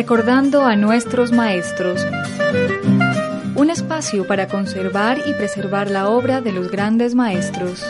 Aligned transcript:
Recordando 0.00 0.64
a 0.64 0.76
nuestros 0.76 1.30
maestros. 1.30 2.06
Un 3.54 3.68
espacio 3.68 4.26
para 4.26 4.48
conservar 4.48 5.18
y 5.26 5.34
preservar 5.34 5.90
la 5.90 6.08
obra 6.08 6.40
de 6.40 6.52
los 6.52 6.70
grandes 6.70 7.14
maestros. 7.14 7.84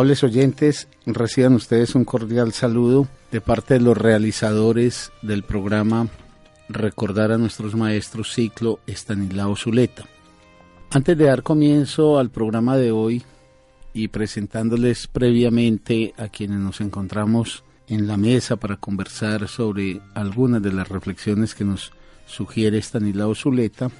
Amables 0.00 0.24
oyentes, 0.24 0.88
reciban 1.04 1.52
ustedes 1.52 1.94
un 1.94 2.06
cordial 2.06 2.54
saludo 2.54 3.06
de 3.30 3.42
parte 3.42 3.74
de 3.74 3.80
los 3.80 3.98
realizadores 3.98 5.12
del 5.20 5.42
programa 5.42 6.08
Recordar 6.70 7.32
a 7.32 7.36
nuestros 7.36 7.74
maestros 7.74 8.32
ciclo 8.32 8.80
Estanislao 8.86 9.54
Zuleta. 9.56 10.06
Antes 10.90 11.18
de 11.18 11.26
dar 11.26 11.42
comienzo 11.42 12.18
al 12.18 12.30
programa 12.30 12.78
de 12.78 12.92
hoy 12.92 13.22
y 13.92 14.08
presentándoles 14.08 15.06
previamente 15.06 16.14
a 16.16 16.28
quienes 16.28 16.60
nos 16.60 16.80
encontramos 16.80 17.62
en 17.86 18.06
la 18.06 18.16
mesa 18.16 18.56
para 18.56 18.78
conversar 18.78 19.48
sobre 19.48 20.00
algunas 20.14 20.62
de 20.62 20.72
las 20.72 20.88
reflexiones 20.88 21.54
que 21.54 21.66
nos 21.66 21.92
sugiere 22.24 22.78
Estanislao 22.78 23.34
Zuleta, 23.34 23.90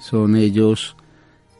son 0.00 0.34
ellos 0.34 0.96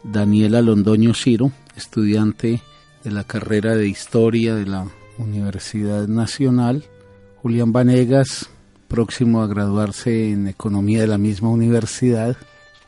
Daniela 0.03 0.63
Londoño 0.63 1.15
Ciro, 1.15 1.53
estudiante 1.77 2.61
de 3.05 3.11
la 3.11 3.25
carrera 3.25 3.75
de 3.75 3.89
Historia 3.89 4.55
de 4.55 4.67
la 4.67 4.87
Universidad 5.19 6.09
Nacional, 6.09 6.85
Julián 7.43 7.73
Vanegas, 7.73 8.49
próximo 8.89 9.43
a 9.43 9.47
graduarse 9.47 10.31
en 10.31 10.47
Economía 10.49 11.01
de 11.01 11.07
la 11.07 11.19
misma 11.19 11.49
universidad, 11.51 12.37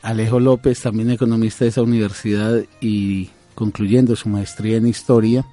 Alejo 0.01 0.39
López, 0.39 0.81
también 0.81 1.09
economista 1.09 1.65
de 1.65 1.69
esa 1.69 1.81
universidad 1.81 2.63
y 2.79 3.31
concluyendo 3.55 4.15
su 4.15 4.29
maestría 4.29 4.77
en 4.77 4.87
Historia, 4.87 5.45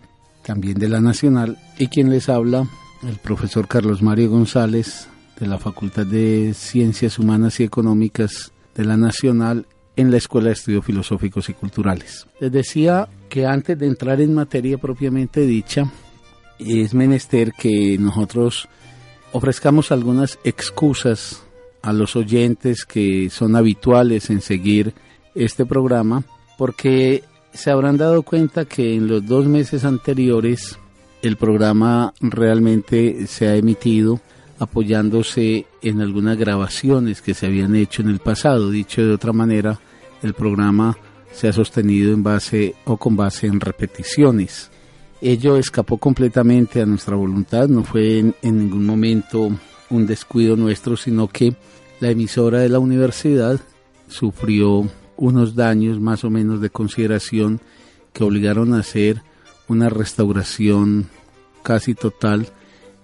también 0.45 0.79
de 0.79 0.89
la 0.89 1.01
Nacional, 1.01 1.59
y 1.79 1.87
quien 1.87 2.11
les 2.11 2.29
habla, 2.29 2.69
el 3.03 3.17
profesor 3.17 3.67
Carlos 3.67 4.03
Mario 4.03 4.31
González, 4.31 5.09
de 5.41 5.47
la 5.47 5.59
Facultad 5.59 6.07
de 6.07 6.53
Ciencias 6.55 7.19
Humanas 7.19 7.61
y 7.61 7.65
Económicas 7.65 8.53
de 8.75 8.85
la 8.85 8.97
Nacional 8.97 9.67
en 9.97 10.11
la 10.11 10.17
Escuela 10.17 10.49
de 10.49 10.55
Estudios 10.55 10.85
Filosóficos 10.85 11.49
y 11.49 11.55
Culturales. 11.55 12.27
Les 12.41 12.51
decía 12.51 13.09
que 13.29 13.47
antes 13.47 13.79
de 13.79 13.87
entrar 13.87 14.21
en 14.21 14.35
materia 14.35 14.79
propiamente 14.79 15.43
dicha, 15.43 15.91
es 16.59 16.95
menester 16.95 17.53
que 17.53 17.97
nosotros 17.99 18.69
ofrezcamos 19.33 19.93
algunas 19.93 20.39
excusas 20.45 21.43
a 21.83 21.93
los 21.93 22.17
oyentes 22.17 22.85
que 22.85 23.29
son 23.31 23.57
habituales 23.57 24.31
en 24.31 24.41
seguir 24.41 24.95
este 25.35 25.67
programa, 25.67 26.23
porque 26.59 27.25
se 27.53 27.71
habrán 27.71 27.97
dado 27.97 28.23
cuenta 28.23 28.65
que 28.65 28.95
en 28.95 29.09
los 29.09 29.27
dos 29.27 29.47
meses 29.47 29.85
anteriores 29.85 30.79
el 31.23 31.37
programa 31.37 32.15
realmente 32.21 33.27
se 33.27 33.49
ha 33.49 33.57
emitido 33.57 34.21
apoyándose 34.63 35.67
en 35.83 36.01
algunas 36.01 36.39
grabaciones 36.39 37.21
que 37.21 37.35
se 37.35 37.47
habían 37.47 37.75
hecho 37.75 38.01
en 38.03 38.09
el 38.11 38.21
pasado. 38.21 38.71
Dicho 38.71 39.05
de 39.05 39.13
otra 39.13 39.33
manera, 39.33 39.81
el 40.23 40.35
programa 40.35 40.97
se 41.33 41.49
ha 41.49 41.53
sostenido 41.53 42.13
en 42.13 42.23
base 42.23 42.77
o 42.85 42.97
con 42.97 43.17
base 43.17 43.49
en 43.49 43.59
repeticiones. 43.59 44.71
Ello 45.21 45.57
escapó 45.57 45.99
completamente 45.99 46.81
a 46.81 46.87
nuestra 46.87 47.17
voluntad, 47.17 47.69
no 47.69 47.83
fue 47.83 48.21
en, 48.21 48.37
en 48.43 48.59
ningún 48.59 48.87
momento 48.87 49.51
un 49.91 50.07
descuido 50.07 50.57
nuestro, 50.57 50.97
sino 50.97 51.27
que 51.27 51.57
la 51.99 52.11
emisora 52.11 52.61
de 52.61 52.69
la 52.69 52.79
universidad 52.79 53.61
sufrió 54.07 54.89
unos 55.17 55.57
daños 55.57 55.99
más 55.99 56.23
o 56.23 56.31
menos 56.31 56.61
de 56.61 56.71
consideración 56.71 57.61
que 58.13 58.23
obligaron 58.23 58.75
a 58.75 58.81
hacer 58.81 59.23
una 59.67 59.89
restauración 59.89 61.09
casi 61.65 61.95
total 61.95 62.47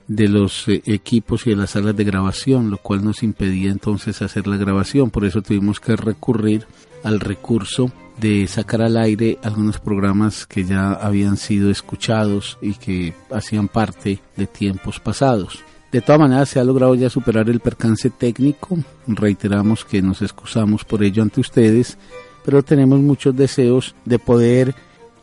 de 0.09 0.29
los 0.29 0.67
eh, 0.69 0.83
equipos 0.87 1.47
y 1.47 1.51
de 1.51 1.57
las 1.57 1.71
salas 1.71 1.97
de 1.97 2.05
grabación, 2.05 2.71
lo 2.71 2.79
cual 2.79 3.05
nos 3.05 3.23
impedía 3.23 3.71
entonces 3.71 4.21
hacer 4.23 4.47
la 4.47 4.57
grabación. 4.57 5.11
Por 5.11 5.25
eso 5.25 5.43
tuvimos 5.43 5.79
que 5.79 5.95
recurrir 5.95 6.67
al 7.05 7.21
recurso 7.21 7.93
de 8.19 8.47
sacar 8.49 8.83
al 8.83 8.97
aire 8.97 9.39
algunos 9.45 9.79
programas 9.79 10.47
que 10.47 10.65
ya 10.65 10.93
habían 10.93 11.37
sido 11.37 11.71
escuchados 11.71 12.59
y 12.61 12.75
que 12.75 13.15
hacían 13.31 13.69
parte 13.69 14.19
de 14.37 14.47
tiempos 14.47 14.99
pasados. 14.99 15.63
De 15.93 16.01
todas 16.01 16.21
maneras 16.21 16.49
se 16.49 16.59
ha 16.59 16.65
logrado 16.65 16.95
ya 16.95 17.09
superar 17.09 17.49
el 17.49 17.61
percance 17.61 18.11
técnico, 18.11 18.77
reiteramos 19.07 19.85
que 19.85 20.03
nos 20.03 20.21
excusamos 20.21 20.85
por 20.85 21.03
ello 21.03 21.23
ante 21.23 21.41
ustedes, 21.41 21.97
pero 22.45 22.63
tenemos 22.63 23.01
muchos 23.01 23.35
deseos 23.35 23.95
de 24.05 24.19
poder 24.19 24.75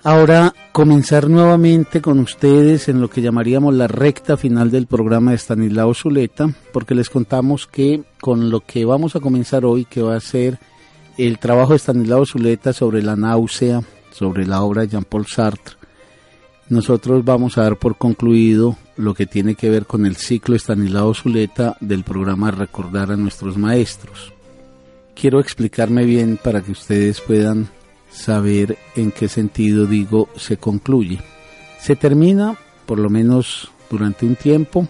ahora 0.06 0.54
comenzar 0.72 1.30
nuevamente 1.30 2.00
con 2.00 2.20
ustedes 2.20 2.90
en 2.90 3.02
lo 3.02 3.10
que 3.10 3.24
llamaríamos 3.24 3.74
la 3.74 3.88
recta 3.88 4.38
final 4.38 4.70
del 4.70 4.86
programa 4.86 5.32
de 5.32 5.38
Stanislao 5.40 5.96
Zuleta, 5.96 6.48
porque 6.72 6.94
les 6.94 7.10
contamos 7.10 7.66
que 7.66 8.04
con 8.22 8.52
lo 8.52 8.60
que 8.60 8.86
vamos 8.86 9.16
a 9.16 9.20
comenzar 9.20 9.66
hoy, 9.66 9.84
que 9.84 10.04
va 10.04 10.16
a 10.16 10.20
ser 10.22 10.60
el 11.18 11.40
trabajo 11.40 11.74
de 11.74 11.80
Stanislao 11.80 12.24
Zuleta 12.24 12.72
sobre 12.72 13.02
la 13.02 13.16
náusea, 13.16 13.82
sobre 14.12 14.46
la 14.46 14.62
obra 14.62 14.84
de 14.84 14.90
Jean-Paul 14.90 15.26
Sartre, 15.26 15.76
nosotros 16.70 17.26
vamos 17.26 17.58
a 17.58 17.64
dar 17.64 17.78
por 17.78 17.98
concluido 17.98 18.78
lo 18.98 19.16
que 19.16 19.26
tiene 19.26 19.56
que 19.56 19.72
ver 19.72 19.88
con 19.88 20.06
el 20.06 20.18
ciclo 20.18 20.54
de 20.54 20.60
Stanislao 20.60 21.16
Zuleta 21.16 21.78
del 21.80 22.04
programa 22.04 22.52
Recordar 22.52 23.12
a 23.12 23.18
nuestros 23.18 23.58
maestros. 23.58 24.32
Quiero 25.16 25.40
explicarme 25.40 26.06
bien 26.06 26.38
para 26.42 26.62
que 26.62 26.74
ustedes 26.74 27.22
puedan 27.22 27.70
saber 28.16 28.78
en 28.96 29.12
qué 29.12 29.28
sentido 29.28 29.86
digo 29.86 30.30
se 30.36 30.58
concluye. 30.58 31.20
Se 31.80 31.96
termina, 31.96 32.58
por 32.86 32.98
lo 32.98 33.10
menos 33.10 33.70
durante 33.90 34.26
un 34.26 34.36
tiempo, 34.36 34.88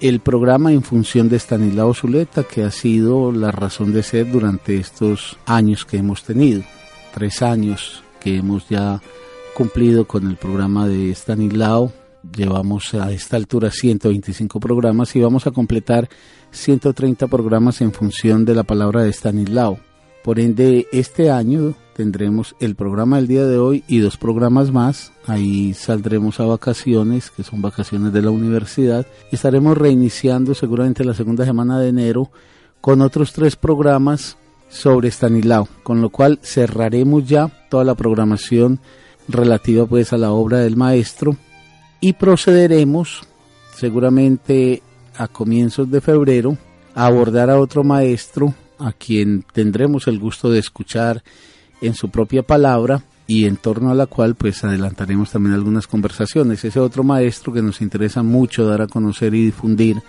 el 0.00 0.18
programa 0.18 0.72
en 0.72 0.82
función 0.82 1.28
de 1.28 1.36
Stanislao 1.38 1.94
Zuleta, 1.94 2.42
que 2.42 2.64
ha 2.64 2.70
sido 2.70 3.30
la 3.30 3.52
razón 3.52 3.92
de 3.92 4.02
ser 4.02 4.32
durante 4.32 4.76
estos 4.76 5.38
años 5.46 5.84
que 5.84 5.98
hemos 5.98 6.24
tenido. 6.24 6.62
Tres 7.14 7.42
años 7.42 8.02
que 8.18 8.36
hemos 8.36 8.68
ya 8.68 9.00
cumplido 9.54 10.06
con 10.06 10.26
el 10.26 10.36
programa 10.36 10.88
de 10.88 11.10
Stanislao. 11.14 11.92
Llevamos 12.36 12.94
a 12.94 13.12
esta 13.12 13.36
altura 13.36 13.70
125 13.70 14.58
programas 14.58 15.14
y 15.14 15.20
vamos 15.20 15.46
a 15.46 15.50
completar 15.50 16.08
130 16.50 17.26
programas 17.28 17.80
en 17.80 17.92
función 17.92 18.44
de 18.44 18.54
la 18.54 18.64
palabra 18.64 19.02
de 19.02 19.12
Stanislao. 19.12 19.78
Por 20.24 20.40
ende, 20.40 20.86
este 20.92 21.30
año 21.30 21.74
tendremos 21.94 22.56
el 22.60 22.74
programa 22.74 23.16
del 23.16 23.28
día 23.28 23.46
de 23.46 23.58
hoy 23.58 23.84
y 23.86 23.98
dos 23.98 24.16
programas 24.16 24.72
más. 24.72 25.12
Ahí 25.26 25.74
saldremos 25.74 26.40
a 26.40 26.44
vacaciones, 26.44 27.30
que 27.30 27.42
son 27.42 27.62
vacaciones 27.62 28.12
de 28.12 28.22
la 28.22 28.30
universidad. 28.30 29.06
Estaremos 29.30 29.76
reiniciando 29.76 30.54
seguramente 30.54 31.04
la 31.04 31.14
segunda 31.14 31.44
semana 31.44 31.78
de 31.78 31.88
enero 31.88 32.30
con 32.80 33.00
otros 33.00 33.32
tres 33.32 33.56
programas 33.56 34.36
sobre 34.68 35.08
Stanislao, 35.10 35.68
con 35.82 36.00
lo 36.00 36.10
cual 36.10 36.38
cerraremos 36.42 37.28
ya 37.28 37.48
toda 37.68 37.84
la 37.84 37.94
programación 37.94 38.80
relativa 39.28 39.86
pues 39.86 40.12
a 40.12 40.18
la 40.18 40.32
obra 40.32 40.58
del 40.58 40.76
maestro 40.76 41.36
y 42.00 42.14
procederemos 42.14 43.22
seguramente 43.74 44.82
a 45.16 45.28
comienzos 45.28 45.90
de 45.90 46.00
febrero 46.00 46.56
a 46.94 47.06
abordar 47.06 47.50
a 47.50 47.60
otro 47.60 47.84
maestro 47.84 48.54
a 48.78 48.92
quien 48.92 49.44
tendremos 49.52 50.08
el 50.08 50.18
gusto 50.18 50.50
de 50.50 50.58
escuchar 50.58 51.22
en 51.82 51.94
su 51.94 52.08
propia 52.08 52.42
palabra 52.42 53.02
y 53.26 53.46
en 53.46 53.56
torno 53.56 53.90
a 53.90 53.94
la 53.94 54.06
cual 54.06 54.34
pues 54.34 54.64
adelantaremos 54.64 55.30
también 55.30 55.54
algunas 55.54 55.86
conversaciones. 55.86 56.64
Ese 56.64 56.80
otro 56.80 57.04
maestro 57.04 57.52
que 57.52 57.62
nos 57.62 57.80
interesa 57.80 58.22
mucho 58.22 58.66
dar 58.66 58.82
a 58.82 58.86
conocer 58.86 59.34
y 59.34 59.44
difundir, 59.46 60.02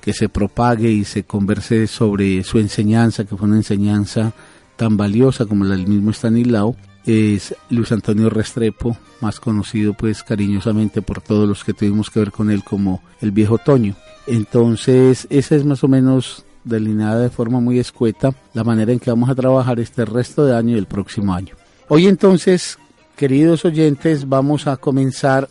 que 0.00 0.12
se 0.12 0.28
propague 0.28 0.90
y 0.90 1.04
se 1.04 1.24
converse 1.24 1.86
sobre 1.86 2.42
su 2.44 2.58
enseñanza, 2.58 3.24
que 3.24 3.36
fue 3.36 3.48
una 3.48 3.56
enseñanza 3.56 4.32
tan 4.76 4.96
valiosa 4.96 5.46
como 5.46 5.64
la 5.64 5.76
del 5.76 5.88
mismo 5.88 6.10
Stanislao, 6.10 6.76
es 7.06 7.54
Luis 7.70 7.92
Antonio 7.92 8.30
Restrepo, 8.30 8.96
más 9.20 9.38
conocido 9.40 9.94
pues 9.94 10.22
cariñosamente 10.22 11.02
por 11.02 11.20
todos 11.20 11.48
los 11.48 11.64
que 11.64 11.72
tuvimos 11.72 12.10
que 12.10 12.20
ver 12.20 12.32
con 12.32 12.50
él 12.50 12.64
como 12.64 13.02
el 13.20 13.30
viejo 13.30 13.58
Toño. 13.58 13.94
Entonces, 14.26 15.26
esa 15.30 15.54
es 15.54 15.64
más 15.64 15.84
o 15.84 15.88
menos 15.88 16.45
delineada 16.66 17.20
de 17.20 17.30
forma 17.30 17.60
muy 17.60 17.78
escueta 17.78 18.34
la 18.52 18.64
manera 18.64 18.92
en 18.92 18.98
que 18.98 19.10
vamos 19.10 19.30
a 19.30 19.34
trabajar 19.34 19.80
este 19.80 20.04
resto 20.04 20.44
de 20.44 20.54
año 20.54 20.74
y 20.74 20.78
el 20.78 20.86
próximo 20.86 21.32
año. 21.32 21.54
Hoy 21.88 22.06
entonces, 22.06 22.78
queridos 23.16 23.64
oyentes, 23.64 24.28
vamos 24.28 24.66
a 24.66 24.76
comenzar 24.76 25.48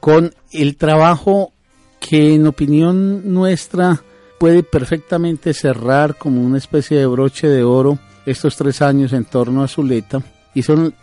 con 0.00 0.34
el 0.52 0.76
trabajo 0.76 1.52
que 1.98 2.34
en 2.34 2.46
opinión 2.46 3.32
nuestra 3.32 4.02
puede 4.38 4.62
perfectamente 4.62 5.52
cerrar 5.54 6.16
como 6.16 6.42
una 6.42 6.58
especie 6.58 6.98
de 6.98 7.06
broche 7.06 7.48
de 7.48 7.64
oro 7.64 7.98
estos 8.26 8.56
tres 8.56 8.82
años 8.82 9.12
en 9.12 9.24
torno 9.24 9.62
a 9.64 9.68
Zuleta 9.68 10.22
y 10.54 10.62
son 10.62 10.94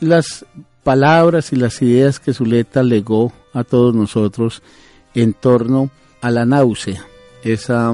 las 0.00 0.46
palabras 0.82 1.52
y 1.52 1.56
las 1.56 1.80
ideas 1.82 2.18
que 2.18 2.32
Zuleta 2.32 2.82
legó 2.82 3.32
a 3.52 3.64
todos 3.64 3.94
nosotros 3.94 4.62
en 5.14 5.34
torno 5.34 5.90
a 6.20 6.30
la 6.30 6.46
náusea, 6.46 7.04
esa 7.44 7.92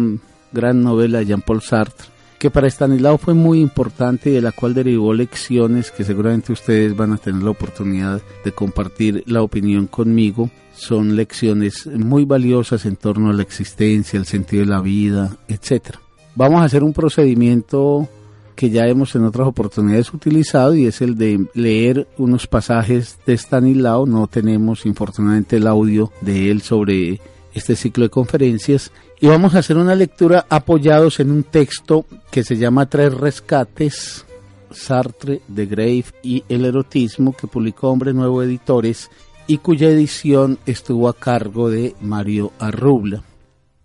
gran 0.56 0.82
novela 0.82 1.18
de 1.18 1.26
Jean-Paul 1.26 1.60
Sartre, 1.60 2.08
que 2.38 2.50
para 2.50 2.66
Stanislao 2.66 3.18
fue 3.18 3.34
muy 3.34 3.60
importante 3.60 4.30
y 4.30 4.32
de 4.32 4.40
la 4.40 4.52
cual 4.52 4.74
derivó 4.74 5.12
lecciones 5.14 5.90
que 5.90 6.04
seguramente 6.04 6.52
ustedes 6.52 6.96
van 6.96 7.12
a 7.12 7.18
tener 7.18 7.42
la 7.42 7.50
oportunidad 7.50 8.20
de 8.44 8.52
compartir 8.52 9.22
la 9.26 9.42
opinión 9.42 9.86
conmigo. 9.86 10.50
Son 10.74 11.14
lecciones 11.14 11.86
muy 11.86 12.24
valiosas 12.24 12.84
en 12.86 12.96
torno 12.96 13.30
a 13.30 13.32
la 13.32 13.42
existencia, 13.42 14.18
el 14.18 14.26
sentido 14.26 14.64
de 14.64 14.70
la 14.70 14.80
vida, 14.80 15.36
etc. 15.48 15.96
Vamos 16.34 16.60
a 16.60 16.64
hacer 16.64 16.82
un 16.82 16.92
procedimiento 16.92 18.08
que 18.54 18.70
ya 18.70 18.86
hemos 18.86 19.14
en 19.14 19.24
otras 19.24 19.46
oportunidades 19.46 20.12
utilizado 20.12 20.74
y 20.74 20.86
es 20.86 21.02
el 21.02 21.16
de 21.16 21.46
leer 21.54 22.08
unos 22.16 22.46
pasajes 22.46 23.18
de 23.26 23.34
Stanislao. 23.34 24.06
No 24.06 24.26
tenemos 24.26 24.86
infortunadamente 24.86 25.56
el 25.56 25.66
audio 25.66 26.10
de 26.22 26.50
él 26.50 26.62
sobre 26.62 27.20
este 27.54 27.76
ciclo 27.76 28.04
de 28.04 28.10
conferencias 28.10 28.92
y 29.20 29.26
vamos 29.26 29.54
a 29.54 29.60
hacer 29.60 29.76
una 29.76 29.94
lectura 29.94 30.46
apoyados 30.48 31.20
en 31.20 31.30
un 31.30 31.42
texto 31.42 32.06
que 32.30 32.42
se 32.42 32.56
llama 32.56 32.86
Tres 32.86 33.14
Rescates, 33.14 34.26
Sartre, 34.70 35.40
de 35.48 35.66
Grave 35.66 36.04
y 36.22 36.44
el 36.48 36.64
erotismo 36.64 37.34
que 37.34 37.46
publicó 37.46 37.88
Hombre 37.88 38.12
Nuevo 38.12 38.42
Editores 38.42 39.10
y 39.46 39.58
cuya 39.58 39.88
edición 39.88 40.58
estuvo 40.66 41.08
a 41.08 41.14
cargo 41.14 41.70
de 41.70 41.94
Mario 42.00 42.52
Arrubla. 42.58 43.22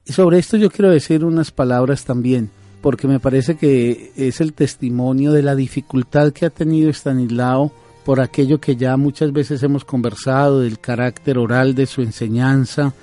Y 0.05 0.13
sobre 0.13 0.39
esto 0.39 0.57
yo 0.57 0.69
quiero 0.69 0.91
decir 0.91 1.23
unas 1.23 1.51
palabras 1.51 2.03
también 2.03 2.49
porque 2.81 3.07
me 3.07 3.19
parece 3.19 3.55
que 3.55 4.11
es 4.15 4.41
el 4.41 4.53
testimonio 4.53 5.31
de 5.31 5.43
la 5.43 5.55
dificultad 5.55 6.33
que 6.33 6.45
ha 6.45 6.49
tenido 6.49 6.89
Stanislao 6.89 7.71
por 8.03 8.19
aquello 8.19 8.59
que 8.59 8.75
ya 8.75 8.97
muchas 8.97 9.31
veces 9.31 9.61
hemos 9.61 9.85
conversado, 9.85 10.61
del 10.61 10.79
carácter 10.79 11.37
oral 11.37 11.75
de 11.75 11.85
su 11.85 12.01
enseñanza, 12.01 12.93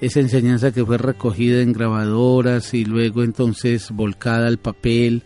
esa 0.00 0.20
enseñanza 0.20 0.72
que 0.72 0.84
fue 0.84 0.96
recogida 0.98 1.60
en 1.60 1.72
grabadoras 1.72 2.72
y 2.72 2.84
luego 2.84 3.22
entonces 3.22 3.90
volcada 3.90 4.46
al 4.46 4.58
papel 4.58 5.22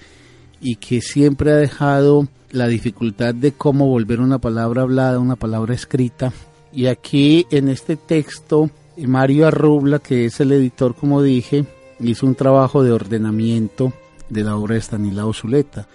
y 0.60 0.76
que 0.76 1.00
siempre 1.00 1.52
ha 1.52 1.56
dejado 1.56 2.26
la 2.50 2.66
dificultad 2.66 3.34
de 3.34 3.52
cómo 3.52 3.86
volver 3.86 4.20
una 4.20 4.38
palabra 4.38 4.82
hablada, 4.82 5.18
una 5.18 5.36
palabra 5.36 5.74
escrita. 5.74 6.32
Y 6.72 6.86
aquí 6.86 7.46
en 7.50 7.68
este 7.68 7.96
texto, 7.96 8.70
Mario 8.96 9.46
Arrubla, 9.46 10.00
que 10.00 10.26
es 10.26 10.40
el 10.40 10.52
editor, 10.52 10.94
como 10.94 11.22
dije, 11.22 11.64
hizo 12.00 12.26
un 12.26 12.34
trabajo 12.34 12.82
de 12.82 12.92
ordenamiento 12.92 13.92
de 14.28 14.42
la 14.42 14.56
obra 14.56 14.74
de 14.74 14.80
Stanislao 14.80 15.32
Zuleta. 15.32 15.86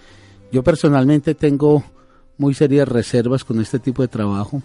Yo 0.51 0.63
personalmente 0.63 1.35
tengo 1.35 1.83
muy 2.37 2.53
serias 2.53 2.87
reservas 2.87 3.43
con 3.43 3.59
este 3.59 3.79
tipo 3.79 4.01
de 4.01 4.07
trabajo. 4.07 4.61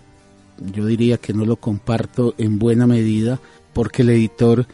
Yo 0.72 0.87
diría 0.87 1.16
que 1.16 1.32
no 1.32 1.44
lo 1.44 1.56
comparto 1.56 2.34
en 2.38 2.61
buena 2.61 2.87
medida 2.87 3.40
porque 3.75 4.03
el 4.03 4.11
editor 4.11 4.67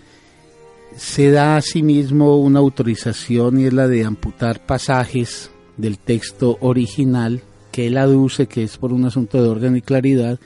se 0.96 1.30
da 1.30 1.56
a 1.56 1.62
sí 1.62 1.82
mismo 1.82 2.38
una 2.38 2.58
autorización 2.58 3.60
y 3.60 3.66
es 3.66 3.72
la 3.72 3.88
de 3.88 4.04
amputar 4.04 4.64
pasajes 4.66 5.50
del 5.76 5.98
texto 5.98 6.58
original 6.60 7.42
que 7.72 7.86
él 7.86 7.96
aduce 7.96 8.46
que 8.46 8.62
es 8.62 8.76
por 8.76 8.92
un 8.92 9.04
asunto 9.04 9.42
de 9.42 9.48
orden 9.48 9.76
y 9.76 9.82
claridad, 9.82 10.38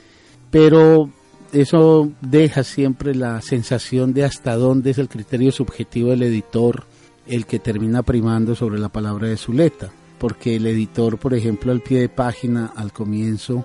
pero 0.51 1.11
eso 1.53 2.13
deja 2.21 2.65
siempre 2.65 3.15
la 3.15 3.41
sensación 3.41 4.13
de 4.13 4.25
hasta 4.25 4.57
dónde 4.57 4.91
es 4.91 4.99
el 4.99 5.09
criterio 5.09 5.53
subjetivo 5.53 6.11
del 6.11 6.25
editor 6.25 6.85
el 7.27 7.47
que 7.47 7.59
termina 7.59 8.03
primando 8.03 8.55
sobre 8.55 8.79
la 8.79 8.91
palabra 8.91 9.29
de 9.29 9.37
Zuleta, 9.37 9.91
porque 10.19 10.57
el 10.57 10.67
editor, 10.67 11.19
por 11.19 11.33
ejemplo, 11.33 11.73
al 11.73 11.81
pie 11.81 12.01
de 12.01 12.09
página, 12.09 12.73
al 12.77 12.93
comienzo 12.93 13.65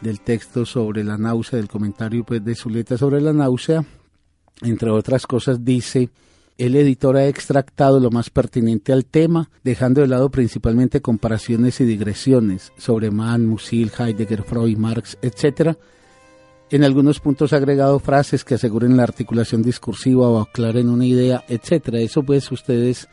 del 0.00 0.20
texto 0.20 0.66
sobre 0.66 1.04
la 1.04 1.16
náusea, 1.16 1.58
del 1.58 1.68
comentario 1.68 2.24
pues, 2.24 2.44
de 2.44 2.54
Zuleta 2.54 2.98
sobre 2.98 3.20
la 3.20 3.32
náusea, 3.32 3.84
entre 4.60 4.90
otras 4.90 5.26
cosas 5.26 5.64
dice, 5.64 6.10
el 6.58 6.76
editor 6.76 7.16
ha 7.16 7.26
extractado 7.26 7.98
lo 7.98 8.10
más 8.10 8.30
pertinente 8.30 8.92
al 8.92 9.04
tema, 9.04 9.50
dejando 9.64 10.00
de 10.00 10.08
lado 10.08 10.30
principalmente 10.30 11.00
comparaciones 11.00 11.80
y 11.80 11.84
digresiones 11.84 12.72
sobre 12.76 13.10
Mann, 13.10 13.46
Musil, 13.46 13.90
Heidegger, 13.98 14.42
Freud, 14.42 14.76
Marx, 14.76 15.18
etc., 15.22 15.76
en 16.72 16.84
algunos 16.84 17.20
puntos 17.20 17.52
ha 17.52 17.56
agregado 17.56 17.98
frases 17.98 18.44
que 18.44 18.54
aseguren 18.54 18.96
la 18.96 19.02
articulación 19.02 19.62
discursiva 19.62 20.26
o 20.30 20.40
aclaren 20.40 20.88
una 20.88 21.04
idea, 21.04 21.44
etcétera. 21.46 22.00
Eso 22.00 22.22
pues 22.22 22.50
ustedes 22.50 23.08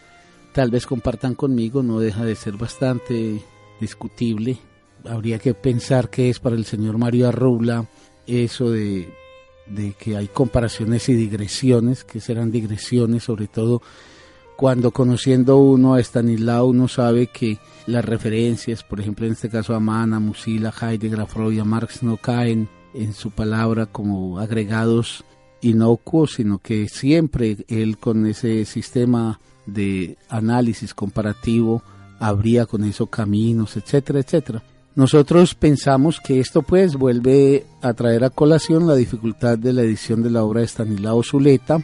tal 0.53 0.71
vez 0.71 0.85
compartan 0.85 1.35
conmigo, 1.35 1.83
no 1.83 1.99
deja 1.99 2.23
de 2.23 2.35
ser 2.35 2.53
bastante 2.53 3.41
discutible. 3.81 4.57
Habría 5.03 5.39
que 5.39 5.53
pensar 5.53 6.09
que 6.09 6.29
es 6.29 6.39
para 6.39 6.55
el 6.55 6.63
señor 6.63 6.97
Mario 6.97 7.27
Arrula 7.27 7.85
eso 8.27 8.71
de, 8.71 9.13
de 9.69 9.93
que 9.93 10.17
hay 10.17 10.27
comparaciones 10.27 11.07
y 11.09 11.13
digresiones, 11.13 12.03
que 12.03 12.19
serán 12.19 12.51
digresiones 12.51 13.23
sobre 13.23 13.47
todo 13.47 13.81
cuando 14.59 14.91
conociendo 14.91 15.55
uno 15.55 15.93
a 15.93 16.01
Stanislao 16.01 16.65
uno 16.65 16.89
sabe 16.89 17.27
que 17.27 17.59
las 17.87 18.03
referencias, 18.03 18.83
por 18.83 18.99
ejemplo 18.99 19.25
en 19.25 19.31
este 19.31 19.47
caso 19.47 19.73
a 19.73 19.79
Mann, 19.79 20.13
a 20.13 20.19
Musila, 20.19 20.73
Heidegger, 20.81 21.21
a 21.21 21.25
Freud 21.25 21.53
y 21.53 21.59
a 21.59 21.63
Marx 21.63 22.03
no 22.03 22.17
caen 22.17 22.67
en 22.93 23.13
su 23.13 23.31
palabra 23.31 23.85
como 23.85 24.37
agregados 24.37 25.23
inocuos, 25.61 26.33
sino 26.33 26.59
que 26.59 26.89
siempre 26.89 27.57
él 27.69 27.97
con 27.97 28.25
ese 28.25 28.65
sistema 28.65 29.39
de 29.65 30.17
análisis 30.27 30.93
comparativo 30.93 31.81
habría 32.19 32.65
con 32.65 32.83
eso 32.83 33.07
caminos, 33.07 33.77
etcétera, 33.77 34.19
etcétera. 34.19 34.61
Nosotros 34.99 35.55
pensamos 35.55 36.19
que 36.19 36.41
esto 36.41 36.61
pues 36.61 36.97
vuelve 36.97 37.65
a 37.81 37.93
traer 37.93 38.25
a 38.25 38.29
colación 38.29 38.85
la 38.85 38.95
dificultad 38.95 39.57
de 39.57 39.71
la 39.71 39.83
edición 39.83 40.21
de 40.21 40.29
la 40.29 40.43
obra 40.43 40.59
de 40.59 40.67
Stanislao 40.67 41.23
Zuleta. 41.23 41.81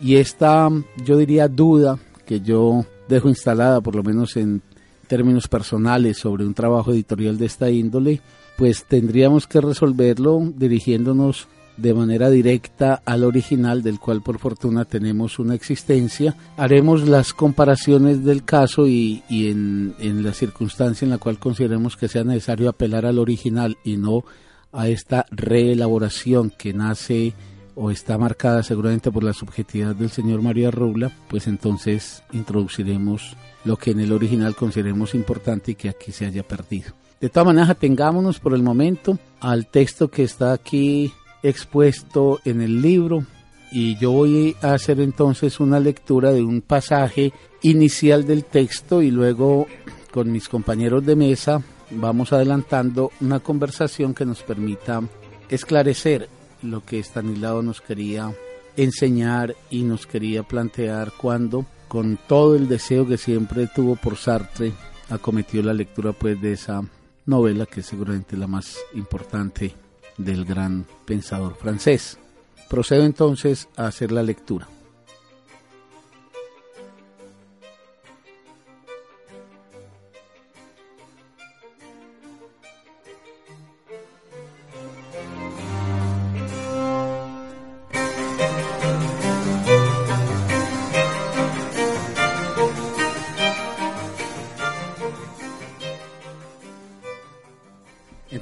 Y 0.00 0.18
esta, 0.18 0.70
yo 1.04 1.16
diría, 1.16 1.48
duda 1.48 1.98
que 2.24 2.42
yo 2.42 2.86
dejo 3.08 3.28
instalada, 3.28 3.80
por 3.80 3.96
lo 3.96 4.04
menos 4.04 4.36
en 4.36 4.62
términos 5.08 5.48
personales, 5.48 6.18
sobre 6.18 6.46
un 6.46 6.54
trabajo 6.54 6.92
editorial 6.92 7.38
de 7.38 7.46
esta 7.46 7.70
índole, 7.70 8.20
pues 8.56 8.84
tendríamos 8.84 9.48
que 9.48 9.60
resolverlo 9.60 10.38
dirigiéndonos 10.54 11.48
de 11.76 11.94
manera 11.94 12.30
directa 12.30 13.02
al 13.04 13.24
original 13.24 13.82
del 13.82 13.98
cual 13.98 14.22
por 14.22 14.38
fortuna 14.38 14.84
tenemos 14.84 15.38
una 15.38 15.54
existencia. 15.54 16.36
Haremos 16.56 17.08
las 17.08 17.32
comparaciones 17.32 18.24
del 18.24 18.44
caso 18.44 18.86
y, 18.86 19.22
en, 19.28 19.94
en, 19.98 20.22
la 20.22 20.32
circunstancia 20.32 21.04
en 21.04 21.10
la 21.10 21.18
cual 21.18 21.38
consideremos 21.38 21.96
que 21.96 22.08
sea 22.08 22.24
necesario 22.24 22.68
apelar 22.68 23.06
al 23.06 23.18
original 23.18 23.76
y 23.84 23.96
no 23.96 24.24
a 24.72 24.88
esta 24.88 25.26
reelaboración 25.30 26.50
que 26.50 26.72
nace 26.72 27.34
o 27.76 27.90
está 27.90 28.18
marcada 28.18 28.62
seguramente 28.62 29.10
por 29.10 29.24
la 29.24 29.32
subjetividad 29.32 29.94
del 29.94 30.10
señor 30.10 30.42
María 30.42 30.70
Rubla, 30.70 31.10
pues 31.28 31.46
entonces 31.46 32.22
introduciremos 32.32 33.36
lo 33.64 33.76
que 33.76 33.92
en 33.92 34.00
el 34.00 34.12
original 34.12 34.54
consideremos 34.54 35.14
importante 35.14 35.72
y 35.72 35.74
que 35.74 35.88
aquí 35.88 36.12
se 36.12 36.26
haya 36.26 36.42
perdido. 36.42 36.92
De 37.20 37.30
todas 37.30 37.46
maneras, 37.46 37.70
atengámonos 37.70 38.38
por 38.38 38.54
el 38.54 38.62
momento 38.62 39.18
al 39.40 39.66
texto 39.66 40.08
que 40.08 40.24
está 40.24 40.52
aquí 40.52 41.12
expuesto 41.44 42.40
en 42.44 42.62
el 42.62 42.80
libro 42.80 43.24
y 43.70 43.96
yo 43.98 44.12
voy 44.12 44.56
a 44.62 44.72
hacer 44.72 44.98
entonces 45.00 45.60
una 45.60 45.78
lectura 45.78 46.32
de 46.32 46.42
un 46.42 46.62
pasaje 46.62 47.32
inicial 47.60 48.26
del 48.26 48.44
texto 48.44 49.02
y 49.02 49.10
luego 49.10 49.66
con 50.10 50.32
mis 50.32 50.48
compañeros 50.48 51.04
de 51.04 51.16
mesa 51.16 51.62
vamos 51.90 52.32
adelantando 52.32 53.12
una 53.20 53.40
conversación 53.40 54.14
que 54.14 54.24
nos 54.24 54.42
permita 54.42 55.02
esclarecer 55.50 56.28
lo 56.62 56.82
que 56.82 57.02
Stanislao 57.02 57.62
nos 57.62 57.82
quería 57.82 58.34
enseñar 58.76 59.54
y 59.70 59.82
nos 59.82 60.06
quería 60.06 60.44
plantear 60.44 61.12
cuando 61.12 61.66
con 61.88 62.18
todo 62.26 62.56
el 62.56 62.68
deseo 62.68 63.06
que 63.06 63.18
siempre 63.18 63.68
tuvo 63.72 63.96
por 63.96 64.16
Sartre, 64.16 64.72
acometió 65.10 65.62
la 65.62 65.74
lectura 65.74 66.12
pues 66.12 66.40
de 66.40 66.52
esa 66.52 66.80
novela 67.26 67.66
que 67.66 67.80
es 67.80 67.86
seguramente 67.86 68.36
la 68.36 68.46
más 68.46 68.78
importante 68.94 69.83
del 70.16 70.44
gran 70.44 70.86
pensador 71.04 71.56
francés. 71.56 72.18
Procedo 72.68 73.04
entonces 73.04 73.68
a 73.76 73.86
hacer 73.86 74.12
la 74.12 74.22
lectura. 74.22 74.68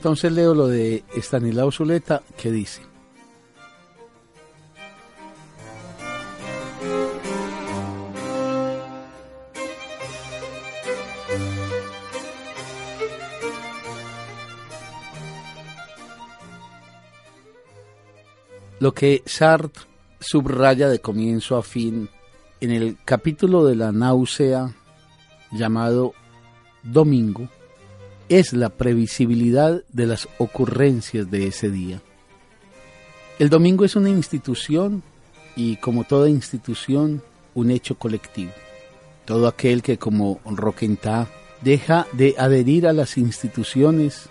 Entonces 0.02 0.32
leo 0.32 0.52
lo 0.52 0.66
de 0.66 1.04
Estanislao 1.14 1.71
Zuleta 1.71 2.23
que 2.37 2.50
dice, 2.50 2.82
Lo 18.80 18.92
que 18.92 19.23
Sartre 19.25 19.85
subraya 20.18 20.88
de 20.88 21.00
comienzo 21.00 21.56
a 21.56 21.62
fin 21.62 22.11
en 22.61 22.73
el 22.73 22.99
capítulo 23.04 23.64
de 23.64 23.76
la 23.76 23.92
náusea 23.92 24.75
llamado 25.52 26.12
Domingo 26.82 27.49
es 28.39 28.55
la 28.55 28.71
previsibilidad 28.71 29.85
de 29.93 30.07
las 30.07 30.27
ocurrencias 30.39 31.31
de 31.31 31.49
ese 31.49 31.69
día. 31.71 32.01
El 33.39 33.51
domingo 33.51 33.85
es 33.85 33.95
una 33.95 34.09
institución 34.09 35.03
y 35.55 35.77
como 35.77 36.05
toda 36.05 36.31
institución 36.31 37.23
un 37.55 37.71
hecho 37.71 37.99
colectivo. 37.99 38.53
Todo 39.27 39.49
aquel 39.49 39.83
que 39.83 39.99
como 39.99 40.41
Roquentá 40.47 41.29
deja 41.61 42.07
de 42.12 42.35
adherir 42.39 42.87
a 42.87 42.95
las 42.95 43.19
instituciones 43.19 44.31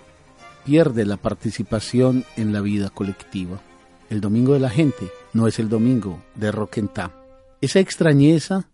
pierde 0.66 1.06
la 1.06 1.18
participación 1.18 2.26
en 2.38 2.54
la 2.54 2.62
vida 2.62 2.90
colectiva. 2.90 3.62
El 4.10 4.20
domingo 4.20 4.54
de 4.54 4.62
la 4.62 4.72
gente 4.72 5.12
no 5.34 5.46
es 5.46 5.60
el 5.60 5.70
domingo 5.70 6.24
de 6.34 6.52
Roquentá. 6.52 7.16
Esa 7.62 7.80
extrañeza 7.80 8.68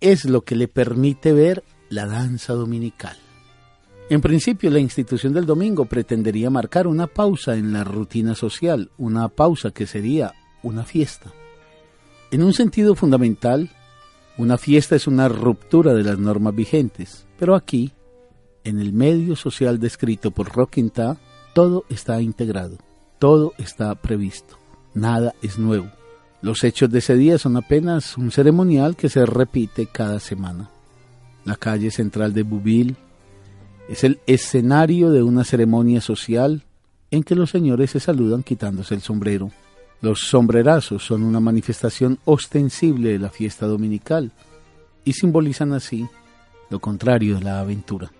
es 0.00 0.26
lo 0.26 0.42
que 0.42 0.54
le 0.54 0.68
permite 0.68 1.32
ver 1.32 1.64
la 1.88 2.04
danza 2.04 2.52
dominical. 2.52 3.16
En 4.08 4.20
principio, 4.20 4.70
la 4.70 4.78
institución 4.78 5.32
del 5.32 5.46
domingo 5.46 5.84
pretendería 5.84 6.48
marcar 6.48 6.86
una 6.86 7.08
pausa 7.08 7.56
en 7.56 7.72
la 7.72 7.82
rutina 7.82 8.36
social, 8.36 8.90
una 8.98 9.28
pausa 9.28 9.72
que 9.72 9.84
sería 9.86 10.32
una 10.62 10.84
fiesta. 10.84 11.32
En 12.30 12.44
un 12.44 12.54
sentido 12.54 12.94
fundamental, 12.94 13.68
una 14.38 14.58
fiesta 14.58 14.94
es 14.94 15.08
una 15.08 15.28
ruptura 15.28 15.92
de 15.92 16.04
las 16.04 16.20
normas 16.20 16.54
vigentes, 16.54 17.26
pero 17.36 17.56
aquí, 17.56 17.92
en 18.62 18.78
el 18.78 18.92
medio 18.92 19.34
social 19.34 19.80
descrito 19.80 20.30
por 20.30 20.54
Roquintá, 20.54 21.16
todo 21.52 21.84
está 21.88 22.20
integrado, 22.20 22.78
todo 23.18 23.54
está 23.58 23.92
previsto, 23.96 24.56
nada 24.94 25.34
es 25.42 25.58
nuevo. 25.58 25.90
Los 26.42 26.62
hechos 26.62 26.90
de 26.90 27.00
ese 27.00 27.16
día 27.16 27.38
son 27.38 27.56
apenas 27.56 28.16
un 28.16 28.30
ceremonial 28.30 28.94
que 28.94 29.08
se 29.08 29.26
repite 29.26 29.86
cada 29.86 30.20
semana. 30.20 30.70
La 31.44 31.56
calle 31.56 31.90
central 31.90 32.32
de 32.34 32.44
Bouville, 32.44 32.94
es 33.88 34.04
el 34.04 34.20
escenario 34.26 35.10
de 35.10 35.22
una 35.22 35.44
ceremonia 35.44 36.00
social 36.00 36.62
en 37.10 37.22
que 37.22 37.34
los 37.34 37.50
señores 37.50 37.90
se 37.90 38.00
saludan 38.00 38.42
quitándose 38.42 38.94
el 38.94 39.00
sombrero. 39.00 39.50
Los 40.00 40.20
sombrerazos 40.20 41.04
son 41.04 41.22
una 41.22 41.40
manifestación 41.40 42.18
ostensible 42.24 43.10
de 43.10 43.18
la 43.18 43.30
fiesta 43.30 43.66
dominical 43.66 44.32
y 45.04 45.12
simbolizan 45.12 45.72
así 45.72 46.06
lo 46.68 46.80
contrario 46.80 47.36
de 47.36 47.44
la 47.44 47.60
aventura. 47.60 48.10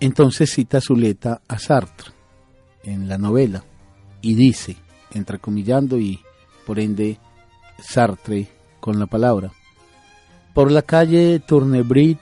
Entonces 0.00 0.50
cita 0.50 0.80
Zuleta 0.80 1.42
a 1.46 1.58
Sartre 1.58 2.12
en 2.84 3.08
la 3.08 3.18
novela 3.18 3.64
y 4.22 4.34
dice, 4.34 4.76
entrecomillando 5.12 5.98
y 5.98 6.20
por 6.66 6.78
ende 6.78 7.18
Sartre 7.80 8.48
con 8.80 8.98
la 8.98 9.06
palabra, 9.06 9.52
por 10.54 10.72
la 10.72 10.82
calle 10.82 11.40
Tournebrit 11.40 12.18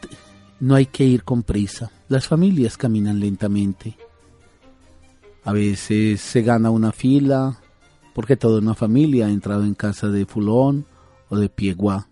no 0.61 0.75
hay 0.75 0.87
que 0.87 1.04
ir 1.04 1.23
con 1.23 1.42
prisa. 1.42 1.90
Las 2.08 2.28
familias 2.28 2.76
caminan 2.76 3.18
lentamente. 3.18 3.96
A 5.44 5.52
veces 5.52 6.20
se 6.20 6.42
gana 6.42 6.70
una 6.70 6.92
fila 6.92 7.58
porque 8.14 8.36
toda 8.36 8.60
una 8.60 8.75
familia 8.75 9.26
ha 9.26 9.30
entrado 9.30 9.64
en 9.64 9.75
casa 9.75 10.08
de 10.08 10.25
fulón 10.25 10.86
o 11.28 11.36
de 11.36 11.48
pieguá. 11.48 12.08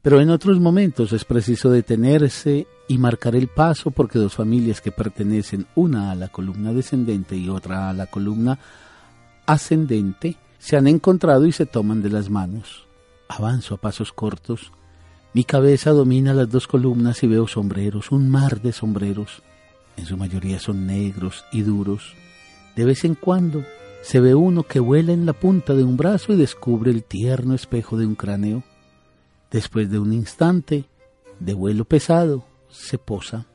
Pero 0.00 0.20
en 0.20 0.30
otros 0.30 0.58
momentos 0.60 1.12
es 1.12 1.24
preciso 1.24 1.70
detenerse 1.70 2.66
y 2.88 2.96
marcar 2.96 3.36
el 3.36 3.48
paso 3.48 3.90
porque 3.90 4.18
dos 4.18 4.34
familias 4.34 4.80
que 4.80 4.92
pertenecen 4.92 5.66
una 5.74 6.10
a 6.10 6.14
la 6.14 6.28
columna 6.28 6.72
descendente 6.72 7.36
y 7.36 7.50
otra 7.50 7.90
a 7.90 7.92
la 7.92 8.06
columna 8.06 8.58
ascendente 9.44 10.36
se 10.58 10.76
han 10.76 10.86
encontrado 10.86 11.46
y 11.46 11.52
se 11.52 11.66
toman 11.66 12.02
de 12.02 12.10
las 12.10 12.30
manos. 12.30 12.86
Avanzo 13.28 13.74
a 13.74 13.78
pasos 13.78 14.12
cortos 14.12 14.72
mi 15.34 15.44
cabeza 15.44 15.90
domina 15.90 16.32
las 16.32 16.50
dos 16.50 16.66
columnas 16.66 17.22
y 17.22 17.26
veo 17.26 17.46
sombreros, 17.46 18.10
un 18.12 18.30
mar 18.30 18.62
de 18.62 18.72
sombreros. 18.72 19.42
En 19.98 20.06
su 20.06 20.16
mayoría 20.16 20.58
son 20.58 20.86
negros 20.86 21.44
y 21.52 21.60
duros. 21.62 22.14
De 22.74 22.86
vez 22.86 23.04
en 23.04 23.14
cuando 23.14 23.62
se 24.02 24.20
ve 24.20 24.34
uno 24.34 24.62
que 24.62 24.80
vuela 24.80 25.12
en 25.12 25.26
la 25.26 25.34
punta 25.34 25.74
de 25.74 25.84
un 25.84 25.98
brazo 25.98 26.32
y 26.32 26.36
descubre 26.36 26.90
el 26.90 27.04
tierno 27.04 27.54
espejo 27.54 27.98
de 27.98 28.06
un 28.06 28.14
cráneo. 28.14 28.62
Después 29.50 29.90
de 29.90 29.98
un 29.98 30.14
instante 30.14 30.86
de 31.40 31.52
vuelo 31.52 31.84
pesado, 31.84 32.44
se 32.70 32.96
posa. 32.96 33.46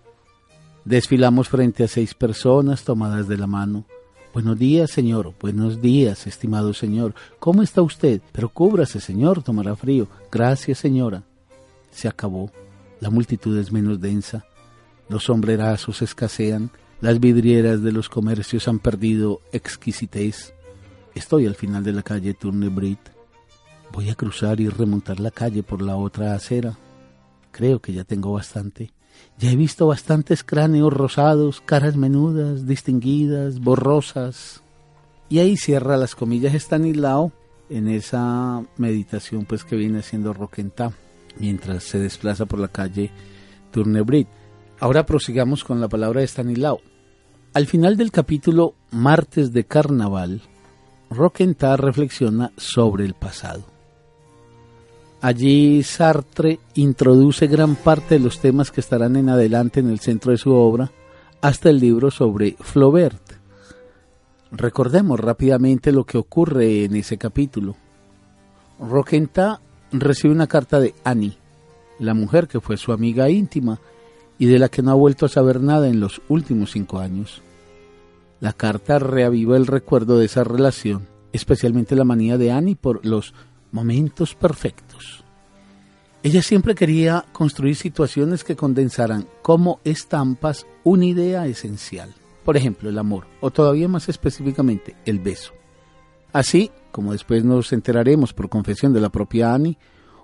Desfilamos 0.85 1.49
frente 1.49 1.83
a 1.83 1.87
seis 1.87 2.13
personas 2.13 2.83
tomadas 2.83 3.27
de 3.27 3.37
la 3.37 3.47
mano. 3.47 3.85
Buenos 4.31 4.59
días, 4.59 4.91
señor. 4.91 5.33
Buenos 5.39 5.81
días, 5.81 6.27
estimado 6.27 6.73
señor. 6.73 7.15
¿Cómo 7.39 7.63
está 7.63 7.81
usted? 7.81 8.21
Pero 8.31 8.49
cúbrase, 8.49 8.99
señor, 8.99 9.41
tomará 9.41 9.75
frío. 9.75 10.07
Gracias, 10.31 10.77
señora 10.77 11.23
se 11.93 12.07
acabó, 12.07 12.51
la 12.99 13.09
multitud 13.09 13.57
es 13.57 13.71
menos 13.71 13.99
densa, 13.99 14.45
los 15.09 15.25
sombrerazos 15.25 16.01
escasean, 16.01 16.71
las 17.01 17.19
vidrieras 17.19 17.83
de 17.83 17.91
los 17.91 18.07
comercios 18.07 18.67
han 18.67 18.79
perdido 18.79 19.41
exquisitez. 19.51 20.53
Estoy 21.13 21.45
al 21.45 21.55
final 21.55 21.83
de 21.83 21.91
la 21.91 22.01
calle 22.01 22.33
Tournebrit. 22.33 22.99
Voy 23.91 24.09
a 24.09 24.15
cruzar 24.15 24.61
y 24.61 24.69
remontar 24.69 25.19
la 25.19 25.29
calle 25.29 25.63
por 25.63 25.81
la 25.81 25.97
otra 25.97 26.33
acera. 26.33 26.77
Creo 27.51 27.81
que 27.81 27.93
ya 27.93 28.05
tengo 28.05 28.31
bastante. 28.31 28.93
Ya 29.37 29.51
he 29.51 29.55
visto 29.55 29.85
bastantes 29.85 30.43
cráneos 30.43 30.93
rosados, 30.93 31.61
caras 31.61 31.97
menudas, 31.97 32.65
distinguidas, 32.65 33.59
borrosas. 33.59 34.63
Y 35.29 35.39
ahí 35.39 35.57
cierra 35.57 35.97
las 35.97 36.15
comillas 36.15 36.53
Stanislao 36.53 37.33
en 37.69 37.89
esa 37.89 38.63
meditación 38.77 39.45
pues 39.45 39.63
que 39.65 39.75
viene 39.75 39.99
haciendo 39.99 40.33
Roquentá 40.33 40.93
mientras 41.37 41.83
se 41.83 41.99
desplaza 41.99 42.45
por 42.45 42.59
la 42.59 42.67
calle 42.67 43.11
Tournebrit. 43.71 44.27
Ahora 44.79 45.05
prosigamos 45.05 45.63
con 45.63 45.79
la 45.79 45.87
palabra 45.87 46.21
de 46.21 46.27
Stanislao. 46.27 46.81
Al 47.53 47.67
final 47.67 47.97
del 47.97 48.11
capítulo 48.11 48.75
Martes 48.91 49.53
de 49.53 49.65
Carnaval, 49.65 50.41
Roquentar 51.09 51.79
reflexiona 51.79 52.51
sobre 52.57 53.05
el 53.05 53.13
pasado. 53.13 53.63
Allí 55.21 55.83
Sartre 55.83 56.59
introduce 56.73 57.47
gran 57.47 57.75
parte 57.75 58.15
de 58.15 58.19
los 58.19 58.39
temas 58.39 58.71
que 58.71 58.81
estarán 58.81 59.15
en 59.15 59.29
adelante 59.29 59.79
en 59.79 59.89
el 59.89 59.99
centro 59.99 60.31
de 60.31 60.37
su 60.37 60.51
obra, 60.51 60.91
hasta 61.41 61.69
el 61.69 61.79
libro 61.79 62.11
sobre 62.11 62.55
Flaubert. 62.59 63.21
Recordemos 64.51 65.19
rápidamente 65.19 65.91
lo 65.91 66.03
que 66.03 66.17
ocurre 66.17 66.85
en 66.85 66.95
ese 66.95 67.17
capítulo. 67.17 67.75
Roquentat 68.79 69.61
recibe 69.93 70.33
una 70.33 70.47
carta 70.47 70.79
de 70.79 70.93
Annie, 71.03 71.37
la 71.99 72.13
mujer 72.13 72.47
que 72.47 72.59
fue 72.59 72.77
su 72.77 72.91
amiga 72.91 73.29
íntima 73.29 73.79
y 74.37 74.47
de 74.47 74.59
la 74.59 74.69
que 74.69 74.81
no 74.81 74.91
ha 74.91 74.95
vuelto 74.95 75.25
a 75.25 75.29
saber 75.29 75.61
nada 75.61 75.87
en 75.87 75.99
los 75.99 76.21
últimos 76.27 76.71
cinco 76.71 76.99
años. 76.99 77.41
La 78.39 78.53
carta 78.53 78.99
reaviva 78.99 79.55
el 79.55 79.67
recuerdo 79.67 80.17
de 80.17 80.25
esa 80.25 80.43
relación, 80.43 81.07
especialmente 81.31 81.95
la 81.95 82.03
manía 82.03 82.37
de 82.37 82.51
Annie 82.51 82.75
por 82.75 83.05
los 83.05 83.33
momentos 83.71 84.35
perfectos. 84.35 85.23
Ella 86.23 86.41
siempre 86.41 86.75
quería 86.75 87.25
construir 87.31 87.75
situaciones 87.75 88.43
que 88.43 88.55
condensaran 88.55 89.27
como 89.41 89.79
estampas 89.83 90.65
una 90.83 91.05
idea 91.05 91.45
esencial. 91.47 92.13
Por 92.45 92.57
ejemplo, 92.57 92.89
el 92.89 92.97
amor, 92.97 93.27
o 93.41 93.51
todavía 93.51 93.87
más 93.87 94.09
específicamente, 94.09 94.95
el 95.05 95.19
beso. 95.19 95.53
Así, 96.31 96.71
como 96.93 97.11
después 97.11 97.43
nos 97.43 97.73
enteraremos 97.73 98.33
por 98.33 98.47
confesión 98.47 98.93
de 98.93 99.01
la 99.01 99.09
propia 99.09 99.53
Annie, 99.53 99.77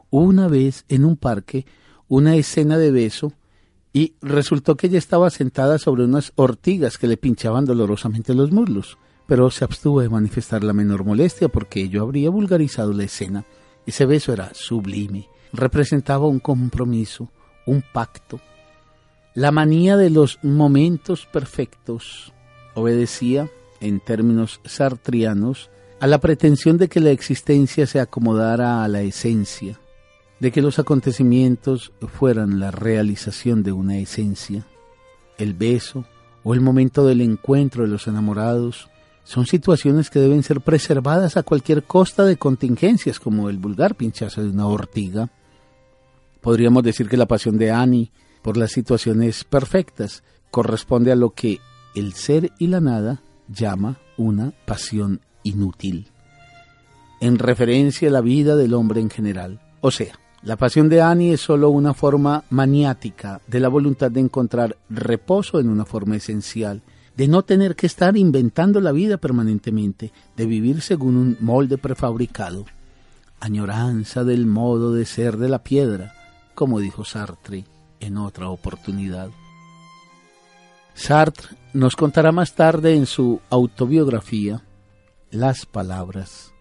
una 0.10 0.48
vez 0.48 0.86
en 0.88 1.04
un 1.04 1.18
parque 1.18 1.66
una 2.08 2.36
escena 2.36 2.78
de 2.78 2.92
beso 2.92 3.34
y 3.92 4.14
resultó 4.22 4.78
que 4.78 4.88
ella 4.88 4.98
estaba 4.98 5.30
sentada 5.30 5.78
sobre 5.78 6.06
unas 6.06 6.32
ortigas 6.36 6.98
que 6.98 7.08
le 7.08 7.18
pinchaban 7.18 7.66
dolorosamente 7.66 8.34
los 8.34 8.52
muslos, 8.52 8.98
pero 9.28 9.50
se 9.52 9.66
abstuvo 9.66 10.02
de 10.02 10.10
manifestar 10.10 10.64
la 10.64 10.74
menor 10.74 11.04
molestia 11.04 11.50
porque 11.50 11.82
ello 11.82 12.04
habría 12.04 12.30
vulgarizado 12.30 12.94
la 12.94 13.04
escena. 13.04 13.46
Ese 13.86 14.06
beso 14.06 14.32
era 14.32 14.54
sublime, 14.54 15.28
representaba 15.52 16.28
un 16.28 16.40
compromiso, 16.40 17.30
un 17.66 17.84
pacto. 17.94 18.40
La 19.34 19.52
manía 19.52 19.98
de 19.98 20.10
los 20.10 20.40
momentos 20.44 21.26
perfectos 21.26 22.34
obedecía, 22.76 23.50
en 23.82 24.00
términos 24.00 24.62
sartrianos, 24.66 25.70
a 26.00 26.08
la 26.08 26.20
pretensión 26.20 26.77
de 26.77 26.88
que 26.88 27.00
la 27.00 27.12
existencia 27.12 27.86
se 27.86 28.00
acomodara 28.00 28.84
a 28.84 28.88
la 28.88 29.01
esencia, 29.01 29.79
de 30.39 30.51
que 30.51 30.62
los 30.62 30.79
acontecimientos 30.79 31.91
fueran 32.08 32.60
la 32.60 32.72
realización 32.72 33.63
de 33.63 33.74
una 33.74 33.98
esencia. 33.98 34.65
El 35.38 35.53
beso 35.53 36.06
o 36.44 36.53
el 36.53 36.62
momento 36.62 37.06
del 37.06 37.22
encuentro 37.22 37.84
de 37.84 37.89
los 37.89 38.08
enamorados 38.08 38.89
son 39.25 39.46
situaciones 39.46 40.10
que 40.10 40.20
deben 40.20 40.41
ser 40.41 40.62
preservadas 40.62 41.38
a 41.38 41.44
cualquier 41.44 41.84
costa 41.84 42.25
de 42.25 42.38
contingencias, 42.38 43.20
como 43.20 43.50
el 43.50 43.58
vulgar 43.58 43.96
pinchazo 43.96 44.41
de 44.41 44.50
una 44.50 44.68
ortiga. 44.68 45.29
Podríamos 46.41 46.84
decir 46.84 47.10
que 47.10 47.18
la 47.18 47.27
pasión 47.27 47.58
de 47.58 47.72
Annie 47.72 48.12
por 48.41 48.56
las 48.56 48.72
situaciones 48.72 49.44
perfectas 49.44 50.24
corresponde 50.50 51.12
a 51.12 51.15
lo 51.15 51.32
que 51.32 51.60
el 51.94 52.13
ser 52.13 52.51
y 52.58 52.68
la 52.68 52.79
nada 52.79 53.22
llama 53.50 54.00
una 54.18 54.53
pasión 54.65 55.22
inútil, 55.50 56.08
en 57.20 57.38
referencia 57.38 58.08
a 58.08 58.12
la 58.12 58.22
vida 58.22 58.56
del 58.56 58.74
hombre 58.74 59.01
en 59.01 59.10
general. 59.10 59.60
O 59.82 59.91
sea, 59.91 60.18
la 60.41 60.56
pasión 60.56 60.88
de 60.88 61.01
Annie 61.01 61.34
es 61.34 61.41
sólo 61.41 61.70
una 61.70 61.94
forma 61.94 62.46
maniática 62.50 63.41
de 63.48 63.60
la 63.60 63.68
voluntad 63.68 64.10
de 64.10 64.22
encontrar 64.22 64.77
reposo 64.89 65.60
en 65.60 65.68
una 65.68 65.84
forma 65.84 66.15
esencial, 66.15 66.82
de 67.18 67.27
no 67.27 67.44
tener 67.44 67.75
que 67.75 67.88
estar 67.88 68.15
inventando 68.15 68.79
la 68.79 68.94
vida 68.94 69.18
permanentemente, 69.18 70.13
de 70.38 70.46
vivir 70.46 70.82
según 70.82 71.18
un 71.18 71.38
molde 71.41 71.77
prefabricado. 71.77 72.65
Añoranza 73.41 74.24
del 74.24 74.46
modo 74.46 74.94
de 74.94 75.06
ser 75.06 75.36
de 75.36 75.50
la 75.50 75.62
piedra, 75.62 76.13
como 76.56 76.79
dijo 76.79 77.03
Sartre 77.03 77.65
en 78.00 78.18
otra 78.18 78.48
oportunidad. 78.50 79.29
Sartre 80.94 81.58
nos 81.74 81.98
contará 81.98 82.32
más 82.32 82.56
tarde 82.56 82.96
en 82.96 83.06
su 83.06 83.41
autobiografía 83.50 84.62
Las 85.31 85.67
Palabras, 85.67 86.55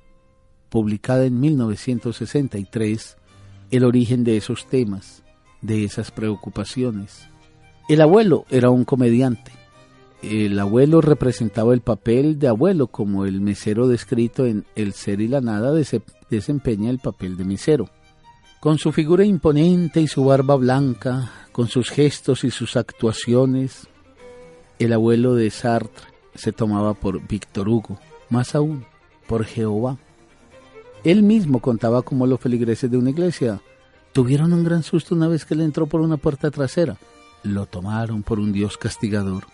publicada 0.69 1.25
en 1.25 1.41
1963, 1.41 3.17
el 3.71 3.85
origen 3.85 4.25
de 4.25 4.37
esos 4.37 4.67
temas, 4.67 5.23
de 5.63 5.85
esas 5.85 6.11
preocupaciones. 6.11 7.29
El 7.89 8.03
abuelo 8.03 8.45
era 8.51 8.69
un 8.69 8.85
comediante. 8.85 9.53
El 10.23 10.59
abuelo 10.59 11.01
representaba 11.01 11.73
el 11.73 11.81
papel 11.81 12.39
de 12.39 12.49
abuelo 12.49 12.89
como 12.89 13.25
el 13.25 13.41
mesero 13.41 13.89
descrito 13.89 14.45
en 14.45 14.67
El 14.75 14.93
ser 14.93 15.23
y 15.23 15.29
la 15.29 15.41
nada 15.41 15.73
desempeña 16.29 16.91
el 16.91 16.99
papel 16.99 17.39
de 17.39 17.45
mesero. 17.45 17.89
Con 18.61 18.77
su 18.77 18.93
figura 18.93 19.25
imponente 19.25 20.03
y 20.03 20.09
su 20.09 20.27
barba 20.27 20.57
blanca, 20.57 21.33
con 21.53 21.69
sus 21.69 21.89
gestos 21.89 22.45
y 22.45 22.51
sus 22.51 22.77
actuaciones, 22.77 23.89
el 24.79 24.93
abuelo 24.93 25.35
de 25.35 25.49
Sartre 25.49 26.05
se 26.35 26.53
tomaba 26.53 26.93
por 26.93 27.27
Víctor 27.27 27.69
Hugo, 27.69 27.99
más 28.31 28.55
aún, 28.55 28.85
por 29.27 29.45
Jehová. 29.45 29.97
Él 31.05 31.23
mismo 31.23 31.61
contaba 31.61 32.03
cómo 32.03 32.27
los 32.27 32.41
feligreses 32.41 32.91
de 32.91 32.97
una 32.97 33.11
iglesia 33.11 33.61
tuvieron 34.13 34.53
un 34.53 34.65
gran 34.65 34.83
susto 34.83 35.15
una 35.15 35.29
vez 35.29 35.45
que 35.45 35.55
le 35.55 35.65
entró 35.65 35.87
por 35.87 36.01
una 36.01 36.17
puerta 36.17 36.51
trasera. 36.51 36.97
Lo 37.43 37.67
tomaron 37.67 38.23
por 38.23 38.41
un 38.41 38.53
dios 38.53 38.77
castigador. 38.77 39.45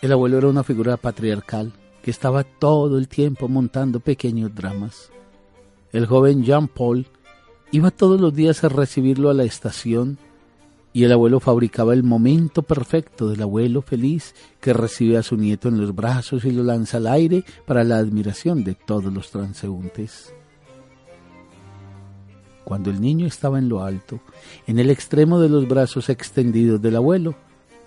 El 0.00 0.12
abuelo 0.12 0.38
era 0.38 0.48
una 0.48 0.62
figura 0.62 0.96
patriarcal 0.96 1.72
que 2.02 2.10
estaba 2.10 2.44
todo 2.44 2.98
el 2.98 3.08
tiempo 3.08 3.48
montando 3.48 4.00
pequeños 4.00 4.54
dramas. 4.54 5.10
El 5.92 6.06
joven 6.06 6.44
Jean 6.44 6.68
Paul 6.68 7.06
iba 7.72 7.90
todos 7.90 8.20
los 8.20 8.34
días 8.34 8.62
a 8.62 8.68
recibirlo 8.68 9.30
a 9.30 9.34
la 9.34 9.44
estación 9.44 10.18
y 10.98 11.04
el 11.04 11.12
abuelo 11.12 11.38
fabricaba 11.38 11.94
el 11.94 12.02
momento 12.02 12.64
perfecto 12.64 13.28
del 13.28 13.40
abuelo 13.42 13.82
feliz 13.82 14.34
que 14.60 14.72
recibe 14.72 15.16
a 15.16 15.22
su 15.22 15.36
nieto 15.36 15.68
en 15.68 15.80
los 15.80 15.94
brazos 15.94 16.44
y 16.44 16.50
lo 16.50 16.64
lanza 16.64 16.96
al 16.96 17.06
aire 17.06 17.44
para 17.66 17.84
la 17.84 17.98
admiración 17.98 18.64
de 18.64 18.74
todos 18.74 19.12
los 19.12 19.30
transeúntes. 19.30 20.34
Cuando 22.64 22.90
el 22.90 23.00
niño 23.00 23.28
estaba 23.28 23.60
en 23.60 23.68
lo 23.68 23.84
alto, 23.84 24.18
en 24.66 24.80
el 24.80 24.90
extremo 24.90 25.38
de 25.38 25.48
los 25.48 25.68
brazos 25.68 26.08
extendidos 26.08 26.82
del 26.82 26.96
abuelo, 26.96 27.36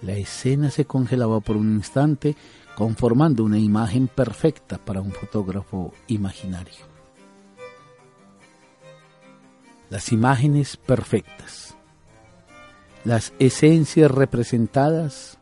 la 0.02 0.14
escena 0.14 0.72
se 0.72 0.86
congelaba 0.86 1.42
por 1.42 1.58
un 1.58 1.70
instante, 1.70 2.38
conformando 2.78 3.44
una 3.44 3.60
imagen 3.60 4.08
perfecta 4.08 4.78
para 4.78 5.02
un 5.02 5.12
fotógrafo 5.12 5.92
imaginario. 6.08 6.86
Las 9.90 10.14
imágenes 10.14 10.78
perfectas. 10.78 11.71
Las 13.04 13.34
esencias 13.40 14.12
representadas 14.12 15.40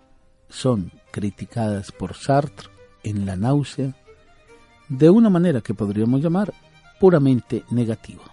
son 0.47 0.91
criticadas 1.11 1.91
por 1.91 2.15
Sartre 2.15 2.69
en 3.03 3.25
La 3.25 3.35
náusea 3.35 3.95
de 4.87 5.09
una 5.09 5.29
manera 5.29 5.59
que 5.59 5.73
podríamos 5.73 6.21
llamar 6.21 6.53
puramente 7.01 7.63
negativa. 7.69 8.23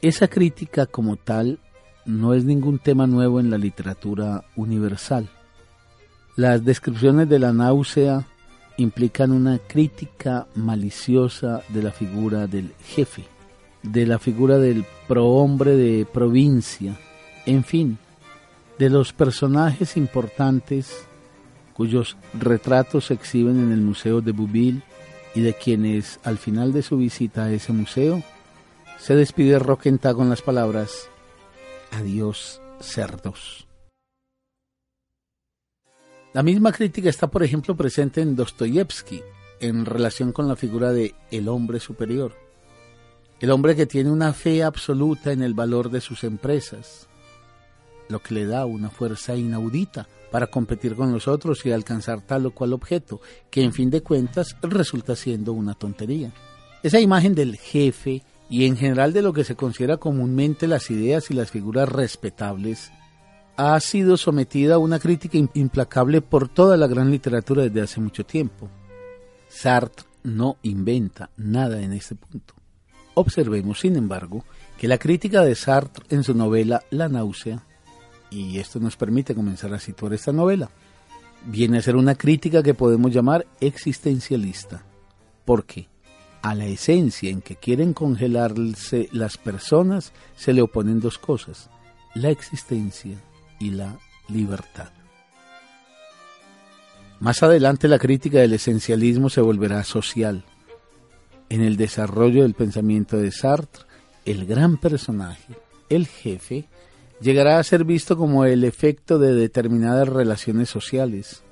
Esa 0.00 0.28
crítica 0.28 0.86
como 0.86 1.16
tal 1.16 1.58
no 2.04 2.32
es 2.32 2.44
ningún 2.44 2.78
tema 2.78 3.08
nuevo 3.08 3.40
en 3.40 3.50
la 3.50 3.58
literatura 3.58 4.44
universal. 4.54 5.28
Las 6.36 6.64
descripciones 6.64 7.28
de 7.28 7.40
la 7.40 7.52
náusea 7.52 8.24
implican 8.76 9.32
una 9.32 9.58
crítica 9.58 10.46
maliciosa 10.54 11.62
de 11.70 11.82
la 11.82 11.90
figura 11.90 12.46
del 12.46 12.72
jefe, 12.84 13.24
de 13.82 14.06
la 14.06 14.20
figura 14.20 14.58
del 14.58 14.84
prohombre 15.08 15.74
de 15.76 16.06
provincia, 16.06 16.96
en 17.46 17.64
fin, 17.64 17.98
de 18.78 18.90
los 18.90 19.12
personajes 19.12 19.96
importantes 19.96 21.06
cuyos 21.72 22.16
retratos 22.34 23.06
se 23.06 23.14
exhiben 23.14 23.58
en 23.60 23.72
el 23.72 23.80
Museo 23.80 24.20
de 24.20 24.32
Bouville 24.32 24.82
y 25.34 25.42
de 25.42 25.54
quienes 25.54 26.18
al 26.24 26.38
final 26.38 26.72
de 26.72 26.82
su 26.82 26.96
visita 26.96 27.44
a 27.44 27.52
ese 27.52 27.72
museo 27.72 28.22
se 28.98 29.14
despide 29.14 29.58
Roquenta 29.58 30.14
con 30.14 30.28
las 30.28 30.42
palabras 30.42 31.08
Adiós, 31.90 32.60
cerdos. 32.80 33.66
La 36.32 36.42
misma 36.42 36.72
crítica 36.72 37.08
está, 37.08 37.28
por 37.28 37.42
ejemplo, 37.42 37.76
presente 37.76 38.20
en 38.20 38.36
Dostoyevsky 38.36 39.22
en 39.60 39.86
relación 39.86 40.32
con 40.32 40.48
la 40.48 40.56
figura 40.56 40.92
de 40.92 41.14
el 41.30 41.48
hombre 41.48 41.80
superior, 41.80 42.34
el 43.40 43.50
hombre 43.50 43.76
que 43.76 43.86
tiene 43.86 44.10
una 44.10 44.32
fe 44.32 44.62
absoluta 44.62 45.32
en 45.32 45.42
el 45.42 45.54
valor 45.54 45.90
de 45.90 46.00
sus 46.00 46.24
empresas, 46.24 47.08
lo 48.08 48.20
que 48.20 48.34
le 48.34 48.46
da 48.46 48.66
una 48.66 48.90
fuerza 48.90 49.36
inaudita 49.36 50.08
para 50.30 50.48
competir 50.48 50.94
con 50.96 51.12
los 51.12 51.28
otros 51.28 51.64
y 51.64 51.72
alcanzar 51.72 52.20
tal 52.20 52.46
o 52.46 52.50
cual 52.50 52.72
objeto, 52.72 53.20
que 53.50 53.62
en 53.62 53.72
fin 53.72 53.90
de 53.90 54.02
cuentas 54.02 54.56
resulta 54.62 55.16
siendo 55.16 55.52
una 55.52 55.74
tontería. 55.74 56.32
Esa 56.82 57.00
imagen 57.00 57.34
del 57.34 57.56
jefe 57.56 58.22
y 58.48 58.66
en 58.66 58.76
general 58.76 59.12
de 59.12 59.22
lo 59.22 59.32
que 59.32 59.44
se 59.44 59.56
considera 59.56 59.96
comúnmente 59.96 60.66
las 60.66 60.90
ideas 60.90 61.30
y 61.30 61.34
las 61.34 61.50
figuras 61.50 61.88
respetables, 61.88 62.92
ha 63.56 63.78
sido 63.80 64.16
sometida 64.16 64.74
a 64.74 64.78
una 64.78 64.98
crítica 64.98 65.38
implacable 65.54 66.20
por 66.20 66.48
toda 66.48 66.76
la 66.76 66.86
gran 66.86 67.10
literatura 67.10 67.62
desde 67.62 67.80
hace 67.80 68.00
mucho 68.00 68.24
tiempo. 68.24 68.68
Sartre 69.48 70.06
no 70.22 70.58
inventa 70.62 71.30
nada 71.36 71.80
en 71.80 71.92
este 71.92 72.14
punto. 72.14 72.54
Observemos, 73.14 73.80
sin 73.80 73.96
embargo, 73.96 74.44
que 74.76 74.88
la 74.88 74.98
crítica 74.98 75.42
de 75.42 75.54
Sartre 75.54 76.04
en 76.10 76.22
su 76.22 76.34
novela 76.34 76.82
La 76.90 77.08
náusea, 77.08 77.64
y 78.40 78.58
esto 78.58 78.78
nos 78.80 78.96
permite 78.96 79.34
comenzar 79.34 79.72
a 79.72 79.80
situar 79.80 80.12
esta 80.12 80.32
novela, 80.32 80.70
viene 81.46 81.78
a 81.78 81.82
ser 81.82 81.96
una 81.96 82.14
crítica 82.14 82.62
que 82.62 82.74
podemos 82.74 83.12
llamar 83.12 83.46
existencialista. 83.60 84.84
¿Por 85.44 85.64
qué? 85.64 85.88
a 86.46 86.54
la 86.54 86.66
esencia 86.66 87.28
en 87.28 87.42
que 87.42 87.56
quieren 87.56 87.92
congelarse 87.92 89.08
las 89.10 89.36
personas 89.36 90.12
se 90.36 90.52
le 90.52 90.62
oponen 90.62 91.00
dos 91.00 91.18
cosas, 91.18 91.70
la 92.14 92.30
existencia 92.30 93.20
y 93.58 93.70
la 93.70 93.98
libertad. 94.28 94.90
Más 97.18 97.42
adelante 97.42 97.88
la 97.88 97.98
crítica 97.98 98.38
del 98.38 98.52
esencialismo 98.52 99.28
se 99.28 99.40
volverá 99.40 99.82
social. 99.82 100.44
En 101.48 101.62
el 101.62 101.76
desarrollo 101.76 102.42
del 102.42 102.54
pensamiento 102.54 103.16
de 103.16 103.32
Sartre, 103.32 103.82
el 104.24 104.46
gran 104.46 104.76
personaje, 104.76 105.56
el 105.88 106.06
jefe, 106.06 106.68
llegará 107.20 107.58
a 107.58 107.64
ser 107.64 107.84
visto 107.84 108.16
como 108.16 108.44
el 108.44 108.64
efecto 108.64 109.18
de 109.18 109.34
determinadas 109.34 110.08
relaciones 110.08 110.68
sociales, 110.68 111.42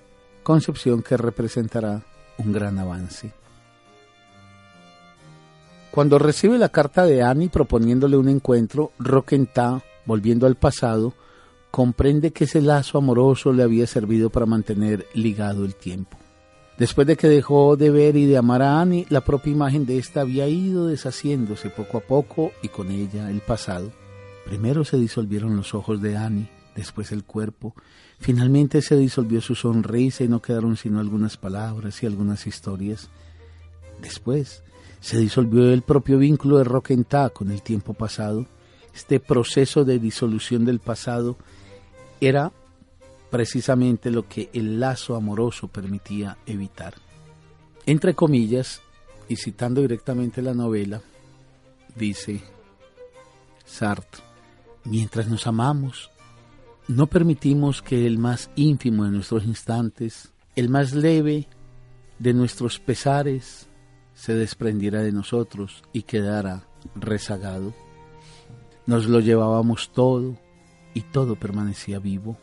concepción 0.42 1.02
que 1.02 1.16
representará 1.16 2.02
un 2.38 2.52
gran 2.52 2.78
avance. 2.78 3.32
Cuando 5.90 6.18
recibe 6.18 6.58
la 6.58 6.70
carta 6.70 7.04
de 7.06 7.22
Annie 7.22 7.48
proponiéndole 7.48 8.16
un 8.16 8.28
encuentro, 8.28 8.90
Roquentá, 8.98 9.82
volviendo 10.06 10.46
al 10.46 10.56
pasado, 10.56 11.14
comprende 11.70 12.32
que 12.32 12.44
ese 12.44 12.60
lazo 12.60 12.98
amoroso 12.98 13.52
le 13.52 13.62
había 13.62 13.86
servido 13.86 14.28
para 14.30 14.46
mantener 14.46 15.06
ligado 15.14 15.64
el 15.64 15.76
tiempo. 15.76 16.18
Después 16.78 17.06
de 17.06 17.16
que 17.16 17.28
dejó 17.28 17.76
de 17.76 17.90
ver 17.90 18.16
y 18.16 18.26
de 18.26 18.36
amar 18.36 18.62
a 18.62 18.80
Annie, 18.80 19.06
la 19.08 19.20
propia 19.20 19.52
imagen 19.52 19.86
de 19.86 19.98
ésta 19.98 20.22
había 20.22 20.48
ido 20.48 20.88
deshaciéndose 20.88 21.70
poco 21.70 21.98
a 21.98 22.00
poco 22.00 22.50
y 22.62 22.68
con 22.68 22.90
ella 22.90 23.30
el 23.30 23.40
pasado. 23.40 23.92
Primero 24.44 24.84
se 24.84 24.98
disolvieron 24.98 25.56
los 25.56 25.74
ojos 25.74 26.00
de 26.02 26.16
Annie, 26.16 26.48
después 26.76 27.12
el 27.12 27.24
cuerpo, 27.24 27.74
finalmente 28.18 28.82
se 28.82 28.96
disolvió 28.96 29.40
su 29.40 29.54
sonrisa 29.54 30.24
y 30.24 30.28
no 30.28 30.42
quedaron 30.42 30.76
sino 30.76 31.00
algunas 31.00 31.36
palabras 31.36 32.02
y 32.02 32.06
algunas 32.06 32.46
historias. 32.46 33.08
Después 34.00 34.62
se 35.00 35.18
disolvió 35.18 35.72
el 35.72 35.82
propio 35.82 36.18
vínculo 36.18 36.58
de 36.58 36.64
Roquentá 36.64 37.30
con 37.30 37.50
el 37.50 37.62
tiempo 37.62 37.94
pasado. 37.94 38.46
Este 38.94 39.20
proceso 39.20 39.84
de 39.84 39.98
disolución 39.98 40.64
del 40.64 40.80
pasado 40.80 41.36
era 42.20 42.52
precisamente 43.30 44.10
lo 44.10 44.28
que 44.28 44.50
el 44.52 44.78
lazo 44.78 45.16
amoroso 45.16 45.68
permitía 45.68 46.38
evitar. 46.46 46.94
Entre 47.86 48.14
comillas, 48.14 48.80
y 49.28 49.36
citando 49.36 49.80
directamente 49.80 50.40
la 50.40 50.54
novela, 50.54 51.00
dice 51.96 52.42
Sartre, 53.64 54.22
mientras 54.84 55.28
nos 55.28 55.46
amamos, 55.46 56.10
no 56.88 57.06
permitimos 57.06 57.82
que 57.82 58.06
el 58.06 58.18
más 58.18 58.50
ínfimo 58.56 59.04
de 59.04 59.10
nuestros 59.10 59.44
instantes, 59.44 60.32
el 60.54 60.68
más 60.68 60.94
leve 60.94 61.48
de 62.18 62.34
nuestros 62.34 62.78
pesares, 62.78 63.68
se 64.14 64.34
desprendiera 64.34 65.02
de 65.02 65.12
nosotros 65.12 65.82
y 65.92 66.02
quedara 66.02 66.68
rezagado. 66.94 67.74
Nos 68.86 69.06
lo 69.06 69.20
llevábamos 69.20 69.90
todo 69.92 70.36
y 70.92 71.00
todo 71.00 71.36
permanecía 71.36 71.98
vivo 71.98 72.38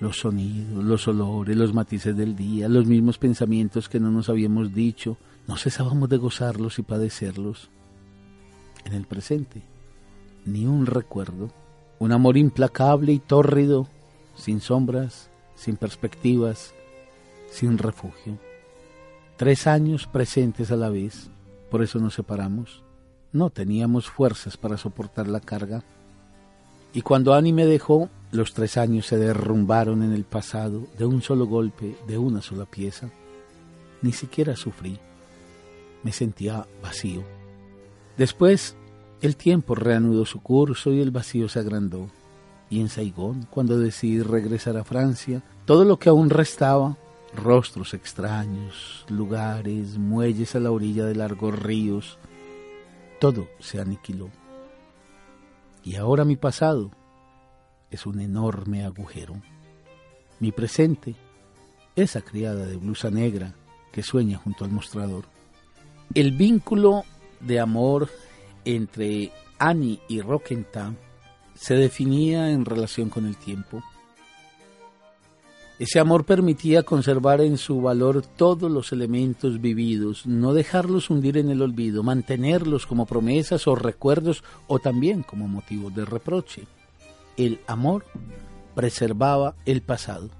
los 0.00 0.18
sonidos, 0.18 0.82
los 0.82 1.06
olores, 1.08 1.56
los 1.56 1.74
matices 1.74 2.16
del 2.16 2.34
día, 2.34 2.68
los 2.68 2.86
mismos 2.86 3.18
pensamientos 3.18 3.88
que 3.88 4.00
no 4.00 4.10
nos 4.10 4.30
habíamos 4.30 4.74
dicho, 4.74 5.18
no 5.46 5.56
cesábamos 5.56 6.08
de 6.08 6.16
gozarlos 6.16 6.78
y 6.78 6.82
padecerlos. 6.82 7.70
En 8.84 8.94
el 8.94 9.06
presente, 9.06 9.62
ni 10.44 10.66
un 10.66 10.86
recuerdo, 10.86 11.50
un 11.98 12.12
amor 12.12 12.36
implacable 12.36 13.12
y 13.12 13.18
tórrido, 13.18 13.86
sin 14.34 14.60
sombras, 14.60 15.30
sin 15.54 15.76
perspectivas, 15.76 16.74
sin 17.50 17.78
refugio. 17.78 18.38
Tres 19.36 19.66
años 19.66 20.06
presentes 20.06 20.70
a 20.70 20.76
la 20.76 20.88
vez, 20.88 21.30
por 21.70 21.82
eso 21.82 21.98
nos 21.98 22.14
separamos. 22.14 22.82
No 23.32 23.50
teníamos 23.50 24.08
fuerzas 24.08 24.56
para 24.56 24.76
soportar 24.76 25.28
la 25.28 25.40
carga. 25.40 25.84
Y 26.92 27.02
cuando 27.02 27.34
Annie 27.34 27.52
me 27.52 27.66
dejó, 27.66 28.08
los 28.32 28.54
tres 28.54 28.76
años 28.76 29.06
se 29.06 29.18
derrumbaron 29.18 30.02
en 30.02 30.12
el 30.12 30.24
pasado 30.24 30.86
de 30.98 31.04
un 31.04 31.22
solo 31.22 31.46
golpe, 31.46 31.96
de 32.06 32.18
una 32.18 32.42
sola 32.42 32.64
pieza. 32.64 33.08
Ni 34.02 34.12
siquiera 34.12 34.56
sufrí. 34.56 34.98
Me 36.02 36.12
sentía 36.12 36.66
vacío. 36.82 37.22
Después, 38.16 38.76
el 39.20 39.36
tiempo 39.36 39.74
reanudó 39.74 40.24
su 40.24 40.40
curso 40.40 40.92
y 40.92 41.00
el 41.00 41.10
vacío 41.10 41.48
se 41.48 41.58
agrandó. 41.58 42.08
Y 42.70 42.80
en 42.80 42.88
Saigón, 42.88 43.46
cuando 43.50 43.78
decidí 43.78 44.22
regresar 44.22 44.76
a 44.76 44.84
Francia, 44.84 45.42
todo 45.64 45.84
lo 45.84 45.98
que 45.98 46.08
aún 46.08 46.30
restaba, 46.30 46.96
rostros 47.34 47.94
extraños, 47.94 49.04
lugares, 49.08 49.98
muelles 49.98 50.54
a 50.54 50.60
la 50.60 50.70
orilla 50.70 51.04
de 51.04 51.16
largos 51.16 51.58
ríos, 51.58 52.18
todo 53.20 53.48
se 53.58 53.80
aniquiló. 53.80 54.30
Y 55.82 55.96
ahora 55.96 56.24
mi 56.24 56.36
pasado, 56.36 56.90
es 57.90 58.06
un 58.06 58.20
enorme 58.20 58.84
agujero. 58.84 59.34
Mi 60.38 60.52
presente, 60.52 61.14
esa 61.96 62.22
criada 62.22 62.66
de 62.66 62.76
blusa 62.76 63.10
negra 63.10 63.54
que 63.92 64.02
sueña 64.02 64.38
junto 64.38 64.64
al 64.64 64.70
mostrador. 64.70 65.24
El 66.14 66.32
vínculo 66.32 67.04
de 67.40 67.60
amor 67.60 68.08
entre 68.64 69.32
Annie 69.58 70.00
y 70.08 70.20
Roquentin 70.20 70.96
se 71.54 71.74
definía 71.74 72.50
en 72.50 72.64
relación 72.64 73.08
con 73.08 73.26
el 73.26 73.36
tiempo. 73.36 73.82
Ese 75.78 75.98
amor 75.98 76.24
permitía 76.24 76.82
conservar 76.82 77.40
en 77.40 77.56
su 77.56 77.80
valor 77.80 78.22
todos 78.22 78.70
los 78.70 78.92
elementos 78.92 79.60
vividos, 79.60 80.26
no 80.26 80.52
dejarlos 80.52 81.08
hundir 81.08 81.38
en 81.38 81.48
el 81.50 81.62
olvido, 81.62 82.02
mantenerlos 82.02 82.86
como 82.86 83.06
promesas 83.06 83.66
o 83.66 83.74
recuerdos 83.74 84.44
o 84.66 84.78
también 84.78 85.22
como 85.22 85.48
motivos 85.48 85.94
de 85.94 86.04
reproche 86.04 86.64
el 87.46 87.60
amor 87.66 88.04
preservaba 88.74 89.54
el 89.64 89.82
pasado. 89.82 90.30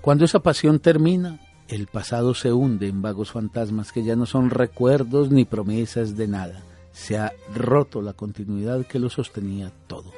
Cuando 0.00 0.24
esa 0.24 0.40
pasión 0.40 0.80
termina, 0.80 1.40
el 1.68 1.86
pasado 1.86 2.34
se 2.34 2.52
hunde 2.52 2.88
en 2.88 3.02
vagos 3.02 3.30
fantasmas 3.30 3.92
que 3.92 4.02
ya 4.02 4.16
no 4.16 4.26
son 4.26 4.50
recuerdos 4.50 5.30
ni 5.30 5.44
promesas 5.44 6.16
de 6.16 6.28
nada. 6.28 6.62
Se 6.92 7.18
ha 7.18 7.32
roto 7.54 8.02
la 8.02 8.12
continuidad 8.12 8.86
que 8.86 8.98
lo 8.98 9.08
sostenía 9.08 9.72
todo. 9.86 10.12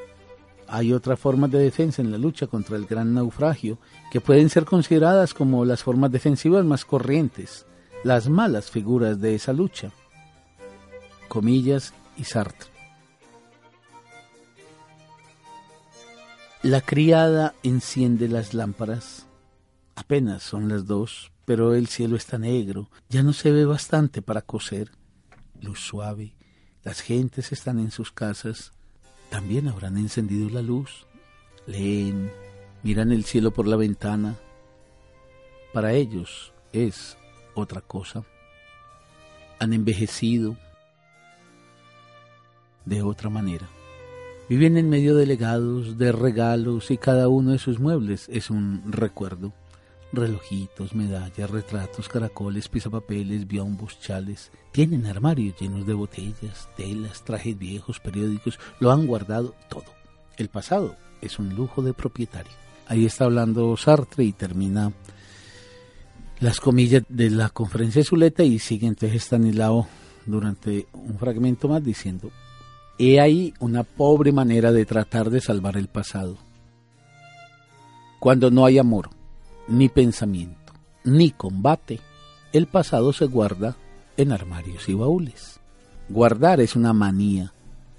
Hay 0.66 0.92
otras 0.92 1.18
formas 1.18 1.50
de 1.50 1.58
defensa 1.58 2.02
en 2.02 2.10
la 2.10 2.18
lucha 2.18 2.46
contra 2.46 2.76
el 2.76 2.86
gran 2.86 3.14
naufragio 3.14 3.78
que 4.10 4.20
pueden 4.20 4.48
ser 4.48 4.64
consideradas 4.64 5.34
como 5.34 5.64
las 5.64 5.82
formas 5.82 6.10
defensivas 6.10 6.64
más 6.64 6.84
corrientes, 6.84 7.66
las 8.02 8.28
malas 8.28 8.70
figuras 8.70 9.20
de 9.20 9.34
esa 9.34 9.52
lucha. 9.52 9.92
Comillas 11.28 11.92
y 12.16 12.24
Sartre. 12.24 12.74
La 16.62 16.80
criada 16.80 17.54
enciende 17.62 18.26
las 18.26 18.54
lámparas. 18.54 19.26
Apenas 19.96 20.42
son 20.42 20.68
las 20.70 20.86
dos, 20.86 21.30
pero 21.44 21.74
el 21.74 21.88
cielo 21.88 22.16
está 22.16 22.38
negro. 22.38 22.88
Ya 23.10 23.22
no 23.22 23.34
se 23.34 23.52
ve 23.52 23.66
bastante 23.66 24.22
para 24.22 24.40
coser. 24.40 24.90
Luz 25.60 25.80
suave. 25.80 26.33
Las 26.84 27.00
gentes 27.00 27.50
están 27.50 27.78
en 27.78 27.90
sus 27.90 28.12
casas. 28.12 28.72
También 29.30 29.68
habrán 29.68 29.96
encendido 29.96 30.50
la 30.50 30.60
luz. 30.60 31.06
Leen, 31.66 32.30
miran 32.82 33.10
el 33.10 33.24
cielo 33.24 33.52
por 33.52 33.66
la 33.66 33.76
ventana. 33.76 34.36
Para 35.72 35.94
ellos 35.94 36.52
es 36.74 37.16
otra 37.54 37.80
cosa. 37.80 38.22
Han 39.58 39.72
envejecido 39.72 40.58
de 42.84 43.00
otra 43.00 43.30
manera. 43.30 43.66
Viven 44.50 44.76
en 44.76 44.90
medio 44.90 45.16
de 45.16 45.24
legados, 45.24 45.96
de 45.96 46.12
regalos 46.12 46.90
y 46.90 46.98
cada 46.98 47.28
uno 47.28 47.52
de 47.52 47.58
sus 47.58 47.80
muebles 47.80 48.28
es 48.28 48.50
un 48.50 48.92
recuerdo. 48.92 49.54
Relojitos, 50.14 50.94
medallas, 50.94 51.50
retratos, 51.50 52.08
caracoles, 52.08 52.68
pisapapeles, 52.68 53.46
biombos, 53.46 54.00
chales. 54.00 54.50
Tienen 54.72 55.06
armarios 55.06 55.54
llenos 55.60 55.86
de 55.86 55.94
botellas, 55.94 56.68
telas, 56.76 57.24
trajes 57.24 57.58
viejos, 57.58 58.00
periódicos. 58.00 58.58
Lo 58.80 58.92
han 58.92 59.06
guardado 59.06 59.54
todo. 59.68 59.94
El 60.36 60.48
pasado 60.48 60.96
es 61.20 61.38
un 61.38 61.54
lujo 61.54 61.82
de 61.82 61.94
propietario. 61.94 62.52
Ahí 62.86 63.06
está 63.06 63.24
hablando 63.24 63.76
Sartre 63.76 64.24
y 64.24 64.32
termina 64.32 64.92
las 66.40 66.60
comillas 66.60 67.02
de 67.08 67.30
la 67.30 67.48
conferencia 67.48 68.00
de 68.00 68.06
Zuleta 68.06 68.42
y 68.42 68.58
sigue 68.58 68.86
entonces 68.86 69.22
Stanislao 69.22 69.86
durante 70.26 70.86
un 70.92 71.18
fragmento 71.18 71.68
más 71.68 71.82
diciendo 71.82 72.30
He 72.98 73.20
ahí 73.20 73.54
una 73.60 73.82
pobre 73.82 74.32
manera 74.32 74.70
de 74.72 74.84
tratar 74.84 75.30
de 75.30 75.40
salvar 75.40 75.76
el 75.76 75.88
pasado. 75.88 76.36
Cuando 78.20 78.50
no 78.50 78.64
hay 78.64 78.78
amor, 78.78 79.10
ni 79.68 79.88
pensamiento, 79.88 80.72
ni 81.04 81.30
combate, 81.30 82.00
el 82.52 82.66
pasado 82.66 83.12
se 83.12 83.26
guarda 83.26 83.76
en 84.16 84.32
armarios 84.32 84.88
y 84.88 84.94
baúles. 84.94 85.60
Guardar 86.08 86.60
es 86.60 86.76
una 86.76 86.92
manía, 86.92 87.52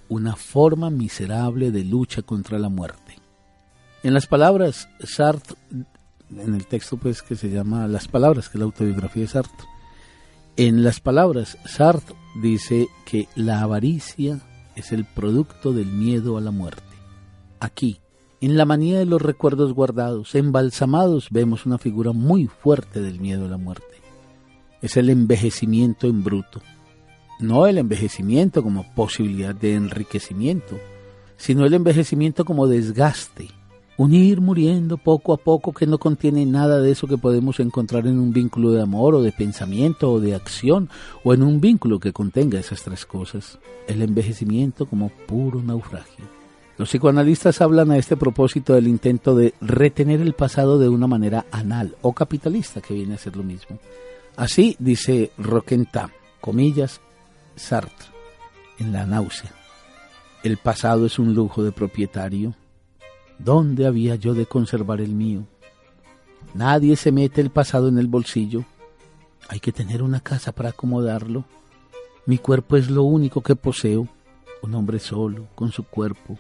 una 0.08 0.36
forma 0.36 0.90
miserable 0.90 1.72
de 1.72 1.84
lucha 1.84 2.22
contra 2.22 2.60
la 2.60 2.70
muerte. 2.70 3.20
En 4.04 4.14
las 4.14 4.28
palabras 4.28 4.88
Sartre, 5.04 5.56
en 6.30 6.54
el 6.54 6.68
texto 6.68 6.98
pues 6.98 7.22
que 7.22 7.36
se 7.36 7.50
llama 7.50 7.88
Las 7.88 8.08
palabras, 8.08 8.50
que 8.50 8.58
es 8.58 8.60
la 8.60 8.66
autobiografía 8.66 9.24
de 9.24 9.28
Sartre, 9.28 9.68
en 10.58 10.84
las 10.84 11.00
palabras 11.00 11.58
Sartre 11.66 12.16
dice 12.42 12.88
que 13.06 13.28
la 13.36 13.62
avaricia 13.62 14.40
es 14.76 14.92
el 14.92 15.06
producto 15.06 15.74
del 15.74 15.88
miedo 15.88 16.38
a 16.38 16.42
la 16.42 16.52
muerte. 16.52 16.84
Aquí, 17.60 18.00
en 18.42 18.58
la 18.58 18.66
manía 18.66 19.00
de 19.00 19.06
los 19.06 19.22
recuerdos 19.22 19.74
guardados, 19.74 20.36
embalsamados, 20.36 21.30
vemos 21.32 21.66
una 21.66 21.78
figura 21.78 22.12
muy 22.12 22.48
fuerte 22.48 23.02
del 23.02 23.20
miedo 23.20 23.46
a 23.46 23.50
la 23.50 23.58
muerte. 23.58 23.86
Es 24.82 24.98
el 24.98 25.10
envejecimiento 25.10 26.08
en 26.08 26.24
bruto. 26.24 26.62
No 27.40 27.66
el 27.68 27.78
envejecimiento 27.78 28.62
como 28.64 28.94
posibilidad 28.94 29.56
de 29.56 29.76
enriquecimiento, 29.76 30.78
sino 31.38 31.66
el 31.66 31.74
envejecimiento 31.74 32.46
como 32.46 32.68
desgaste, 32.68 33.50
unir 33.98 34.42
muriendo 34.42 34.98
poco 34.98 35.34
a 35.34 35.38
poco 35.38 35.72
que 35.74 35.88
no 35.88 35.98
contiene 35.98 36.46
nada 36.46 36.82
de 36.82 36.92
eso 36.92 37.08
que 37.08 37.18
podemos 37.18 37.60
encontrar 37.60 38.08
en 38.08 38.20
un 38.20 38.32
vínculo 38.32 38.72
de 38.72 38.82
amor 38.82 39.16
o 39.16 39.22
de 39.22 39.32
pensamiento 39.32 40.12
o 40.12 40.20
de 40.20 40.36
acción 40.36 40.90
o 41.24 41.34
en 41.34 41.44
un 41.44 41.62
vínculo 41.62 42.00
que 42.00 42.14
contenga 42.14 42.60
esas 42.60 42.84
tres 42.84 43.06
cosas. 43.06 43.60
El 43.88 44.02
envejecimiento 44.02 44.86
como 44.86 45.10
puro 45.28 45.62
naufragio. 45.62 46.35
Los 46.78 46.90
psicoanalistas 46.90 47.62
hablan 47.62 47.92
a 47.92 47.98
este 47.98 48.18
propósito 48.18 48.74
del 48.74 48.88
intento 48.88 49.34
de 49.34 49.54
retener 49.62 50.20
el 50.20 50.34
pasado 50.34 50.78
de 50.78 50.90
una 50.90 51.08
manera 51.08 51.46
anal 51.52 51.96
o 52.02 52.12
capitalista, 52.12 52.82
que 52.82 52.94
viene 52.94 53.16
a 53.16 53.18
ser 53.18 53.38
lo 53.38 53.44
mismo. 53.44 53.80
Así 54.36 54.76
dice 54.80 55.32
Roquenta, 55.38 56.10
comillas, 56.42 57.00
Sartre, 57.56 58.10
en 58.78 58.92
la 58.92 59.06
náusea. 59.06 59.54
El 60.44 60.58
pasado 60.58 61.06
es 61.06 61.18
un 61.18 61.34
lujo 61.34 61.64
de 61.64 61.72
propietario. 61.72 62.54
¿Dónde 63.40 63.88
había 63.88 64.16
yo 64.16 64.34
de 64.34 64.46
conservar 64.46 65.00
el 65.00 65.16
mío? 65.16 65.46
Nadie 66.54 66.98
se 66.98 67.14
mete 67.14 67.40
el 67.40 67.52
pasado 67.52 67.88
en 67.88 67.98
el 67.98 68.08
bolsillo. 68.08 68.66
Hay 69.48 69.62
que 69.62 69.72
tener 69.72 70.04
una 70.04 70.20
casa 70.20 70.52
para 70.52 70.70
acomodarlo. 70.70 71.46
Mi 72.26 72.38
cuerpo 72.38 72.76
es 72.76 72.90
lo 72.90 73.04
único 73.04 73.42
que 73.42 73.56
poseo. 73.56 74.10
Un 74.62 74.76
hombre 74.76 75.00
solo, 75.00 75.48
con 75.56 75.72
su 75.72 75.84
cuerpo, 75.84 76.38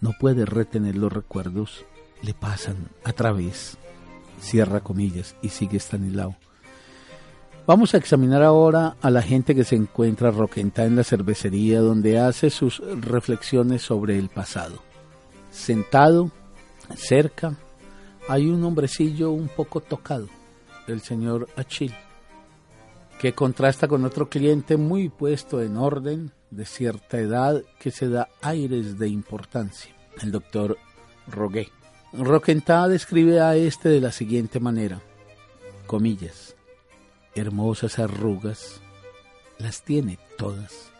no 0.00 0.12
puede 0.18 0.44
retener 0.44 0.96
los 0.96 1.12
recuerdos, 1.12 1.84
le 2.22 2.34
pasan 2.34 2.76
a 3.04 3.12
través, 3.12 3.76
cierra 4.40 4.80
comillas, 4.80 5.36
y 5.42 5.48
sigue 5.48 5.78
Stanislao. 5.78 6.36
Vamos 7.66 7.94
a 7.94 7.96
examinar 7.96 8.44
ahora 8.44 8.96
a 9.02 9.10
la 9.10 9.22
gente 9.22 9.54
que 9.54 9.64
se 9.64 9.74
encuentra 9.74 10.30
roquenta 10.30 10.84
en 10.84 10.94
la 10.94 11.02
cervecería 11.02 11.80
donde 11.80 12.20
hace 12.20 12.48
sus 12.50 12.78
reflexiones 12.78 13.82
sobre 13.82 14.18
el 14.18 14.28
pasado. 14.28 14.80
Sentado, 15.50 16.30
cerca, 16.94 17.56
hay 18.28 18.46
un 18.46 18.62
hombrecillo 18.62 19.32
un 19.32 19.48
poco 19.48 19.80
tocado, 19.80 20.28
el 20.86 21.00
señor 21.00 21.48
Achil, 21.56 21.92
que 23.18 23.32
contrasta 23.32 23.88
con 23.88 24.04
otro 24.04 24.28
cliente 24.28 24.76
muy 24.76 25.08
puesto 25.08 25.60
en 25.60 25.76
orden, 25.76 26.30
de 26.50 26.64
cierta 26.64 27.18
edad 27.18 27.62
que 27.78 27.90
se 27.90 28.08
da 28.08 28.28
aires 28.42 28.98
de 28.98 29.08
importancia, 29.08 29.94
el 30.22 30.32
doctor 30.32 30.78
Rogué. 31.26 31.68
Roquentá 32.12 32.88
describe 32.88 33.40
a 33.40 33.56
este 33.56 33.88
de 33.88 34.00
la 34.00 34.12
siguiente 34.12 34.60
manera, 34.60 35.00
comillas, 35.86 36.56
hermosas 37.34 37.98
arrugas, 37.98 38.80
las 39.58 39.82
tiene 39.82 40.18
todas, 40.38 40.90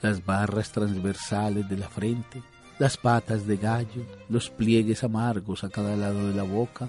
las 0.00 0.24
barras 0.24 0.72
transversales 0.72 1.68
de 1.68 1.76
la 1.76 1.88
frente, 1.88 2.42
las 2.78 2.96
patas 2.96 3.46
de 3.46 3.56
gallo, 3.56 4.06
los 4.28 4.50
pliegues 4.50 5.04
amargos 5.04 5.64
a 5.64 5.68
cada 5.68 5.96
lado 5.96 6.28
de 6.28 6.34
la 6.34 6.42
boca, 6.42 6.88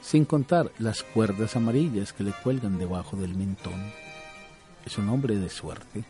sin 0.00 0.24
contar 0.24 0.70
las 0.78 1.02
cuerdas 1.02 1.56
amarillas 1.56 2.12
que 2.12 2.24
le 2.24 2.32
cuelgan 2.32 2.78
debajo 2.78 3.16
del 3.16 3.34
mentón. 3.34 3.92
Es 4.86 4.96
un 4.96 5.08
hombre 5.08 5.36
de 5.36 5.50
suerte 5.50 6.04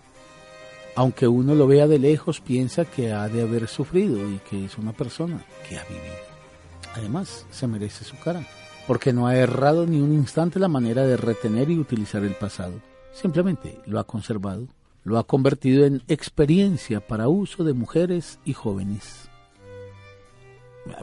aunque 0.94 1.28
uno 1.28 1.54
lo 1.54 1.66
vea 1.66 1.86
de 1.86 1.98
lejos, 1.98 2.40
piensa 2.40 2.84
que 2.84 3.12
ha 3.12 3.28
de 3.28 3.42
haber 3.42 3.68
sufrido 3.68 4.28
y 4.30 4.38
que 4.38 4.64
es 4.64 4.78
una 4.78 4.92
persona 4.92 5.44
que 5.68 5.78
ha 5.78 5.84
vivido. 5.84 6.16
Además, 6.94 7.46
se 7.50 7.66
merece 7.66 8.04
su 8.04 8.18
cara, 8.18 8.44
porque 8.86 9.12
no 9.12 9.26
ha 9.26 9.36
errado 9.36 9.86
ni 9.86 10.00
un 10.00 10.12
instante 10.12 10.58
la 10.58 10.68
manera 10.68 11.06
de 11.06 11.16
retener 11.16 11.70
y 11.70 11.78
utilizar 11.78 12.24
el 12.24 12.34
pasado. 12.34 12.74
Simplemente 13.12 13.80
lo 13.86 13.98
ha 13.98 14.04
conservado, 14.04 14.66
lo 15.04 15.18
ha 15.18 15.26
convertido 15.26 15.84
en 15.84 16.02
experiencia 16.08 17.00
para 17.00 17.28
uso 17.28 17.64
de 17.64 17.74
mujeres 17.74 18.40
y 18.44 18.52
jóvenes. 18.52 19.28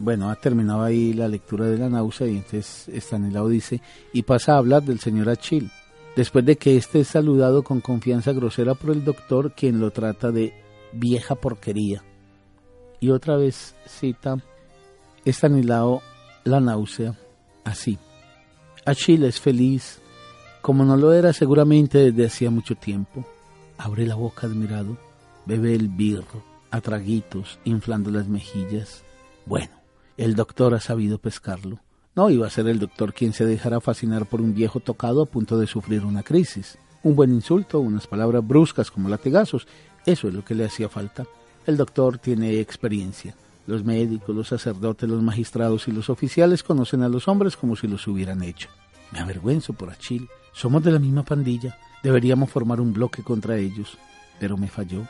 Bueno, 0.01 0.29
ha 0.29 0.35
terminado 0.35 0.83
ahí 0.83 1.13
la 1.13 1.27
lectura 1.27 1.65
de 1.65 1.77
la 1.77 1.89
náusea 1.89 2.27
y 2.27 2.37
entonces 2.37 2.89
Stanislao 2.91 3.47
dice, 3.47 3.81
y 4.13 4.23
pasa 4.23 4.53
a 4.53 4.57
hablar 4.57 4.83
del 4.83 4.99
señor 4.99 5.29
Achille 5.29 5.69
después 6.15 6.45
de 6.45 6.57
que 6.57 6.77
éste 6.77 7.01
es 7.01 7.07
saludado 7.09 7.63
con 7.63 7.81
confianza 7.81 8.33
grosera 8.33 8.75
por 8.75 8.91
el 8.91 9.03
doctor, 9.03 9.53
quien 9.53 9.79
lo 9.79 9.91
trata 9.91 10.31
de 10.31 10.53
vieja 10.93 11.35
porquería. 11.35 12.03
Y 12.99 13.09
otra 13.09 13.35
vez 13.37 13.75
cita 13.85 14.37
Estanislao 15.25 16.01
la 16.43 16.59
náusea, 16.59 17.15
así. 17.63 17.97
Achille 18.85 19.27
es 19.27 19.39
feliz, 19.39 19.99
como 20.61 20.85
no 20.85 20.95
lo 20.95 21.11
era 21.11 21.33
seguramente 21.33 21.97
desde 21.97 22.27
hacía 22.27 22.51
mucho 22.51 22.75
tiempo. 22.75 23.25
Abre 23.77 24.05
la 24.05 24.15
boca 24.15 24.45
admirado, 24.45 24.97
bebe 25.45 25.73
el 25.73 25.89
birro, 25.89 26.43
a 26.69 26.81
traguitos, 26.81 27.59
inflando 27.65 28.11
las 28.11 28.27
mejillas. 28.27 29.03
Bueno, 29.45 29.81
el 30.17 30.35
doctor 30.35 30.75
ha 30.75 30.79
sabido 30.79 31.17
pescarlo. 31.17 31.79
No 32.15 32.29
iba 32.29 32.47
a 32.47 32.49
ser 32.49 32.69
el 32.69 32.79
doctor 32.79 33.13
quien 33.13 33.33
se 33.33 33.45
dejara 33.45 33.81
fascinar 33.81 34.25
por 34.25 34.39
un 34.39 34.53
viejo 34.53 34.79
tocado 34.79 35.21
a 35.21 35.25
punto 35.25 35.59
de 35.59 35.67
sufrir 35.67 36.05
una 36.05 36.23
crisis. 36.23 36.77
Un 37.03 37.13
buen 37.13 37.33
insulto, 37.33 37.81
unas 37.81 38.07
palabras 38.07 38.47
bruscas 38.47 38.89
como 38.89 39.09
latigazos, 39.09 39.67
eso 40.05 40.29
es 40.29 40.33
lo 40.33 40.45
que 40.45 40.55
le 40.55 40.63
hacía 40.63 40.87
falta. 40.87 41.25
El 41.65 41.75
doctor 41.75 42.17
tiene 42.17 42.61
experiencia. 42.61 43.35
Los 43.67 43.83
médicos, 43.83 44.33
los 44.33 44.47
sacerdotes, 44.47 45.09
los 45.09 45.21
magistrados 45.21 45.89
y 45.89 45.91
los 45.91 46.09
oficiales 46.09 46.63
conocen 46.63 47.03
a 47.03 47.09
los 47.09 47.27
hombres 47.27 47.57
como 47.57 47.75
si 47.75 47.85
los 47.85 48.07
hubieran 48.07 48.43
hecho. 48.43 48.69
Me 49.11 49.19
avergüenzo 49.19 49.73
por 49.73 49.89
Achille. 49.89 50.29
Somos 50.53 50.83
de 50.85 50.91
la 50.91 50.99
misma 50.99 51.23
pandilla. 51.23 51.77
Deberíamos 52.01 52.49
formar 52.49 52.79
un 52.79 52.93
bloque 52.93 53.23
contra 53.23 53.57
ellos. 53.57 53.97
Pero 54.39 54.55
me 54.55 54.69
falló. 54.69 55.01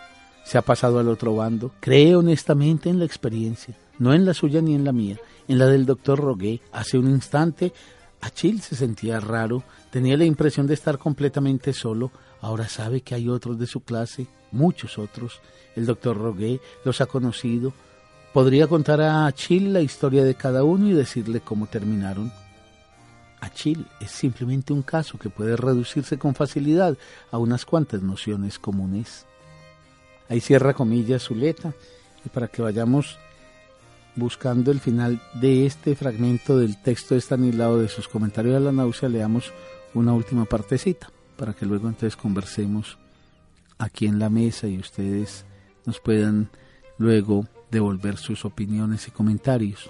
Se 0.44 0.58
ha 0.58 0.64
pasado 0.64 0.98
al 0.98 1.10
otro 1.10 1.36
bando. 1.36 1.72
Cree 1.82 2.16
honestamente 2.16 2.90
en 2.90 2.98
la 2.98 3.06
experiencia, 3.06 3.76
no 4.00 4.14
en 4.14 4.26
la 4.26 4.34
suya 4.34 4.62
ni 4.62 4.74
en 4.74 4.84
la 4.84 4.92
mía 4.92 5.18
en 5.48 5.60
la 5.60 5.68
del 5.68 5.86
doctor 5.86 6.20
Rogué. 6.20 6.62
Hace 6.72 6.98
un 6.98 7.10
instante, 7.10 7.74
Achille 8.22 8.62
se 8.62 8.76
sentía 8.76 9.20
raro, 9.20 9.64
tenía 9.92 10.18
la 10.18 10.26
impresión 10.26 10.68
de 10.68 10.74
estar 10.74 10.98
completamente 10.98 11.74
solo. 11.74 12.12
Ahora 12.42 12.68
sabe 12.68 13.02
que 13.02 13.16
hay 13.16 13.30
otros 13.30 13.58
de 13.60 13.68
su 13.68 13.82
clase, 13.82 14.28
muchos 14.52 14.98
otros. 14.98 15.42
El 15.76 15.86
doctor 15.86 16.18
Rogué 16.18 16.60
los 16.84 17.02
ha 17.02 17.06
conocido. 17.06 17.74
Podría 18.34 18.68
contar 18.68 19.02
a 19.02 19.28
Achille 19.28 19.70
la 19.70 19.82
historia 19.82 20.24
de 20.24 20.36
cada 20.36 20.64
uno 20.64 20.88
y 20.88 20.94
decirle 20.94 21.42
cómo 21.42 21.68
terminaron. 21.68 22.32
Achille 23.40 23.86
es 24.00 24.12
simplemente 24.12 24.74
un 24.74 24.82
caso 24.82 25.18
que 25.18 25.30
puede 25.30 25.56
reducirse 25.56 26.18
con 26.18 26.36
facilidad 26.36 26.98
a 27.32 27.38
unas 27.38 27.66
cuantas 27.66 28.02
nociones 28.02 28.60
comunes. 28.60 29.26
Ahí 30.28 30.42
cierra 30.42 30.74
comillas 30.74 31.24
Zuleta, 31.24 31.74
y 32.26 32.30
para 32.30 32.48
que 32.48 32.62
vayamos 32.62 33.20
buscando 34.16 34.72
el 34.72 34.80
final 34.80 35.22
de 35.34 35.66
este 35.66 35.96
fragmento 35.96 36.58
del 36.58 36.82
texto 36.82 37.16
de 37.16 37.22
Stanislao 37.22 37.78
de 37.78 37.88
sus 37.88 38.08
comentarios 38.08 38.56
a 38.56 38.60
la 38.60 38.72
náusea, 38.72 39.10
leamos 39.10 39.52
una 39.94 40.14
última 40.14 40.46
partecita 40.46 41.10
para 41.38 41.54
que 41.54 41.66
luego 41.66 41.88
entonces 41.88 42.16
conversemos 42.16 42.98
aquí 43.78 44.06
en 44.06 44.20
la 44.20 44.30
mesa 44.30 44.68
y 44.68 44.78
ustedes 44.78 45.46
nos 45.86 46.00
puedan 46.00 46.50
luego 46.98 47.46
devolver 47.72 48.18
sus 48.18 48.46
opiniones 48.46 49.08
y 49.08 49.12
comentarios. 49.12 49.90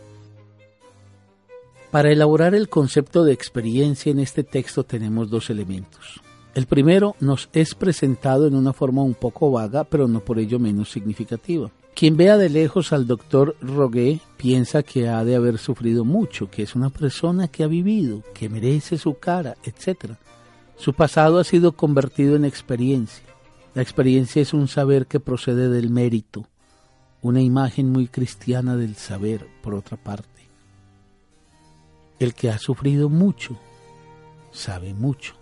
Para 1.92 2.12
elaborar 2.12 2.56
el 2.56 2.68
concepto 2.68 3.24
de 3.24 3.34
experiencia 3.34 4.12
en 4.12 4.20
este 4.20 4.44
texto 4.44 4.84
tenemos 4.84 5.30
dos 5.30 5.50
elementos. 5.50 6.22
El 6.54 6.68
primero 6.68 7.16
nos 7.20 7.50
es 7.54 7.76
presentado 7.76 8.48
en 8.48 8.56
una 8.56 8.74
forma 8.74 9.04
un 9.04 9.14
poco 9.14 9.52
vaga, 9.52 9.84
pero 9.84 10.08
no 10.08 10.22
por 10.22 10.40
ello 10.40 10.58
menos 10.58 10.90
significativa. 10.90 11.70
Quien 11.96 12.18
vea 12.18 12.38
de 12.38 12.50
lejos 12.50 12.92
al 12.92 13.08
doctor 13.08 13.56
Rogué 13.62 14.20
piensa 14.36 14.84
que 14.84 15.08
ha 15.08 15.24
de 15.24 15.38
haber 15.38 15.58
sufrido 15.58 16.04
mucho, 16.04 16.52
que 16.52 16.62
es 16.62 16.76
una 16.76 16.90
persona 16.90 17.48
que 17.48 17.64
ha 17.64 17.68
vivido, 17.68 18.22
que 18.34 18.50
merece 18.50 18.98
su 18.98 19.18
cara, 19.18 19.56
etc. 19.64 20.16
Su 20.76 20.94
pasado 20.94 21.40
ha 21.40 21.46
sido 21.46 21.72
convertido 21.72 22.36
en 22.36 22.44
experiencia. 22.44 23.24
La 23.74 23.82
experiencia 23.82 24.42
es 24.42 24.54
un 24.54 24.68
saber 24.68 25.08
que 25.08 25.22
procede 25.22 25.70
del 25.70 25.90
mérito, 25.90 26.50
una 27.22 27.42
imagen 27.42 27.94
muy 27.94 28.08
cristiana 28.08 28.76
del 28.76 28.96
saber, 28.96 29.48
por 29.64 29.74
otra 29.74 29.96
parte. 29.96 30.50
El 32.20 32.34
que 32.34 32.50
ha 32.50 32.58
sufrido 32.58 33.08
mucho, 33.08 33.58
sabe 34.52 34.94
mucho. 34.94 35.36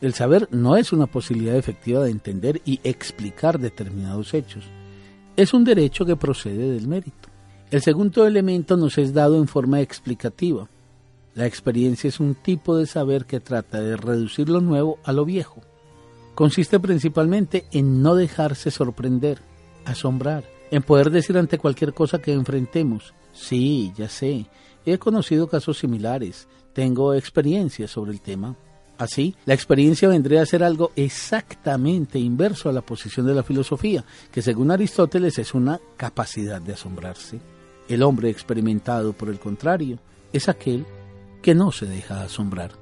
El 0.00 0.14
saber 0.14 0.48
no 0.50 0.78
es 0.78 0.94
una 0.94 1.06
posibilidad 1.06 1.56
efectiva 1.56 2.02
de 2.02 2.10
entender 2.10 2.62
y 2.64 2.80
explicar 2.84 3.58
determinados 3.58 4.32
hechos 4.32 4.64
es 5.42 5.54
un 5.54 5.64
derecho 5.64 6.04
que 6.04 6.16
procede 6.16 6.70
del 6.70 6.86
mérito. 6.86 7.30
El 7.70 7.80
segundo 7.80 8.26
elemento 8.26 8.76
nos 8.76 8.98
es 8.98 9.14
dado 9.14 9.38
en 9.38 9.48
forma 9.48 9.80
explicativa. 9.80 10.68
La 11.34 11.46
experiencia 11.46 12.08
es 12.08 12.20
un 12.20 12.34
tipo 12.34 12.76
de 12.76 12.86
saber 12.86 13.24
que 13.24 13.40
trata 13.40 13.80
de 13.80 13.96
reducir 13.96 14.50
lo 14.50 14.60
nuevo 14.60 14.98
a 15.02 15.12
lo 15.12 15.24
viejo. 15.24 15.62
Consiste 16.34 16.78
principalmente 16.78 17.64
en 17.72 18.02
no 18.02 18.16
dejarse 18.16 18.70
sorprender, 18.70 19.38
asombrar, 19.86 20.44
en 20.70 20.82
poder 20.82 21.10
decir 21.10 21.38
ante 21.38 21.56
cualquier 21.56 21.94
cosa 21.94 22.20
que 22.20 22.34
enfrentemos, 22.34 23.14
sí, 23.32 23.92
ya 23.96 24.10
sé, 24.10 24.46
he 24.84 24.98
conocido 24.98 25.48
casos 25.48 25.78
similares, 25.78 26.48
tengo 26.74 27.14
experiencia 27.14 27.88
sobre 27.88 28.12
el 28.12 28.20
tema. 28.20 28.56
Así, 29.00 29.34
la 29.46 29.54
experiencia 29.54 30.08
vendría 30.08 30.42
a 30.42 30.46
ser 30.46 30.62
algo 30.62 30.92
exactamente 30.94 32.18
inverso 32.18 32.68
a 32.68 32.72
la 32.72 32.82
posición 32.82 33.24
de 33.26 33.32
la 33.32 33.42
filosofía, 33.42 34.04
que 34.30 34.42
según 34.42 34.70
Aristóteles 34.70 35.38
es 35.38 35.54
una 35.54 35.80
capacidad 35.96 36.60
de 36.60 36.74
asombrarse. 36.74 37.40
El 37.88 38.02
hombre 38.02 38.28
experimentado, 38.28 39.14
por 39.14 39.30
el 39.30 39.38
contrario, 39.38 39.98
es 40.34 40.50
aquel 40.50 40.84
que 41.40 41.54
no 41.54 41.72
se 41.72 41.86
deja 41.86 42.22
asombrar. 42.22 42.72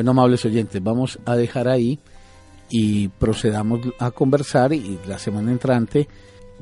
Bueno, 0.00 0.12
amables 0.12 0.46
oyentes, 0.46 0.82
vamos 0.82 1.18
a 1.26 1.36
dejar 1.36 1.68
ahí 1.68 1.98
y 2.70 3.08
procedamos 3.08 3.80
a 3.98 4.10
conversar 4.12 4.72
y 4.72 4.98
la 5.06 5.18
semana 5.18 5.52
entrante 5.52 6.08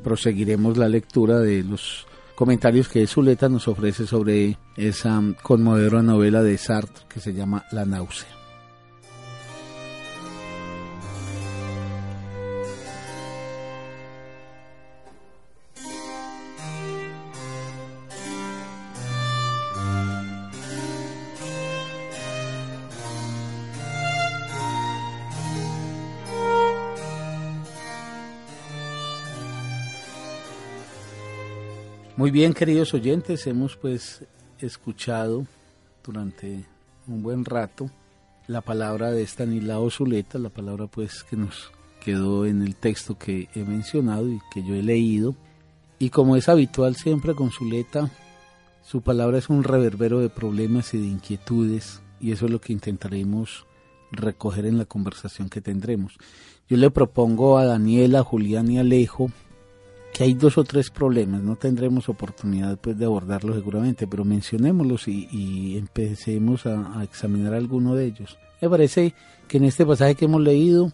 proseguiremos 0.03 0.77
la 0.77 0.89
lectura 0.89 1.39
de 1.39 1.63
los 1.63 2.05
comentarios 2.35 2.89
que 2.89 3.07
Zuleta 3.07 3.47
nos 3.47 3.69
ofrece 3.69 4.05
sobre 4.05 4.57
esa 4.75 5.21
conmovedora 5.41 6.01
novela 6.01 6.43
de 6.43 6.57
Sartre 6.57 7.05
que 7.07 7.21
se 7.21 7.33
llama 7.33 7.63
La 7.71 7.85
náusea. 7.85 8.38
Muy 32.29 32.41
bien, 32.41 32.53
queridos 32.53 32.93
oyentes, 32.93 33.47
hemos 33.47 33.75
pues 33.75 34.23
escuchado 34.59 35.47
durante 36.03 36.63
un 37.07 37.23
buen 37.23 37.43
rato 37.43 37.89
la 38.45 38.61
palabra 38.61 39.09
de 39.09 39.23
Stanislao 39.23 39.89
Zuleta, 39.89 40.37
la 40.37 40.49
palabra 40.49 40.85
pues 40.85 41.23
que 41.23 41.35
nos 41.35 41.71
quedó 41.99 42.45
en 42.45 42.61
el 42.61 42.75
texto 42.75 43.17
que 43.17 43.49
he 43.55 43.63
mencionado 43.63 44.29
y 44.29 44.39
que 44.53 44.61
yo 44.61 44.75
he 44.75 44.83
leído. 44.83 45.33
Y 45.97 46.11
como 46.11 46.35
es 46.35 46.49
habitual 46.49 46.95
siempre 46.95 47.33
con 47.33 47.49
Zuleta, 47.49 48.11
su 48.83 49.01
palabra 49.01 49.39
es 49.39 49.49
un 49.49 49.63
reverbero 49.63 50.19
de 50.19 50.29
problemas 50.29 50.93
y 50.93 50.99
de 50.99 51.07
inquietudes 51.07 51.99
y 52.21 52.31
eso 52.31 52.45
es 52.45 52.51
lo 52.51 52.61
que 52.61 52.73
intentaremos 52.73 53.65
recoger 54.11 54.67
en 54.67 54.77
la 54.77 54.85
conversación 54.85 55.49
que 55.49 55.61
tendremos. 55.61 56.13
Yo 56.67 56.77
le 56.77 56.91
propongo 56.91 57.57
a 57.57 57.65
Daniela, 57.65 58.23
Julián 58.23 58.69
y 58.69 58.77
Alejo 58.77 59.31
que 60.13 60.23
hay 60.23 60.33
dos 60.33 60.57
o 60.57 60.63
tres 60.63 60.89
problemas, 60.89 61.41
no 61.41 61.55
tendremos 61.55 62.09
oportunidad 62.09 62.77
pues, 62.79 62.97
de 62.97 63.05
abordarlos 63.05 63.55
seguramente, 63.55 64.07
pero 64.07 64.25
mencionémoslos 64.25 65.07
y, 65.07 65.77
empecemos 65.77 66.65
a, 66.65 67.03
examinar 67.03 67.53
alguno 67.53 67.95
de 67.95 68.05
ellos. 68.05 68.37
Me 68.61 68.69
parece 68.69 69.13
que 69.47 69.57
en 69.57 69.65
este 69.65 69.85
pasaje 69.85 70.15
que 70.15 70.25
hemos 70.25 70.41
leído 70.41 70.91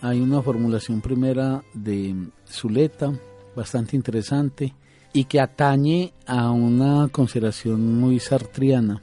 hay 0.00 0.20
una 0.20 0.42
formulación 0.42 1.00
primera 1.00 1.62
de 1.74 2.14
Zuleta 2.46 3.12
bastante 3.54 3.96
interesante 3.96 4.74
y 5.12 5.24
que 5.24 5.40
atañe 5.40 6.12
a 6.26 6.50
una 6.50 7.08
consideración 7.08 7.98
muy 7.98 8.18
sartriana 8.18 9.02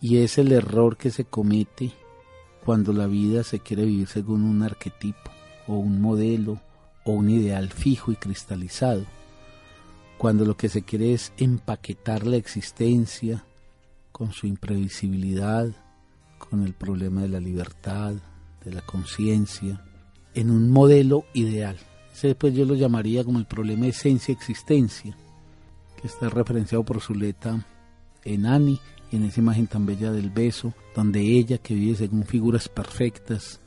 y 0.00 0.18
es 0.18 0.38
el 0.38 0.52
error 0.52 0.96
que 0.96 1.10
se 1.10 1.24
comete 1.24 1.90
cuando 2.64 2.92
la 2.92 3.06
vida 3.06 3.42
se 3.42 3.60
quiere 3.60 3.84
vivir 3.84 4.06
según 4.06 4.42
un 4.42 4.62
arquetipo 4.62 5.30
o 5.66 5.76
un 5.76 6.00
modelo 6.00 6.60
o 7.04 7.12
un 7.12 7.30
ideal 7.30 7.70
fijo 7.70 8.12
y 8.12 8.16
cristalizado, 8.16 9.04
cuando 10.18 10.44
lo 10.44 10.56
que 10.56 10.68
se 10.68 10.82
quiere 10.82 11.12
es 11.12 11.32
empaquetar 11.36 12.26
la 12.26 12.36
existencia 12.36 13.44
con 14.12 14.32
su 14.32 14.46
imprevisibilidad, 14.46 15.68
con 16.38 16.62
el 16.62 16.72
problema 16.72 17.22
de 17.22 17.28
la 17.28 17.40
libertad, 17.40 18.14
de 18.64 18.72
la 18.72 18.80
conciencia, 18.80 19.82
en 20.34 20.50
un 20.50 20.70
modelo 20.70 21.24
ideal. 21.34 21.76
Ese 22.12 22.34
pues 22.34 22.54
yo 22.54 22.64
lo 22.64 22.74
llamaría 22.74 23.24
como 23.24 23.38
el 23.38 23.46
problema 23.46 23.86
esencia-existencia, 23.86 25.16
que 26.00 26.06
está 26.06 26.28
referenciado 26.28 26.84
por 26.84 27.00
Zuleta 27.00 27.66
en 28.24 28.46
Ani, 28.46 28.80
en 29.10 29.24
esa 29.24 29.40
imagen 29.40 29.66
tan 29.66 29.84
bella 29.84 30.10
del 30.12 30.30
beso, 30.30 30.72
donde 30.94 31.20
ella 31.20 31.58
que 31.58 31.74
vive 31.74 31.96
según 31.96 32.24
figuras 32.24 32.68
perfectas, 32.68 33.60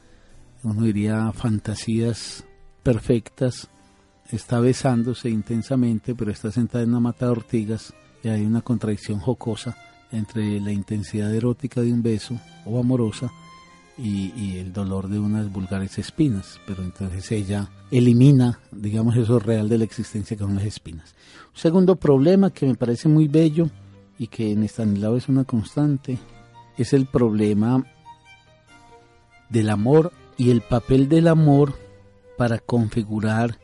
uno 0.63 0.83
diría 0.83 1.31
fantasías 1.33 2.46
perfectas, 2.87 3.67
está 4.31 4.61
besándose 4.61 5.29
intensamente, 5.29 6.15
pero 6.15 6.31
está 6.31 6.53
sentada 6.53 6.85
en 6.85 6.91
una 6.91 7.01
mata 7.01 7.25
de 7.25 7.33
ortigas 7.33 7.93
y 8.23 8.29
hay 8.29 8.45
una 8.45 8.61
contradicción 8.61 9.19
jocosa 9.19 9.75
entre 10.09 10.61
la 10.61 10.71
intensidad 10.71 11.35
erótica 11.35 11.81
de 11.81 11.91
un 11.91 12.01
beso 12.01 12.39
o 12.65 12.79
amorosa 12.79 13.29
y, 13.97 14.57
el 14.57 14.71
dolor 14.71 15.09
de 15.09 15.19
unas 15.19 15.51
vulgares 15.51 15.97
espinas, 15.97 16.61
pero 16.65 16.81
entonces 16.81 17.29
ella 17.33 17.69
elimina, 17.91 18.61
digamos, 18.71 19.17
eso 19.17 19.37
real 19.37 19.67
de 19.67 19.79
la 19.79 19.83
existencia 19.83 20.37
con 20.37 20.55
las 20.55 20.63
espinas. 20.63 21.13
Un 21.53 21.59
segundo 21.59 21.97
problema 21.97 22.51
que 22.51 22.67
me 22.67 22.75
parece 22.75 23.09
muy 23.09 23.27
bello 23.27 23.69
y 24.17 24.27
que 24.27 24.53
en 24.53 24.63
Estanislao 24.63 25.17
es 25.17 25.27
una 25.27 25.43
constante 25.43 26.17
es 26.77 26.93
el 26.93 27.05
problema 27.05 27.85
del 29.49 29.71
amor 29.71 30.13
y 30.37 30.51
el 30.51 30.61
papel 30.61 31.09
del 31.09 31.27
amor 31.27 31.86
para 32.37 32.59
configurar 32.59 33.59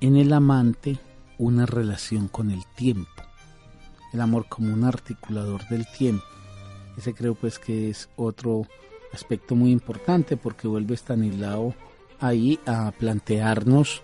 en 0.00 0.16
el 0.16 0.32
amante 0.32 0.98
una 1.38 1.66
relación 1.66 2.28
con 2.28 2.50
el 2.50 2.64
tiempo. 2.74 3.10
El 4.12 4.20
amor 4.20 4.46
como 4.48 4.72
un 4.72 4.84
articulador 4.84 5.66
del 5.68 5.86
tiempo. 5.86 6.24
Ese 6.96 7.14
creo 7.14 7.34
pues 7.34 7.58
que 7.58 7.90
es 7.90 8.08
otro 8.16 8.66
aspecto 9.12 9.54
muy 9.54 9.70
importante 9.70 10.36
porque 10.36 10.68
vuelve 10.68 10.94
Stanislao 10.94 11.74
ahí 12.20 12.58
a 12.66 12.92
plantearnos 12.92 14.02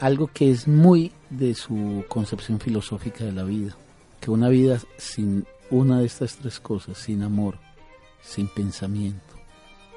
algo 0.00 0.28
que 0.28 0.50
es 0.50 0.66
muy 0.66 1.12
de 1.28 1.54
su 1.54 2.04
concepción 2.08 2.58
filosófica 2.58 3.24
de 3.24 3.32
la 3.32 3.44
vida, 3.44 3.76
que 4.20 4.30
una 4.30 4.48
vida 4.48 4.80
sin 4.96 5.46
una 5.70 6.00
de 6.00 6.06
estas 6.06 6.36
tres 6.36 6.58
cosas, 6.58 6.98
sin 6.98 7.22
amor, 7.22 7.58
sin 8.22 8.48
pensamiento 8.48 9.34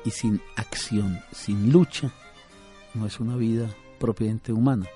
y 0.06 0.12
sin 0.12 0.42
acción, 0.56 1.20
sin 1.32 1.72
lucha, 1.72 2.14
no 2.94 3.06
es 3.06 3.20
una 3.20 3.36
vida 3.36 3.68
propiamente 4.00 4.52
humana. 4.52 4.88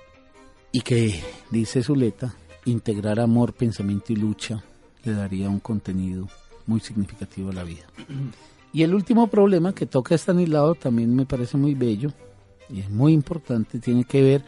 Y 0.72 0.82
que, 0.82 1.22
dice 1.50 1.82
Zuleta, 1.82 2.34
integrar 2.64 3.20
amor, 3.20 3.52
pensamiento 3.52 4.12
y 4.12 4.16
lucha 4.16 4.62
le 5.04 5.12
daría 5.12 5.48
un 5.48 5.60
contenido 5.60 6.28
muy 6.66 6.80
significativo 6.80 7.50
a 7.50 7.54
la 7.54 7.64
vida. 7.64 7.86
Y 8.70 8.82
el 8.82 8.94
último 8.94 9.28
problema 9.28 9.74
que 9.74 9.86
toca 9.86 10.14
Stanislao 10.14 10.74
también 10.74 11.16
me 11.16 11.24
parece 11.24 11.56
muy 11.56 11.74
bello 11.74 12.12
y 12.68 12.80
es 12.80 12.90
muy 12.90 13.14
importante, 13.14 13.78
tiene 13.78 14.04
que 14.04 14.22
ver 14.22 14.44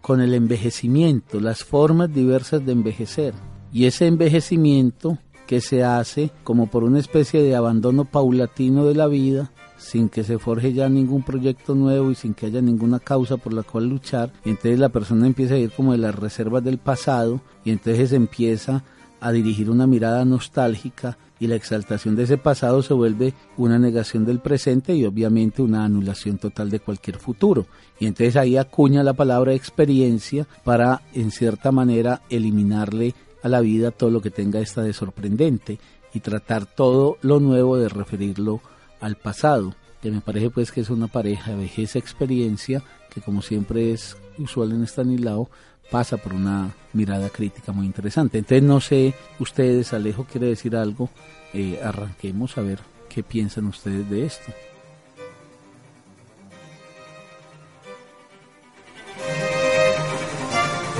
con 0.00 0.20
el 0.20 0.34
envejecimiento, 0.34 1.38
las 1.38 1.62
formas 1.62 2.12
diversas 2.12 2.66
de 2.66 2.72
envejecer. 2.72 3.34
Y 3.72 3.86
ese 3.86 4.08
envejecimiento 4.08 5.18
que 5.46 5.60
se 5.60 5.84
hace 5.84 6.32
como 6.42 6.66
por 6.66 6.82
una 6.82 6.98
especie 6.98 7.40
de 7.40 7.54
abandono 7.54 8.04
paulatino 8.04 8.84
de 8.84 8.96
la 8.96 9.06
vida, 9.06 9.51
sin 9.82 10.08
que 10.08 10.24
se 10.24 10.38
forje 10.38 10.72
ya 10.72 10.88
ningún 10.88 11.22
proyecto 11.22 11.74
nuevo 11.74 12.10
y 12.10 12.14
sin 12.14 12.34
que 12.34 12.46
haya 12.46 12.62
ninguna 12.62 12.98
causa 12.98 13.36
por 13.36 13.52
la 13.52 13.62
cual 13.62 13.88
luchar. 13.88 14.32
Y 14.44 14.50
entonces 14.50 14.78
la 14.78 14.88
persona 14.88 15.26
empieza 15.26 15.54
a 15.54 15.58
ir 15.58 15.70
como 15.72 15.92
de 15.92 15.98
las 15.98 16.14
reservas 16.14 16.64
del 16.64 16.78
pasado 16.78 17.40
y 17.64 17.70
entonces 17.70 18.12
empieza 18.12 18.84
a 19.20 19.30
dirigir 19.30 19.70
una 19.70 19.86
mirada 19.86 20.24
nostálgica 20.24 21.16
y 21.38 21.46
la 21.46 21.54
exaltación 21.54 22.16
de 22.16 22.24
ese 22.24 22.38
pasado 22.38 22.82
se 22.82 22.94
vuelve 22.94 23.34
una 23.56 23.78
negación 23.78 24.24
del 24.24 24.40
presente 24.40 24.94
y 24.94 25.04
obviamente 25.04 25.62
una 25.62 25.84
anulación 25.84 26.38
total 26.38 26.70
de 26.70 26.80
cualquier 26.80 27.18
futuro. 27.18 27.66
Y 28.00 28.06
entonces 28.06 28.36
ahí 28.36 28.56
acuña 28.56 29.02
la 29.02 29.12
palabra 29.12 29.54
experiencia 29.54 30.46
para 30.64 31.02
en 31.14 31.30
cierta 31.30 31.70
manera 31.70 32.22
eliminarle 32.30 33.14
a 33.42 33.48
la 33.48 33.60
vida 33.60 33.90
todo 33.90 34.10
lo 34.10 34.20
que 34.20 34.30
tenga 34.30 34.60
esta 34.60 34.82
de 34.82 34.92
sorprendente 34.92 35.78
y 36.14 36.20
tratar 36.20 36.66
todo 36.66 37.16
lo 37.22 37.40
nuevo 37.40 37.76
de 37.76 37.88
referirlo 37.88 38.60
al 39.02 39.16
pasado, 39.16 39.74
que 40.00 40.10
me 40.10 40.20
parece 40.20 40.48
pues 40.48 40.72
que 40.72 40.80
es 40.80 40.88
una 40.88 41.08
pareja 41.08 41.50
de 41.50 41.58
vejez 41.58 41.96
experiencia, 41.96 42.82
que 43.12 43.20
como 43.20 43.42
siempre 43.42 43.92
es 43.92 44.16
usual 44.38 44.72
en 44.72 44.84
Estanislao, 44.84 45.50
pasa 45.90 46.16
por 46.16 46.32
una 46.32 46.70
mirada 46.92 47.28
crítica 47.28 47.72
muy 47.72 47.84
interesante. 47.84 48.38
Entonces 48.38 48.62
no 48.62 48.80
sé, 48.80 49.14
ustedes, 49.38 49.92
Alejo 49.92 50.24
quiere 50.24 50.46
decir 50.46 50.76
algo, 50.76 51.10
eh, 51.52 51.80
arranquemos 51.84 52.56
a 52.56 52.62
ver 52.62 52.78
qué 53.08 53.22
piensan 53.22 53.66
ustedes 53.66 54.08
de 54.08 54.24
esto. 54.24 54.52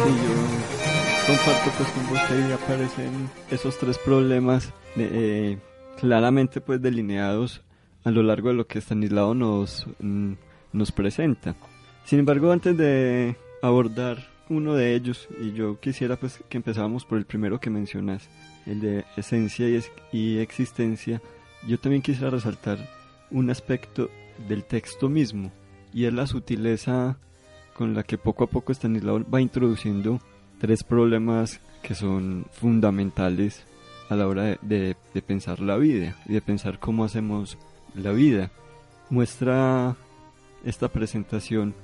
Sí, 0.04 0.10
yo 0.10 1.36
comparto 1.36 1.70
pues 1.78 1.88
con 1.90 2.08
vos 2.08 2.52
aparecen 2.52 3.30
esos 3.50 3.78
tres 3.78 3.96
problemas 3.98 4.70
eh, 4.96 5.56
claramente 5.98 6.60
pues 6.60 6.82
delineados 6.82 7.62
a 8.04 8.10
lo 8.10 8.22
largo 8.22 8.48
de 8.48 8.54
lo 8.54 8.66
que 8.66 8.80
Stanislao 8.80 9.34
nos, 9.34 9.86
mm, 10.00 10.32
nos 10.72 10.92
presenta. 10.92 11.54
Sin 12.04 12.18
embargo, 12.18 12.50
antes 12.50 12.76
de 12.76 13.36
abordar 13.62 14.28
uno 14.48 14.74
de 14.74 14.94
ellos, 14.94 15.28
y 15.40 15.52
yo 15.52 15.78
quisiera 15.80 16.16
pues 16.16 16.40
que 16.48 16.56
empezáramos 16.56 17.04
por 17.04 17.18
el 17.18 17.24
primero 17.24 17.60
que 17.60 17.70
mencionas, 17.70 18.28
el 18.66 18.80
de 18.80 19.04
esencia 19.16 19.68
y, 19.68 19.80
y 20.12 20.38
existencia, 20.38 21.22
yo 21.66 21.78
también 21.78 22.02
quisiera 22.02 22.30
resaltar 22.30 22.78
un 23.30 23.50
aspecto 23.50 24.10
del 24.48 24.64
texto 24.64 25.08
mismo, 25.08 25.52
y 25.92 26.04
es 26.04 26.12
la 26.12 26.26
sutileza 26.26 27.18
con 27.74 27.94
la 27.94 28.02
que 28.02 28.18
poco 28.18 28.44
a 28.44 28.46
poco 28.48 28.72
Stanislao 28.72 29.24
va 29.28 29.40
introduciendo 29.40 30.20
tres 30.58 30.84
problemas 30.84 31.60
que 31.82 31.94
son 31.94 32.46
fundamentales 32.52 33.64
a 34.08 34.16
la 34.16 34.28
hora 34.28 34.58
de, 34.62 34.96
pensar 35.26 35.60
la 35.60 35.76
vida 35.76 36.16
y 36.26 36.34
de 36.34 36.42
pensar 36.42 36.78
cómo 36.78 37.04
hacemos 37.04 37.58
la 37.94 38.12
vida. 38.12 38.50
Muestra 39.10 39.96
esta 40.64 40.88
presentación 40.88 41.74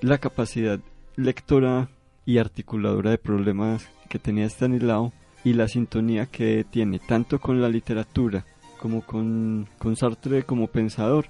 la 0.00 0.18
capacidad 0.18 0.80
lectora 1.16 1.88
y 2.24 2.38
articuladora 2.38 3.10
de 3.10 3.18
problemas 3.18 3.88
que 4.08 4.18
tenía 4.18 4.46
Stanislao 4.46 5.12
y 5.44 5.52
la 5.54 5.68
sintonía 5.68 6.26
que 6.26 6.64
tiene 6.68 6.98
tanto 6.98 7.38
con 7.38 7.60
la 7.60 7.68
literatura 7.68 8.44
como 8.80 9.02
con, 9.02 9.68
con 9.78 9.96
Sartre 9.96 10.44
como 10.44 10.66
pensador 10.66 11.26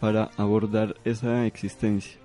para 0.00 0.30
abordar 0.36 0.96
esa 1.04 1.46
existencia. 1.46 2.18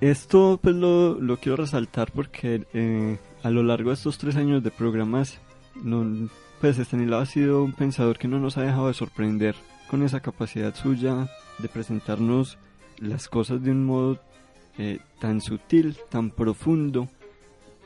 Esto 0.00 0.58
pues 0.62 0.74
lo, 0.74 1.20
lo 1.20 1.36
quiero 1.38 1.56
resaltar 1.56 2.10
porque 2.12 2.66
eh, 2.74 3.18
a 3.42 3.50
lo 3.50 3.62
largo 3.62 3.90
de 3.90 3.94
estos 3.94 4.18
tres 4.18 4.36
años 4.36 4.62
de 4.62 4.70
programas, 4.70 5.40
no, 5.82 6.28
pues 6.60 6.78
Estanislao 6.78 7.20
ha 7.20 7.26
sido 7.26 7.62
un 7.64 7.72
pensador 7.72 8.18
que 8.18 8.28
no 8.28 8.38
nos 8.38 8.58
ha 8.58 8.62
dejado 8.62 8.88
de 8.88 8.94
sorprender 8.94 9.54
con 9.92 10.02
esa 10.02 10.20
capacidad 10.20 10.74
suya 10.74 11.28
de 11.58 11.68
presentarnos 11.68 12.56
las 12.96 13.28
cosas 13.28 13.62
de 13.62 13.72
un 13.72 13.84
modo 13.84 14.18
eh, 14.78 15.00
tan 15.20 15.42
sutil, 15.42 15.98
tan 16.08 16.30
profundo 16.30 17.08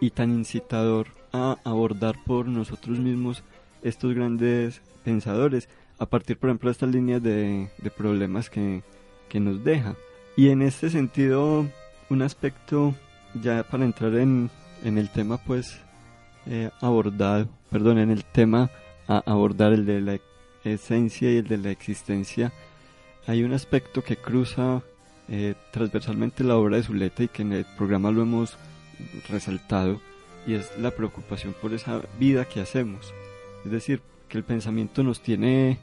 y 0.01 0.11
tan 0.11 0.31
incitador 0.31 1.09
a 1.33 1.57
abordar 1.65 2.15
por 2.25 2.47
nosotros 2.47 3.01
mismos 3.01 3.43
estos 3.83 4.15
grandes 4.15 4.83
pensadores 5.03 5.69
a 5.99 6.07
partir, 6.07 6.39
por 6.39 6.49
ejemplo, 6.49 6.69
de 6.69 6.73
estas 6.75 6.91
líneas 6.91 7.21
de, 7.25 7.71
problemas 7.97 8.51
que, 8.51 8.85
que 9.29 9.41
nos 9.41 9.65
deja. 9.65 9.97
Y 10.37 10.51
en 10.51 10.63
este 10.63 10.91
sentido, 10.91 11.67
un 12.09 12.23
aspecto 12.23 12.95
ya 13.35 13.65
para 13.65 13.85
entrar 13.85 14.15
en, 14.15 14.49
en 14.85 14.97
el 14.97 15.11
tema 15.11 15.39
pues 15.39 15.81
eh, 16.47 16.71
abordado, 16.81 17.49
perdón, 17.69 17.99
en 17.99 18.13
el 18.13 18.25
tema 18.25 18.71
a 19.09 19.25
abordar 19.27 19.73
el 19.73 19.85
de 19.85 20.01
la 20.01 20.19
esencia 20.73 21.33
y 21.33 21.37
el 21.37 21.49
de 21.49 21.59
la 21.59 21.71
existencia, 21.71 22.53
hay 23.27 23.43
un 23.43 23.53
aspecto 23.53 24.03
que 24.03 24.17
cruza 24.17 24.83
eh, 25.29 25.55
transversalmente 25.73 26.45
la 26.45 26.57
obra 26.57 26.77
de 26.77 26.85
Zuleta 26.85 27.25
y 27.25 27.29
que 27.29 27.43
en 27.43 27.53
el 27.53 27.67
programa 27.77 28.11
lo 28.11 28.23
hemos 28.23 28.57
resaltado 29.29 30.01
y 30.47 30.55
es 30.55 30.71
la 30.79 30.93
preocupación 30.93 31.55
por 31.61 31.75
esa 31.75 32.03
vida 32.19 32.45
que 32.45 32.61
hacemos. 32.61 33.13
Es 33.65 33.71
decir, 33.71 34.01
que 34.29 34.39
el 34.39 34.45
pensamiento 34.45 35.03
nos 35.03 35.21
tiene 35.21 35.79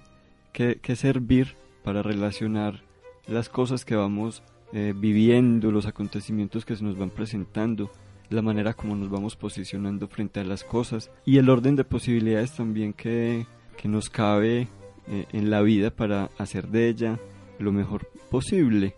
que, 0.54 0.80
que 0.82 0.96
servir 0.96 1.56
para 1.84 2.02
relacionar 2.02 2.82
las 3.28 3.50
cosas 3.50 3.86
que 3.86 3.96
vamos 3.96 4.44
eh, 4.72 4.94
viviendo, 4.96 5.72
los 5.72 5.86
acontecimientos 5.86 6.66
que 6.66 6.76
se 6.76 6.84
nos 6.84 6.98
van 6.98 7.10
presentando, 7.10 7.92
la 8.30 8.42
manera 8.42 8.74
como 8.74 8.96
nos 8.96 9.10
vamos 9.10 9.36
posicionando 9.36 10.08
frente 10.08 10.40
a 10.40 10.44
las 10.44 10.64
cosas 10.64 11.12
y 11.26 11.38
el 11.38 11.50
orden 11.50 11.76
de 11.76 11.84
posibilidades 11.84 12.54
también 12.54 12.94
que, 12.94 13.46
que 13.78 13.88
nos 13.88 14.09
cabe 14.09 14.67
eh, 15.07 15.26
en 15.32 15.49
la 15.49 15.61
vida 15.61 15.91
para 15.91 16.30
hacer 16.38 16.67
de 16.67 16.89
ella 16.89 17.19
lo 17.59 17.71
mejor 17.71 18.07
posible. 18.30 18.95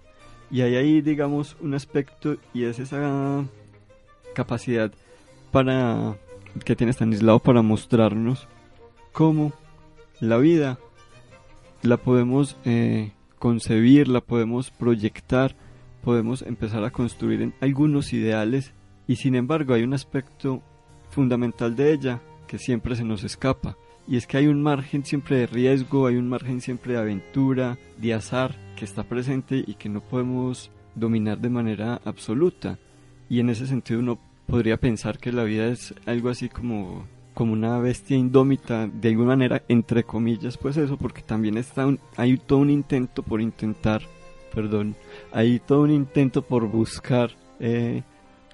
Y 0.52 0.62
hay 0.62 0.76
ahí, 0.76 1.02
digamos, 1.02 1.58
un 1.62 1.74
aspecto 1.74 2.38
y 2.54 2.64
es 2.64 2.80
esa 2.80 3.44
capacidad 4.34 4.92
para 5.52 6.16
que 6.64 6.76
tiene 6.76 6.94
Stanislao 6.94 7.40
para 7.40 7.62
mostrarnos 7.62 8.48
cómo 9.12 9.54
la 10.20 10.38
vida 10.38 10.80
la 11.82 11.98
podemos 11.98 12.58
eh, 12.66 13.12
concebir, 13.40 14.08
la 14.08 14.22
podemos 14.22 14.72
proyectar 14.72 15.56
podemos 16.06 16.44
empezar 16.44 16.84
a 16.84 16.92
construir 16.92 17.52
algunos 17.62 18.14
ideales 18.14 18.74
y 19.08 19.16
sin 19.16 19.34
embargo 19.34 19.74
hay 19.74 19.82
un 19.82 19.96
aspecto 19.96 20.62
fundamental 21.10 21.76
de 21.76 21.94
ella 21.94 22.22
que 22.48 22.60
siempre 22.60 22.96
se 22.96 23.04
nos 23.04 23.24
escapa 23.24 23.76
y 24.08 24.18
es 24.18 24.28
que 24.28 24.38
hay 24.38 24.48
un 24.48 24.62
margen 24.62 25.04
siempre 25.04 25.38
de 25.38 25.48
riesgo, 25.48 26.08
hay 26.08 26.16
un 26.16 26.30
margen 26.30 26.62
siempre 26.62 26.94
de 26.94 27.00
aventura, 27.00 27.78
de 27.98 28.14
azar 28.14 28.56
que 28.76 28.86
está 28.86 29.04
presente 29.04 29.64
y 29.66 29.76
que 29.76 29.90
no 29.90 30.02
podemos 30.02 30.72
dominar 30.94 31.40
de 31.40 31.50
manera 31.50 32.02
absoluta. 32.06 32.78
Y 33.30 33.40
en 33.40 33.50
ese 33.50 33.68
sentido 33.68 34.00
uno 34.00 34.20
podría 34.48 34.78
pensar 34.78 35.18
que 35.18 35.32
la 35.32 35.44
vida 35.44 35.68
es 35.68 35.94
algo 36.06 36.30
así 36.30 36.50
como 36.50 37.08
como 37.34 37.52
una 37.52 37.80
bestia 37.80 38.16
indómita 38.16 38.88
de 38.88 39.10
alguna 39.10 39.30
manera 39.30 39.64
entre 39.68 40.06
comillas 40.06 40.58
pues 40.58 40.78
eso 40.78 40.96
porque 40.96 41.22
también 41.22 41.58
está 41.58 41.86
hay 42.16 42.38
todo 42.38 42.60
un 42.60 42.70
intento 42.70 43.24
por 43.24 43.42
intentar 43.42 44.04
perdón, 44.56 44.96
hay 45.34 45.60
todo 45.60 45.82
un 45.82 45.92
intento 45.92 46.42
por 46.42 46.68
buscar 46.68 47.32
eh, 47.60 48.04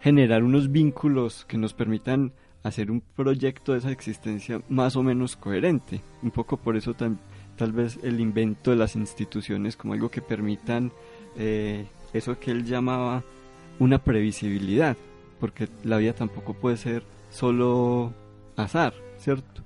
generar 0.02 0.44
unos 0.44 0.72
vínculos 0.72 1.46
que 1.46 1.58
nos 1.58 1.74
permitan 1.74 2.34
hacer 2.64 2.92
un 2.92 3.02
proyecto 3.02 3.72
de 3.72 3.80
esa 3.80 3.92
existencia 3.92 4.62
más 4.70 4.96
o 4.96 5.04
menos 5.04 5.36
coherente. 5.36 6.02
Un 6.22 6.32
poco 6.32 6.58
por 6.58 6.76
eso 6.76 6.94
tal 6.94 7.72
vez 7.72 8.00
el 8.04 8.20
invento 8.20 8.72
de 8.72 8.78
las 8.78 8.96
instituciones 8.96 9.76
como 9.76 9.94
algo 9.94 10.10
que 10.10 10.22
permitan 10.22 10.92
eh, 11.38 11.86
eso 12.14 12.40
que 12.40 12.52
él 12.52 12.66
llamaba 12.66 13.24
una 13.80 13.98
previsibilidad, 13.98 14.96
porque 15.40 15.68
la 15.84 15.98
vida 15.98 16.14
tampoco 16.14 16.54
puede 16.54 16.78
ser 16.78 17.04
solo 17.30 18.14
azar, 18.56 18.94
¿cierto? 19.18 19.64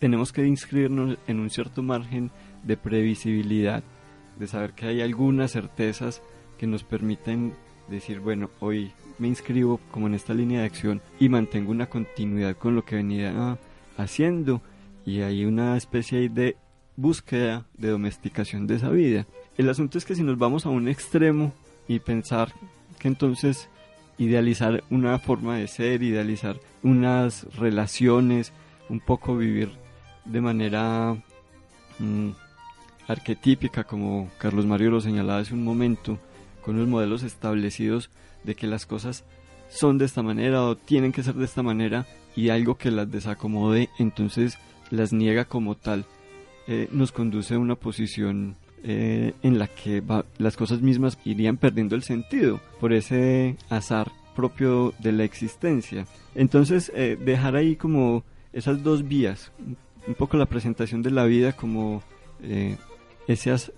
tenemos 0.00 0.32
que 0.32 0.44
inscribirnos 0.46 1.18
en 1.28 1.38
un 1.38 1.50
cierto 1.50 1.82
margen 1.82 2.30
de 2.64 2.76
previsibilidad 2.76 3.84
de 4.38 4.46
saber 4.46 4.72
que 4.72 4.86
hay 4.86 5.02
algunas 5.02 5.52
certezas 5.52 6.22
que 6.58 6.66
nos 6.66 6.82
permiten 6.82 7.54
decir, 7.90 8.20
bueno, 8.20 8.50
hoy 8.60 8.92
me 9.18 9.28
inscribo 9.28 9.80
como 9.90 10.06
en 10.06 10.14
esta 10.14 10.32
línea 10.32 10.60
de 10.60 10.66
acción 10.66 11.02
y 11.18 11.28
mantengo 11.28 11.70
una 11.70 11.86
continuidad 11.86 12.56
con 12.56 12.74
lo 12.74 12.84
que 12.84 12.96
venía 12.96 13.58
haciendo 13.96 14.62
y 15.04 15.20
hay 15.20 15.44
una 15.44 15.76
especie 15.76 16.28
de 16.28 16.56
búsqueda 16.96 17.66
de 17.76 17.88
domesticación 17.88 18.66
de 18.66 18.76
esa 18.76 18.90
vida. 18.90 19.26
El 19.56 19.68
asunto 19.68 19.98
es 19.98 20.04
que 20.04 20.14
si 20.14 20.22
nos 20.22 20.38
vamos 20.38 20.66
a 20.66 20.70
un 20.70 20.88
extremo 20.88 21.52
y 21.88 21.98
pensar 21.98 22.52
que 22.98 23.08
entonces 23.08 23.68
idealizar 24.18 24.84
una 24.90 25.18
forma 25.18 25.56
de 25.56 25.66
ser, 25.66 26.02
idealizar 26.02 26.56
unas 26.82 27.44
relaciones, 27.56 28.52
un 28.88 29.00
poco 29.00 29.36
vivir 29.36 29.70
de 30.24 30.40
manera 30.40 31.16
mm, 31.98 32.30
arquetípica, 33.08 33.84
como 33.84 34.30
Carlos 34.38 34.66
Mario 34.66 34.90
lo 34.90 35.00
señalaba 35.00 35.40
hace 35.40 35.54
un 35.54 35.64
momento, 35.64 36.18
con 36.62 36.78
los 36.78 36.88
modelos 36.88 37.22
establecidos 37.22 38.10
de 38.44 38.54
que 38.54 38.66
las 38.66 38.86
cosas 38.86 39.24
son 39.68 39.98
de 39.98 40.04
esta 40.04 40.22
manera 40.22 40.64
o 40.64 40.76
tienen 40.76 41.12
que 41.12 41.22
ser 41.22 41.34
de 41.34 41.44
esta 41.44 41.62
manera 41.62 42.06
y 42.34 42.48
algo 42.48 42.76
que 42.76 42.90
las 42.90 43.10
desacomode 43.10 43.88
entonces 43.98 44.58
las 44.90 45.12
niega 45.12 45.44
como 45.44 45.76
tal, 45.76 46.04
eh, 46.66 46.88
nos 46.92 47.12
conduce 47.12 47.54
a 47.54 47.58
una 47.58 47.76
posición 47.76 48.56
eh, 48.82 49.34
en 49.42 49.58
la 49.58 49.68
que 49.68 50.02
las 50.38 50.56
cosas 50.56 50.80
mismas 50.82 51.18
irían 51.24 51.56
perdiendo 51.56 51.94
el 51.96 52.02
sentido 52.02 52.60
por 52.80 52.92
ese 52.92 53.56
azar 53.68 54.10
propio 54.34 54.94
de 54.98 55.12
la 55.12 55.24
existencia. 55.24 56.06
Entonces, 56.34 56.90
eh, 56.94 57.18
dejar 57.20 57.56
ahí 57.56 57.76
como 57.76 58.24
esas 58.52 58.82
dos 58.82 59.06
vías, 59.06 59.52
un 60.06 60.14
poco 60.14 60.36
la 60.36 60.46
presentación 60.46 61.02
de 61.02 61.10
la 61.10 61.24
vida 61.24 61.52
como 61.52 62.02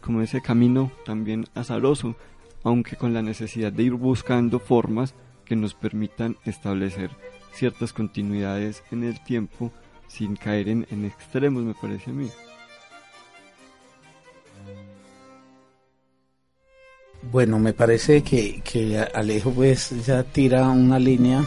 como 0.00 0.22
ese 0.22 0.40
camino 0.40 0.90
también 1.04 1.44
azaroso, 1.54 2.16
aunque 2.64 2.96
con 2.96 3.14
la 3.14 3.22
necesidad 3.22 3.72
de 3.72 3.84
ir 3.84 3.94
buscando 3.94 4.58
formas 4.58 5.14
que 5.44 5.56
nos 5.56 5.74
permitan 5.74 6.36
establecer 6.44 7.10
ciertas 7.52 7.92
continuidades 7.92 8.82
en 8.90 9.04
el 9.04 9.22
tiempo 9.22 9.72
sin 10.08 10.36
caer 10.36 10.68
en, 10.68 11.04
extremos, 11.04 11.62
me 11.62 11.74
parece 11.74 12.10
a 12.10 12.14
mí. 12.14 12.28
Bueno, 17.30 17.58
me 17.58 17.72
parece 17.72 18.22
que, 18.22 18.60
que 18.62 18.98
Alejo 18.98 19.52
pues 19.52 20.04
ya 20.04 20.22
tira 20.22 20.68
una 20.68 20.98
línea 20.98 21.44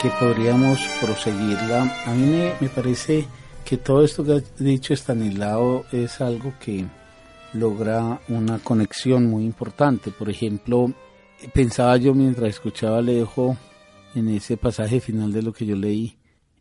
que 0.00 0.08
podríamos 0.20 0.78
proseguirla. 1.00 1.82
A 2.06 2.14
mí 2.14 2.26
me, 2.26 2.52
me 2.60 2.68
parece 2.68 3.26
que 3.64 3.76
todo 3.76 4.04
esto 4.04 4.24
que 4.24 4.32
ha 4.32 4.62
dicho 4.62 4.94
Estanislao 4.94 5.84
es 5.90 6.20
algo 6.20 6.54
que 6.60 6.86
logra 7.56 8.20
una 8.28 8.58
conexión 8.58 9.26
muy 9.26 9.44
importante. 9.44 10.10
Por 10.10 10.30
ejemplo, 10.30 10.92
pensaba 11.52 11.96
yo 11.96 12.14
mientras 12.14 12.50
escuchaba 12.50 12.98
Alejo 12.98 13.56
en 14.14 14.28
ese 14.28 14.56
pasaje 14.56 15.00
final 15.00 15.32
de 15.32 15.42
lo 15.42 15.52
que 15.52 15.66
yo 15.66 15.76
leí 15.76 16.18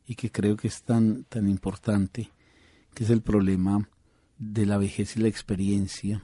y 0.08 0.16
que 0.16 0.32
creo 0.32 0.56
que 0.56 0.68
es 0.68 0.84
tan, 0.84 1.24
tan 1.26 1.50
importante, 1.50 2.32
que 2.94 3.04
es 3.04 3.10
el 3.10 3.22
problema 3.22 3.90
de 4.38 4.66
la 4.66 4.78
vejez 4.78 5.16
y 5.16 5.22
la 5.22 5.28
experiencia, 5.28 6.24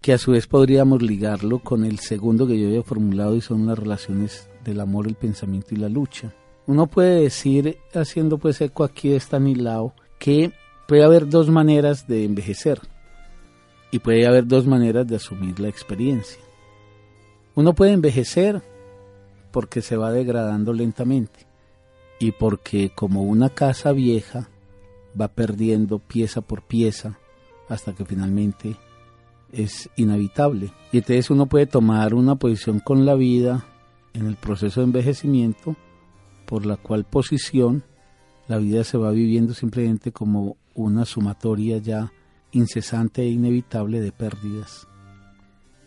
que 0.00 0.12
a 0.12 0.18
su 0.18 0.32
vez 0.32 0.46
podríamos 0.46 1.02
ligarlo 1.02 1.58
con 1.58 1.84
el 1.84 1.98
segundo 1.98 2.46
que 2.46 2.58
yo 2.58 2.68
había 2.68 2.82
formulado 2.82 3.36
y 3.36 3.40
son 3.40 3.66
las 3.66 3.78
relaciones 3.78 4.48
del 4.64 4.80
amor, 4.80 5.06
el 5.06 5.16
pensamiento 5.16 5.74
y 5.74 5.78
la 5.78 5.88
lucha. 5.88 6.32
Uno 6.66 6.86
puede 6.86 7.22
decir, 7.22 7.78
haciendo 7.94 8.38
pues 8.38 8.60
eco 8.60 8.84
aquí 8.84 9.08
de 9.08 9.16
Stanislao, 9.16 9.94
que 10.18 10.52
puede 10.86 11.04
haber 11.04 11.28
dos 11.28 11.48
maneras 11.48 12.06
de 12.06 12.24
envejecer 12.24 12.80
y 13.90 13.98
puede 14.00 14.26
haber 14.26 14.46
dos 14.46 14.66
maneras 14.66 15.06
de 15.06 15.16
asumir 15.16 15.58
la 15.60 15.68
experiencia. 15.68 16.42
Uno 17.54 17.74
puede 17.74 17.92
envejecer 17.92 18.62
porque 19.50 19.82
se 19.82 19.96
va 19.96 20.12
degradando 20.12 20.72
lentamente 20.72 21.46
y 22.18 22.32
porque 22.32 22.90
como 22.94 23.22
una 23.22 23.48
casa 23.48 23.92
vieja 23.92 24.48
va 25.18 25.28
perdiendo 25.28 25.98
pieza 25.98 26.40
por 26.40 26.62
pieza 26.62 27.18
hasta 27.68 27.94
que 27.94 28.04
finalmente 28.04 28.76
es 29.52 29.88
inhabitable. 29.96 30.70
Y 30.92 30.98
entonces 30.98 31.30
uno 31.30 31.46
puede 31.46 31.66
tomar 31.66 32.14
una 32.14 32.36
posición 32.36 32.80
con 32.80 33.06
la 33.06 33.14
vida 33.14 33.64
en 34.14 34.26
el 34.26 34.36
proceso 34.36 34.80
de 34.80 34.86
envejecimiento, 34.86 35.76
por 36.46 36.66
la 36.66 36.76
cual 36.76 37.04
posición 37.04 37.84
la 38.46 38.58
vida 38.58 38.84
se 38.84 38.98
va 38.98 39.10
viviendo 39.10 39.52
simplemente 39.52 40.12
como 40.12 40.56
una 40.74 41.04
sumatoria 41.04 41.78
ya 41.78 42.12
incesante 42.52 43.22
e 43.22 43.28
inevitable 43.28 44.00
de 44.00 44.12
pérdidas. 44.12 44.86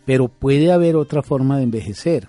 Pero 0.04 0.28
puede 0.28 0.72
haber 0.72 0.96
otra 0.96 1.22
forma 1.22 1.56
de 1.58 1.64
envejecer, 1.64 2.28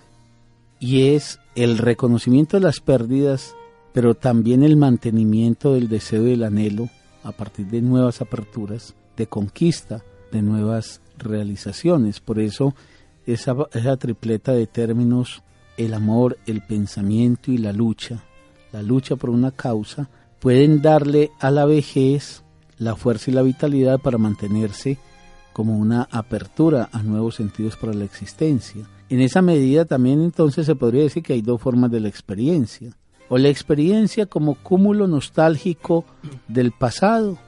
y 0.78 1.08
es 1.08 1.40
el 1.54 1.78
reconocimiento 1.78 2.56
de 2.56 2.62
las 2.62 2.80
pérdidas, 2.80 3.54
pero 3.92 4.14
también 4.14 4.62
el 4.62 4.76
mantenimiento 4.76 5.74
del 5.74 5.88
deseo 5.88 6.26
y 6.26 6.32
el 6.32 6.42
anhelo 6.42 6.88
a 7.22 7.32
partir 7.32 7.66
de 7.66 7.80
nuevas 7.80 8.20
aperturas, 8.20 8.94
de 9.16 9.26
conquista, 9.26 10.02
de 10.30 10.42
nuevas 10.42 11.00
realizaciones. 11.16 12.20
Por 12.20 12.38
eso 12.38 12.74
esa, 13.26 13.56
esa 13.72 13.96
tripleta 13.96 14.52
de 14.52 14.66
términos, 14.66 15.42
el 15.76 15.94
amor, 15.94 16.38
el 16.46 16.60
pensamiento 16.60 17.50
y 17.50 17.58
la 17.58 17.72
lucha, 17.72 18.24
la 18.72 18.82
lucha 18.82 19.16
por 19.16 19.30
una 19.30 19.52
causa, 19.52 20.10
pueden 20.38 20.82
darle 20.82 21.30
a 21.40 21.50
la 21.50 21.64
vejez 21.64 22.43
la 22.78 22.96
fuerza 22.96 23.30
y 23.30 23.34
la 23.34 23.42
vitalidad 23.42 24.00
para 24.00 24.18
mantenerse 24.18 24.98
como 25.52 25.78
una 25.78 26.08
apertura 26.10 26.88
a 26.92 27.02
nuevos 27.02 27.36
sentidos 27.36 27.76
para 27.76 27.94
la 27.94 28.04
existencia. 28.04 28.86
En 29.08 29.20
esa 29.20 29.40
medida 29.40 29.84
también 29.84 30.20
entonces 30.20 30.66
se 30.66 30.74
podría 30.74 31.02
decir 31.02 31.22
que 31.22 31.34
hay 31.34 31.42
dos 31.42 31.62
formas 31.62 31.90
de 31.90 32.00
la 32.00 32.08
experiencia. 32.08 32.90
O 33.28 33.38
la 33.38 33.48
experiencia 33.48 34.26
como 34.26 34.56
cúmulo 34.56 35.06
nostálgico 35.06 36.04
del 36.48 36.72
pasado 36.72 37.38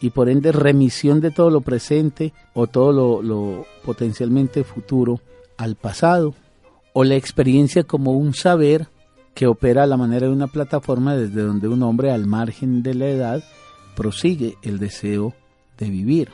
y 0.00 0.10
por 0.10 0.28
ende 0.28 0.52
remisión 0.52 1.20
de 1.20 1.30
todo 1.30 1.50
lo 1.50 1.62
presente 1.62 2.32
o 2.54 2.66
todo 2.66 3.22
lo, 3.22 3.66
potencialmente 3.84 4.62
futuro 4.62 5.20
al 5.56 5.76
pasado. 5.76 6.34
O 6.92 7.04
la 7.04 7.16
experiencia 7.16 7.84
como 7.84 8.12
un 8.12 8.34
saber 8.34 8.88
que 9.34 9.46
opera 9.46 9.82
a 9.82 9.86
la 9.86 9.96
manera 9.96 10.26
de 10.26 10.32
una 10.32 10.46
plataforma 10.46 11.16
desde 11.16 11.42
donde 11.42 11.68
un 11.68 11.82
hombre 11.82 12.10
al 12.10 12.26
margen 12.26 12.82
de 12.82 12.94
la 12.94 13.06
edad 13.06 13.44
prosigue 13.96 14.56
el 14.62 14.78
deseo 14.78 15.34
de 15.78 15.90
vivir. 15.90 16.30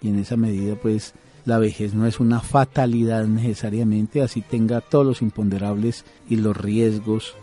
Y 0.00 0.08
en 0.08 0.18
esa 0.18 0.38
medida, 0.38 0.76
pues, 0.76 1.12
la 1.44 1.58
vejez 1.58 1.92
no 1.92 2.06
es 2.06 2.20
una 2.20 2.40
fatalidad 2.40 3.26
necesariamente, 3.26 4.22
así 4.22 4.40
tenga 4.40 4.80
todos 4.80 5.04
los 5.04 5.20
imponderables 5.20 6.06
y 6.28 6.36
los 6.36 6.56
riesgos 6.56 7.34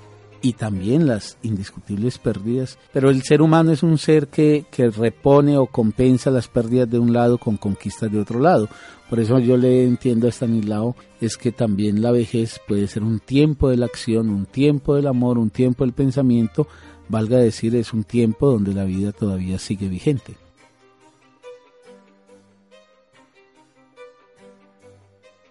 y 0.42 0.54
también 0.54 1.08
las 1.08 1.38
indiscutibles 1.42 2.20
pérdidas, 2.20 2.78
pero 2.94 3.10
el 3.10 3.24
ser 3.24 3.42
humano 3.42 3.72
es 3.72 3.84
un 3.84 3.98
ser 3.98 4.28
que, 4.28 4.66
que, 4.72 4.90
repone 4.90 5.58
o 5.58 5.66
compensa 5.66 6.30
las 6.30 6.48
pérdidas 6.48 6.90
de 6.90 7.00
un 7.00 7.12
lado 7.12 7.38
con 7.38 7.58
conquistas 7.58 8.12
de 8.12 8.20
otro 8.20 8.40
lado. 8.40 8.70
Por 9.10 9.20
eso 9.20 9.40
yo 9.40 9.58
le 9.58 9.84
entiendo 9.84 10.28
a 10.28 10.32
Stanislao, 10.32 10.96
es 11.22 11.38
que 11.38 11.52
también 11.52 12.02
la 12.02 12.12
vejez 12.12 12.60
puede 12.68 12.88
ser 12.88 13.04
un 13.04 13.20
tiempo 13.20 13.70
de 13.70 13.78
la 13.78 13.88
acción, 13.88 14.30
un 14.30 14.46
tiempo 14.46 14.96
del 14.96 15.08
amor, 15.08 15.38
un 15.38 15.50
tiempo 15.50 15.84
del 15.84 15.94
pensamiento, 15.94 16.68
valga 17.10 17.38
decir, 17.38 17.76
es 17.76 17.94
un 17.94 18.04
tiempo 18.04 18.50
donde 18.50 18.74
la 18.74 18.84
vida 18.84 19.12
todavía 19.12 19.60
sigue 19.60 19.88
vigente. 19.88 20.36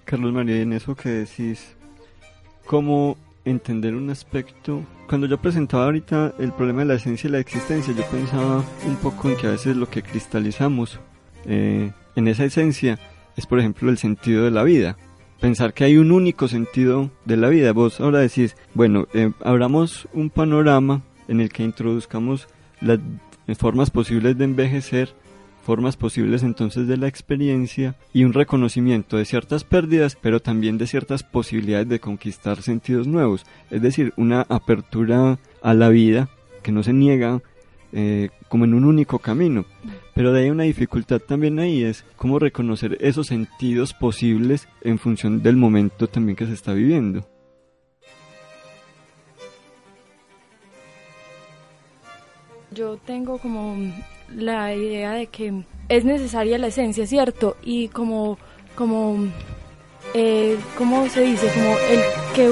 Carlos 0.04 0.32
María, 0.32 0.60
en 0.60 0.72
eso 0.72 0.94
que 0.94 1.08
decís, 1.08 1.74
¿cómo 2.64 3.16
entender 3.44 3.94
un 3.94 4.08
aspecto? 4.10 4.82
Cuando 5.08 5.26
yo 5.26 5.38
presentaba 5.38 5.86
ahorita 5.86 6.34
el 6.38 6.52
problema 6.52 6.80
de 6.80 6.86
la 6.86 6.94
esencia 6.94 7.26
y 7.26 7.32
la 7.32 7.40
existencia, 7.40 7.92
yo 7.92 8.04
pensaba 8.04 8.64
un 8.86 8.96
poco 8.96 9.28
en 9.28 9.36
que 9.36 9.48
a 9.48 9.50
veces 9.50 9.76
lo 9.76 9.90
que 9.90 10.02
cristalizamos 10.02 11.00
eh, 11.44 11.90
en 12.14 12.28
esa 12.28 12.44
esencia 12.44 13.00
es, 13.36 13.46
por 13.46 13.58
ejemplo, 13.58 13.90
el 13.90 13.98
sentido 13.98 14.44
de 14.44 14.52
la 14.52 14.62
vida. 14.62 14.96
Pensar 15.40 15.74
que 15.74 15.84
hay 15.84 15.98
un 15.98 16.12
único 16.12 16.46
sentido 16.46 17.10
de 17.24 17.36
la 17.36 17.48
vida. 17.48 17.72
Vos 17.72 18.00
ahora 18.00 18.20
decís, 18.20 18.56
bueno, 18.74 19.08
eh, 19.12 19.32
abramos 19.44 20.08
un 20.12 20.30
panorama 20.30 21.02
en 21.28 21.40
el 21.40 21.50
que 21.50 21.62
introduzcamos 21.64 22.48
las 22.80 22.98
formas 23.58 23.90
posibles 23.90 24.36
de 24.36 24.44
envejecer, 24.44 25.14
formas 25.62 25.96
posibles 25.96 26.42
entonces 26.42 26.86
de 26.86 26.96
la 26.96 27.08
experiencia 27.08 27.96
y 28.12 28.24
un 28.24 28.32
reconocimiento 28.32 29.16
de 29.16 29.24
ciertas 29.24 29.64
pérdidas, 29.64 30.16
pero 30.20 30.40
también 30.40 30.78
de 30.78 30.86
ciertas 30.86 31.22
posibilidades 31.24 31.88
de 31.88 32.00
conquistar 32.00 32.62
sentidos 32.62 33.06
nuevos, 33.06 33.44
es 33.70 33.82
decir, 33.82 34.12
una 34.16 34.42
apertura 34.42 35.38
a 35.62 35.74
la 35.74 35.88
vida 35.88 36.28
que 36.62 36.72
no 36.72 36.82
se 36.82 36.92
niega 36.92 37.42
eh, 37.92 38.30
como 38.48 38.64
en 38.64 38.74
un 38.74 38.84
único 38.84 39.18
camino. 39.18 39.64
Pero 40.14 40.32
de 40.32 40.42
ahí 40.42 40.50
una 40.50 40.64
dificultad 40.64 41.20
también 41.20 41.58
ahí 41.58 41.82
es 41.82 42.04
cómo 42.16 42.38
reconocer 42.38 42.96
esos 43.00 43.26
sentidos 43.26 43.92
posibles 43.92 44.68
en 44.82 44.98
función 44.98 45.42
del 45.42 45.56
momento 45.56 46.06
también 46.06 46.36
que 46.36 46.46
se 46.46 46.52
está 46.54 46.72
viviendo. 46.72 47.26
Yo 52.76 52.98
tengo 52.98 53.38
como 53.38 53.74
la 54.34 54.74
idea 54.74 55.12
de 55.12 55.26
que 55.28 55.64
es 55.88 56.04
necesaria 56.04 56.58
la 56.58 56.66
esencia, 56.66 57.06
¿cierto? 57.06 57.56
Y 57.64 57.88
como, 57.88 58.38
como, 58.74 59.16
eh, 60.12 60.58
¿cómo 60.76 61.08
se 61.08 61.22
dice? 61.22 61.48
Como 61.54 61.70
el 61.90 62.00
que 62.34 62.50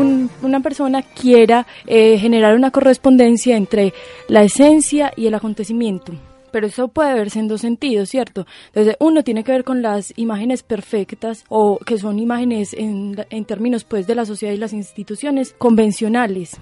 un, 0.00 0.30
una 0.42 0.60
persona 0.60 1.02
quiera 1.02 1.66
eh, 1.86 2.16
generar 2.18 2.54
una 2.54 2.70
correspondencia 2.70 3.56
entre 3.56 3.92
la 4.28 4.42
esencia 4.42 5.12
y 5.14 5.26
el 5.26 5.34
acontecimiento. 5.34 6.14
Pero 6.52 6.66
eso 6.66 6.88
puede 6.88 7.14
verse 7.14 7.38
en 7.38 7.46
dos 7.46 7.60
sentidos, 7.60 8.08
¿cierto? 8.08 8.46
Entonces, 8.68 8.96
uno 8.98 9.22
tiene 9.22 9.44
que 9.44 9.52
ver 9.52 9.62
con 9.62 9.82
las 9.82 10.12
imágenes 10.16 10.62
perfectas 10.62 11.44
o 11.48 11.78
que 11.78 11.98
son 11.98 12.18
imágenes 12.18 12.72
en, 12.72 13.14
en 13.28 13.44
términos 13.44 13.84
pues 13.84 14.06
de 14.06 14.14
la 14.14 14.24
sociedad 14.24 14.54
y 14.54 14.56
las 14.56 14.72
instituciones 14.72 15.54
convencionales. 15.58 16.58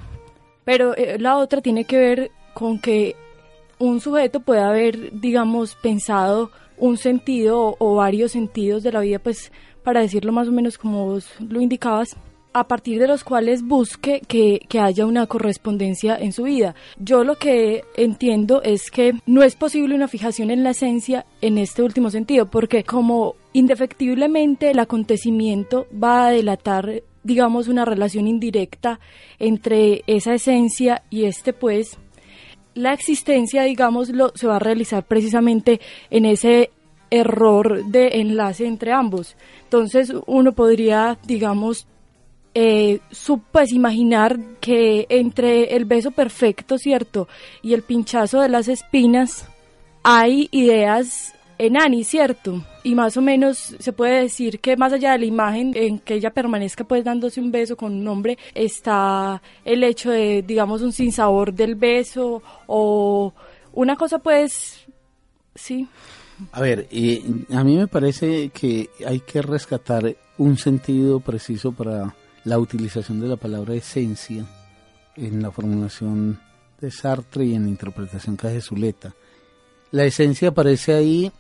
Pero 0.65 0.95
eh, 0.97 1.19
la 1.19 1.39
otra 1.39 1.63
tiene 1.63 1.85
que 1.85 1.97
ver 1.97 2.31
con 2.59 2.81
que 2.81 3.15
un 3.79 4.01
sujeto 4.01 4.41
puede 4.41 4.63
haber, 4.63 5.21
digamos, 5.21 5.77
pensado 5.77 6.51
un 6.77 6.97
sentido 6.97 7.77
o, 7.79 7.95
varios 7.95 8.33
sentidos 8.33 8.83
de 8.83 8.91
la 8.91 8.99
vida, 8.99 9.21
pues 9.21 9.53
para 9.85 10.01
decirlo 10.01 10.33
más 10.33 10.49
o 10.49 10.53
menos 10.53 10.77
como 10.77 11.07
vos 11.07 11.29
lo 11.39 11.61
indicabas, 11.61 12.17
a 12.53 12.67
partir 12.67 12.99
de 12.99 13.07
los 13.07 13.23
cuales 13.23 13.63
busque 13.63 14.23
que, 14.27 14.61
que, 14.69 14.81
haya 14.81 15.07
una 15.07 15.29
correspondencia 15.29 16.17
en 16.17 16.33
su 16.33 16.45
vida. 16.45 16.75
Yo 16.99 17.23
lo 17.23 17.37
que 17.37 17.85
entiendo 17.97 18.61
es 18.63 18.91
que 18.91 19.15
no 19.25 19.45
es 19.45 19.55
posible 19.55 19.95
una 19.95 20.09
fijación 20.09 20.51
en 20.51 20.65
la 20.65 20.71
esencia 20.71 21.27
en 21.41 21.59
este 21.59 21.85
último 21.85 22.11
sentido, 22.11 22.47
porque 22.47 22.83
como 22.83 23.37
indefectiblemente 23.53 24.73
el 24.73 24.81
acontecimiento 24.81 25.87
va 25.93 26.27
a 26.27 26.31
delatar 26.33 27.05
digamos 27.23 27.69
una 27.69 27.85
relación 27.85 28.27
indirecta 28.27 28.99
entre 29.39 30.03
esa 30.07 30.35
esencia 30.35 31.03
y 31.11 31.25
este 31.25 31.53
pues 31.53 31.99
la 32.75 32.93
existencia, 32.93 33.65
digámoslo, 33.65 34.33
se 34.35 34.47
va 34.47 34.57
a 34.57 34.61
realizar 34.61 35.05
precisamente 35.05 35.81
en 36.11 36.25
ese 36.25 36.71
error 37.11 37.85
de 37.85 38.21
enlace 38.21 38.67
entre 38.67 38.93
ambos. 38.93 39.37
Entonces 39.65 40.13
uno 40.27 40.53
podría, 40.53 41.19
digamos, 41.27 41.87
eh, 42.55 43.01
pues 43.53 43.73
imaginar 43.73 44.39
que 44.61 45.07
entre 45.09 45.77
el 45.77 45.85
beso 45.85 46.11
perfecto, 46.11 46.79
¿cierto? 46.79 47.29
Y 47.63 47.75
el 47.75 47.83
pinchazo 47.83 48.41
de 48.41 48.49
las 48.49 48.69
espinas 48.69 49.49
hay 50.03 50.49
ideas 50.51 51.35
en 51.59 51.77
Annie, 51.77 52.05
¿cierto? 52.05 52.65
Y 52.85 52.95
más 52.95 53.17
o 53.17 53.23
menos 53.23 53.77
se 53.79 53.93
puede 53.93 54.23
decir 54.23 54.61
que 54.61 54.77
más 54.77 54.93
allá 54.93 55.13
de 55.13 55.19
la 55.19 55.25
imagen 55.27 55.73
en 55.75 55.99
que 55.99 56.15
ella 56.15 56.31
permanezca 56.31 56.85
pues 56.85 57.05
dándose 57.05 57.41
un 57.41 57.51
beso 57.51 57.77
con 57.77 57.93
un 57.93 58.07
hombre, 58.09 58.39
está 58.55 59.43
el 59.65 59.83
hecho 59.83 60.11
de, 60.11 60.43
digamos, 60.43 60.83
un 60.83 60.93
sinsabor 60.93 61.53
del 61.53 61.75
beso 61.75 62.43
o 62.67 63.35
una 63.73 63.97
cosa 63.97 64.21
pues, 64.21 64.87
sí. 65.55 65.89
A 66.53 66.61
ver, 66.61 66.89
a 67.51 67.65
mí 67.65 67.77
me 67.77 67.89
parece 67.89 68.51
que 68.51 68.89
hay 69.05 69.21
que 69.21 69.43
rescatar 69.43 70.17
un 70.39 70.57
sentido 70.57 71.19
preciso 71.19 71.73
para 71.73 72.15
la 72.45 72.59
utilización 72.59 73.21
de 73.21 73.27
la 73.27 73.37
palabra 73.37 73.75
esencia 73.75 74.47
en 75.17 75.43
la 75.43 75.51
formulación 75.51 76.39
de 76.81 76.93
Sartre 76.93 77.45
y 77.45 77.55
en 77.55 77.65
la 77.65 77.71
interpretación 77.71 78.37
que 78.37 78.47
hace 78.47 78.61
Zuleta. 78.61 79.15
La 79.91 80.05
esencia 80.05 80.51
aparece 80.51 80.95
ahí 80.95 81.33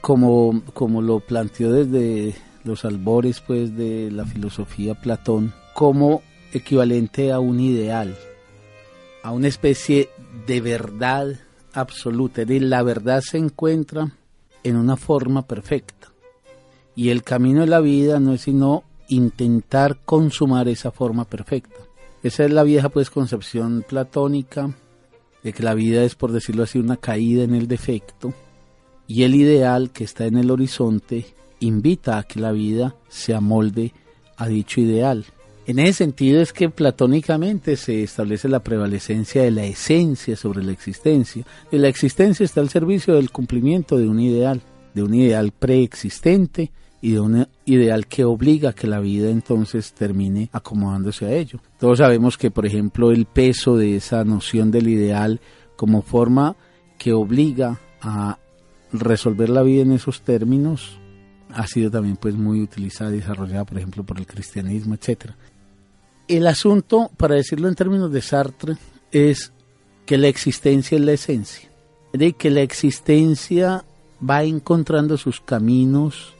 como, 0.00 0.62
como 0.74 1.02
lo 1.02 1.20
planteó 1.20 1.72
desde 1.72 2.34
los 2.64 2.84
albores 2.84 3.40
pues 3.40 3.76
de 3.76 4.10
la 4.10 4.24
filosofía 4.24 4.94
Platón 4.94 5.52
como 5.74 6.22
equivalente 6.52 7.32
a 7.32 7.40
un 7.40 7.60
ideal, 7.60 8.16
a 9.22 9.32
una 9.32 9.48
especie 9.48 10.10
de 10.46 10.60
verdad 10.60 11.38
absoluta. 11.72 12.42
la 12.46 12.82
verdad 12.82 13.20
se 13.20 13.38
encuentra 13.38 14.12
en 14.64 14.76
una 14.76 14.96
forma 14.96 15.46
perfecta. 15.46 16.08
Y 16.94 17.10
el 17.10 17.22
camino 17.22 17.60
de 17.60 17.68
la 17.68 17.80
vida 17.80 18.18
no 18.18 18.34
es 18.34 18.42
sino 18.42 18.82
intentar 19.08 20.00
consumar 20.04 20.68
esa 20.68 20.90
forma 20.90 21.24
perfecta. 21.24 21.76
Esa 22.22 22.44
es 22.44 22.50
la 22.50 22.64
vieja 22.64 22.88
pues 22.88 23.10
concepción 23.10 23.84
platónica 23.88 24.70
de 25.44 25.52
que 25.52 25.62
la 25.62 25.74
vida 25.74 26.02
es 26.02 26.16
por 26.16 26.32
decirlo 26.32 26.64
así 26.64 26.78
una 26.78 26.96
caída 26.96 27.44
en 27.44 27.54
el 27.54 27.68
defecto 27.68 28.34
y 29.08 29.22
el 29.24 29.34
ideal 29.34 29.90
que 29.90 30.04
está 30.04 30.26
en 30.26 30.36
el 30.36 30.50
horizonte 30.50 31.26
invita 31.60 32.18
a 32.18 32.22
que 32.22 32.38
la 32.38 32.52
vida 32.52 32.94
se 33.08 33.34
amolde 33.34 33.92
a 34.36 34.46
dicho 34.46 34.80
ideal. 34.80 35.24
En 35.66 35.78
ese 35.78 36.04
sentido 36.04 36.40
es 36.40 36.52
que 36.52 36.70
platónicamente 36.70 37.76
se 37.76 38.02
establece 38.02 38.48
la 38.48 38.62
prevalecencia 38.62 39.42
de 39.42 39.50
la 39.50 39.64
esencia 39.64 40.36
sobre 40.36 40.62
la 40.62 40.72
existencia. 40.72 41.44
Y 41.72 41.78
la 41.78 41.88
existencia 41.88 42.44
está 42.44 42.60
al 42.60 42.68
servicio 42.68 43.14
del 43.14 43.30
cumplimiento 43.30 43.98
de 43.98 44.08
un 44.08 44.20
ideal, 44.20 44.62
de 44.94 45.02
un 45.02 45.14
ideal 45.14 45.52
preexistente 45.52 46.70
y 47.00 47.12
de 47.12 47.20
un 47.20 47.46
ideal 47.64 48.06
que 48.06 48.24
obliga 48.24 48.70
a 48.70 48.72
que 48.74 48.86
la 48.86 49.00
vida 49.00 49.30
entonces 49.30 49.92
termine 49.92 50.48
acomodándose 50.52 51.26
a 51.26 51.32
ello. 51.32 51.60
Todos 51.78 51.98
sabemos 51.98 52.38
que, 52.38 52.50
por 52.50 52.66
ejemplo, 52.66 53.10
el 53.10 53.26
peso 53.26 53.76
de 53.76 53.96
esa 53.96 54.24
noción 54.24 54.70
del 54.70 54.88
ideal 54.88 55.40
como 55.76 56.02
forma 56.02 56.56
que 56.98 57.12
obliga 57.12 57.78
a 58.00 58.38
resolver 58.92 59.48
la 59.48 59.62
vida 59.62 59.82
en 59.82 59.92
esos 59.92 60.22
términos 60.22 60.98
ha 61.50 61.66
sido 61.66 61.90
también 61.90 62.16
pues 62.16 62.34
muy 62.34 62.62
utilizada 62.62 63.12
y 63.12 63.20
desarrollada, 63.20 63.64
por 63.64 63.78
ejemplo, 63.78 64.04
por 64.04 64.18
el 64.18 64.26
cristianismo, 64.26 64.94
etcétera. 64.94 65.36
El 66.26 66.46
asunto, 66.46 67.10
para 67.16 67.36
decirlo 67.36 67.68
en 67.68 67.74
términos 67.74 68.12
de 68.12 68.20
Sartre, 68.20 68.76
es 69.10 69.52
que 70.04 70.18
la 70.18 70.28
existencia 70.28 70.96
es 70.96 71.04
la 71.04 71.12
esencia, 71.12 71.70
de 72.12 72.34
que 72.34 72.50
la 72.50 72.60
existencia 72.60 73.84
va 74.28 74.42
encontrando 74.42 75.16
sus 75.16 75.40
caminos 75.40 76.34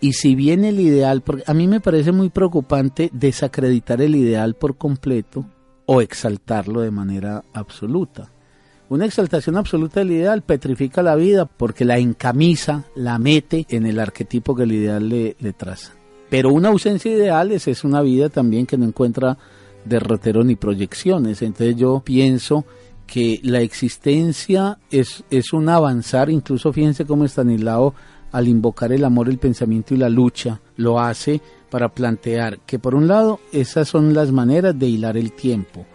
y 0.00 0.12
si 0.12 0.34
bien 0.34 0.64
el 0.64 0.78
ideal, 0.78 1.22
a 1.46 1.54
mí 1.54 1.66
me 1.66 1.80
parece 1.80 2.12
muy 2.12 2.28
preocupante 2.28 3.10
desacreditar 3.12 4.00
el 4.00 4.14
ideal 4.14 4.54
por 4.54 4.76
completo 4.76 5.44
o 5.86 6.00
exaltarlo 6.00 6.82
de 6.82 6.90
manera 6.90 7.42
absoluta. 7.52 8.30
Una 8.90 9.04
exaltación 9.04 9.56
absoluta 9.56 10.00
del 10.00 10.12
ideal 10.12 10.40
petrifica 10.40 11.02
la 11.02 11.14
vida 11.14 11.44
porque 11.44 11.84
la 11.84 11.98
encamisa, 11.98 12.84
la 12.94 13.18
mete 13.18 13.66
en 13.68 13.84
el 13.84 14.00
arquetipo 14.00 14.54
que 14.54 14.62
el 14.62 14.72
ideal 14.72 15.08
le, 15.08 15.34
traza. 15.52 15.92
Pero 16.30 16.52
una 16.52 16.68
ausencia 16.68 17.10
de 17.10 17.18
ideales 17.18 17.68
es 17.68 17.84
una 17.84 18.00
vida 18.00 18.30
también 18.30 18.64
que 18.64 18.78
no 18.78 18.86
encuentra 18.86 19.36
derrotero 19.84 20.42
ni 20.42 20.56
proyecciones. 20.56 21.42
Entonces 21.42 21.76
yo 21.76 22.00
pienso 22.02 22.64
que 23.06 23.40
la 23.42 23.60
existencia 23.60 24.78
es, 24.90 25.22
es 25.30 25.52
un 25.52 25.68
avanzar, 25.68 26.30
incluso 26.30 26.72
fíjense 26.72 27.04
cómo 27.04 27.26
Stanislao 27.26 27.94
al 28.32 28.48
invocar 28.48 28.92
el 28.92 29.04
amor, 29.04 29.28
el 29.28 29.38
pensamiento 29.38 29.94
y 29.94 29.98
la 29.98 30.08
lucha, 30.08 30.60
lo 30.76 30.98
hace 30.98 31.42
para 31.70 31.90
plantear 31.90 32.60
que 32.60 32.78
por 32.78 32.94
un 32.94 33.06
lado 33.06 33.40
esas 33.52 33.88
son 33.88 34.14
las 34.14 34.32
maneras 34.32 34.78
de 34.78 34.86
hilar 34.86 35.16
el 35.16 35.32
tiempo, 35.32 35.86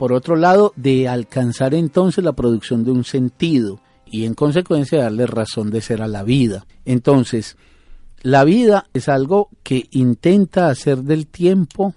por 0.00 0.14
otro 0.14 0.34
lado 0.34 0.72
de 0.76 1.08
alcanzar 1.08 1.74
entonces 1.74 2.24
la 2.24 2.32
producción 2.32 2.84
de 2.84 2.90
un 2.90 3.04
sentido 3.04 3.80
y 4.06 4.24
en 4.24 4.32
consecuencia 4.32 5.02
darle 5.02 5.26
razón 5.26 5.68
de 5.70 5.82
ser 5.82 6.00
a 6.00 6.08
la 6.08 6.22
vida. 6.22 6.64
Entonces, 6.86 7.58
la 8.22 8.44
vida 8.44 8.86
es 8.94 9.10
algo 9.10 9.50
que 9.62 9.88
intenta 9.90 10.70
hacer 10.70 11.02
del 11.02 11.26
tiempo 11.26 11.92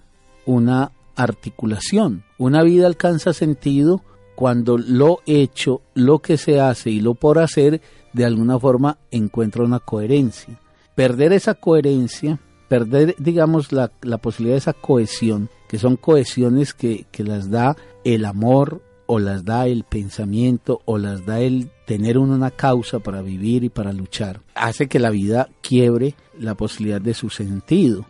una 0.45 0.91
articulación. 1.15 2.25
Una 2.37 2.61
vida 2.61 2.87
alcanza 2.87 3.31
sentido 3.31 4.01
cuando 4.35 4.77
lo 4.77 5.19
hecho, 5.25 5.79
lo 5.93 6.19
que 6.19 6.37
se 6.37 6.59
hace 6.59 6.89
y 6.89 6.99
lo 6.99 7.13
por 7.13 7.39
hacer 7.39 7.79
de 8.11 8.25
alguna 8.25 8.59
forma 8.59 8.97
encuentra 9.11 9.63
una 9.63 9.79
coherencia. 9.79 10.59
Perder 10.93 11.31
esa 11.31 11.53
coherencia, 11.53 12.37
perder 12.67 13.15
digamos 13.17 13.71
la, 13.71 13.89
posibilidad 14.17 14.55
de 14.55 14.59
esa 14.59 14.73
cohesión, 14.73 15.49
que 15.67 15.79
son 15.79 15.95
cohesiones 15.95 16.73
que, 16.73 17.05
que 17.11 17.23
las 17.23 17.49
da 17.49 17.75
el 18.03 18.25
amor, 18.25 18.81
o 19.05 19.19
las 19.19 19.45
da 19.45 19.67
el 19.67 19.83
pensamiento 19.83 20.81
o 20.85 20.97
las 20.97 21.25
da 21.25 21.39
el 21.39 21.69
tener 21.85 22.17
una 22.17 22.51
causa 22.51 22.99
para 22.99 23.21
vivir 23.21 23.63
y 23.63 23.69
para 23.69 23.93
luchar, 23.93 24.41
hace 24.55 24.87
que 24.87 24.99
la 24.99 25.09
vida 25.09 25.49
quiebre 25.61 26.15
la 26.39 26.55
posibilidad 26.55 27.01
de 27.01 27.13
su 27.13 27.29
sentido. 27.29 28.05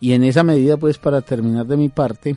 Y 0.00 0.12
en 0.12 0.24
esa 0.24 0.42
medida, 0.42 0.76
pues 0.76 0.98
para 0.98 1.20
terminar 1.20 1.66
de 1.66 1.76
mi 1.76 1.88
parte, 1.88 2.36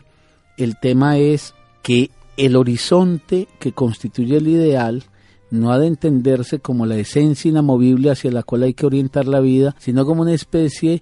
el 0.58 0.80
tema 0.80 1.18
es 1.18 1.56
que 1.82 2.12
el 2.38 2.56
horizonte 2.56 3.48
que 3.60 3.72
constituye 3.72 4.38
el 4.38 4.48
ideal 4.48 5.04
no 5.50 5.72
ha 5.72 5.80
de 5.80 5.88
entenderse 5.88 6.60
como 6.60 6.86
la 6.86 6.98
esencia 6.98 7.50
inamovible 7.50 8.12
hacia 8.12 8.32
la 8.32 8.44
cual 8.44 8.64
hay 8.64 8.74
que 8.74 8.86
orientar 8.86 9.26
la 9.26 9.40
vida, 9.40 9.76
sino 9.80 10.06
como 10.06 10.24
una 10.24 10.34
especie 10.34 11.02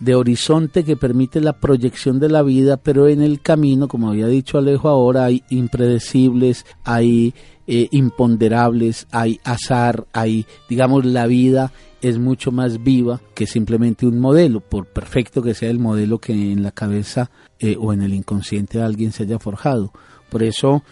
de 0.00 0.14
horizonte 0.14 0.84
que 0.84 0.96
permite 0.96 1.40
la 1.40 1.54
proyección 1.54 2.18
de 2.18 2.28
la 2.28 2.42
vida, 2.42 2.76
pero 2.76 3.08
en 3.08 3.22
el 3.22 3.40
camino, 3.40 3.88
como 3.88 4.10
había 4.10 4.26
dicho 4.26 4.58
Alejo 4.58 4.88
ahora, 4.88 5.24
hay 5.24 5.42
impredecibles, 5.50 6.66
hay 6.84 7.34
eh, 7.66 7.88
imponderables, 7.92 9.06
hay 9.10 9.40
azar, 9.44 10.06
hay, 10.12 10.46
digamos, 10.68 11.04
la 11.04 11.26
vida 11.26 11.72
es 12.02 12.18
mucho 12.18 12.52
más 12.52 12.82
viva 12.82 13.22
que 13.34 13.46
simplemente 13.46 14.06
un 14.06 14.18
modelo, 14.20 14.60
por 14.60 14.86
perfecto 14.86 15.40
que 15.40 15.54
sea 15.54 15.70
el 15.70 15.78
modelo 15.78 16.18
que 16.18 16.32
en 16.32 16.62
la 16.62 16.72
cabeza 16.72 17.30
eh, 17.58 17.76
o 17.80 17.94
en 17.94 18.02
el 18.02 18.12
inconsciente 18.12 18.78
de 18.78 18.84
alguien 18.84 19.12
se 19.12 19.22
haya 19.22 19.38
forjado. 19.38 19.90
Por 20.28 20.42
eso 20.42 20.82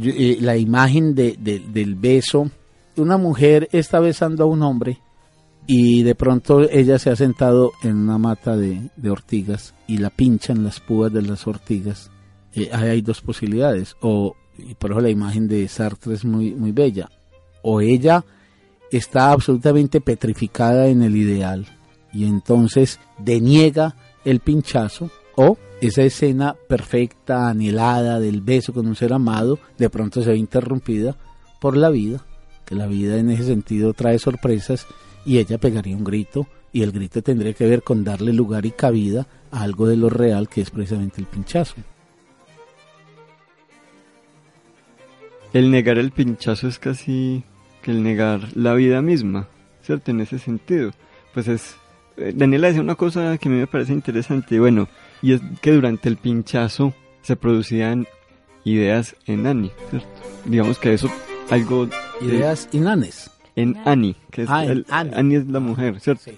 eh, 0.00 0.38
la 0.40 0.56
imagen 0.56 1.16
de, 1.16 1.36
del 1.36 1.96
beso, 1.96 2.50
una 2.96 3.16
mujer 3.16 3.68
está 3.72 3.98
besando 3.98 4.44
a 4.44 4.46
un 4.46 4.62
hombre, 4.62 5.00
y 5.66 6.02
de 6.02 6.14
pronto 6.14 6.68
ella 6.68 6.98
se 6.98 7.10
ha 7.10 7.16
sentado 7.16 7.72
en 7.82 7.96
una 7.96 8.18
mata 8.18 8.56
de, 8.56 8.90
ortigas 9.08 9.74
y 9.86 9.98
la 9.98 10.10
pinchan 10.10 10.64
las 10.64 10.80
púas 10.80 11.12
de 11.12 11.22
las 11.22 11.46
ortigas. 11.46 12.10
Eh, 12.54 12.70
hay 12.72 13.02
dos 13.02 13.20
posibilidades, 13.20 13.96
o 14.00 14.34
y 14.58 14.74
por 14.74 14.90
eso 14.90 15.00
la 15.00 15.10
imagen 15.10 15.48
de 15.48 15.66
Sartre 15.68 16.14
es 16.14 16.24
muy, 16.24 16.54
muy 16.54 16.72
bella, 16.72 17.08
o 17.62 17.80
ella 17.80 18.24
está 18.90 19.30
absolutamente 19.32 20.00
petrificada 20.00 20.88
en 20.88 21.02
el 21.02 21.16
ideal 21.16 21.66
y 22.12 22.24
entonces 22.24 22.98
deniega 23.18 23.96
el 24.24 24.40
pinchazo, 24.40 25.10
o 25.36 25.56
esa 25.80 26.02
escena 26.02 26.56
perfecta, 26.68 27.48
anhelada 27.48 28.20
del 28.20 28.40
beso 28.40 28.72
con 28.72 28.86
un 28.86 28.96
ser 28.96 29.12
amado, 29.12 29.58
de 29.78 29.88
pronto 29.88 30.22
se 30.22 30.30
ve 30.30 30.36
interrumpida 30.36 31.16
por 31.60 31.76
la 31.76 31.88
vida, 31.88 32.24
que 32.66 32.74
la 32.74 32.86
vida 32.86 33.16
en 33.16 33.30
ese 33.30 33.44
sentido 33.44 33.94
trae 33.94 34.18
sorpresas 34.18 34.86
y 35.24 35.38
ella 35.38 35.58
pegaría 35.58 35.96
un 35.96 36.04
grito 36.04 36.46
y 36.72 36.82
el 36.82 36.92
grito 36.92 37.22
tendría 37.22 37.52
que 37.52 37.66
ver 37.66 37.82
con 37.82 38.04
darle 38.04 38.32
lugar 38.32 38.64
y 38.66 38.70
cabida 38.70 39.26
a 39.50 39.62
algo 39.62 39.86
de 39.86 39.96
lo 39.96 40.08
real 40.08 40.48
que 40.48 40.60
es 40.60 40.70
precisamente 40.70 41.20
el 41.20 41.26
pinchazo. 41.26 41.76
El 45.52 45.70
negar 45.70 45.98
el 45.98 46.12
pinchazo 46.12 46.68
es 46.68 46.78
casi 46.78 47.42
que 47.82 47.90
el 47.90 48.02
negar 48.02 48.56
la 48.56 48.74
vida 48.74 49.02
misma, 49.02 49.48
¿cierto? 49.82 50.12
En 50.12 50.20
ese 50.20 50.38
sentido. 50.38 50.92
Pues 51.34 51.48
es... 51.48 51.74
Eh, 52.16 52.32
Daniela 52.34 52.68
decía 52.68 52.82
una 52.82 52.94
cosa 52.94 53.36
que 53.38 53.48
a 53.48 53.52
mí 53.52 53.58
me 53.58 53.66
parece 53.66 53.92
interesante, 53.92 54.60
bueno, 54.60 54.88
y 55.22 55.32
es 55.32 55.40
que 55.60 55.72
durante 55.72 56.08
el 56.08 56.18
pinchazo 56.18 56.94
se 57.22 57.34
producían 57.34 58.06
ideas 58.64 59.16
en 59.26 59.46
Annie, 59.46 59.72
¿cierto? 59.90 60.08
Digamos 60.44 60.78
que 60.78 60.94
eso 60.94 61.10
algo... 61.50 61.88
Ideas 62.20 62.68
inanes 62.72 63.30
en 63.56 63.76
Annie, 63.84 64.16
que 64.30 64.42
es 64.42 64.50
ah, 64.50 64.64
Annie. 64.90 65.36
es 65.36 65.46
la 65.46 65.60
mujer, 65.60 66.00
¿cierto? 66.00 66.30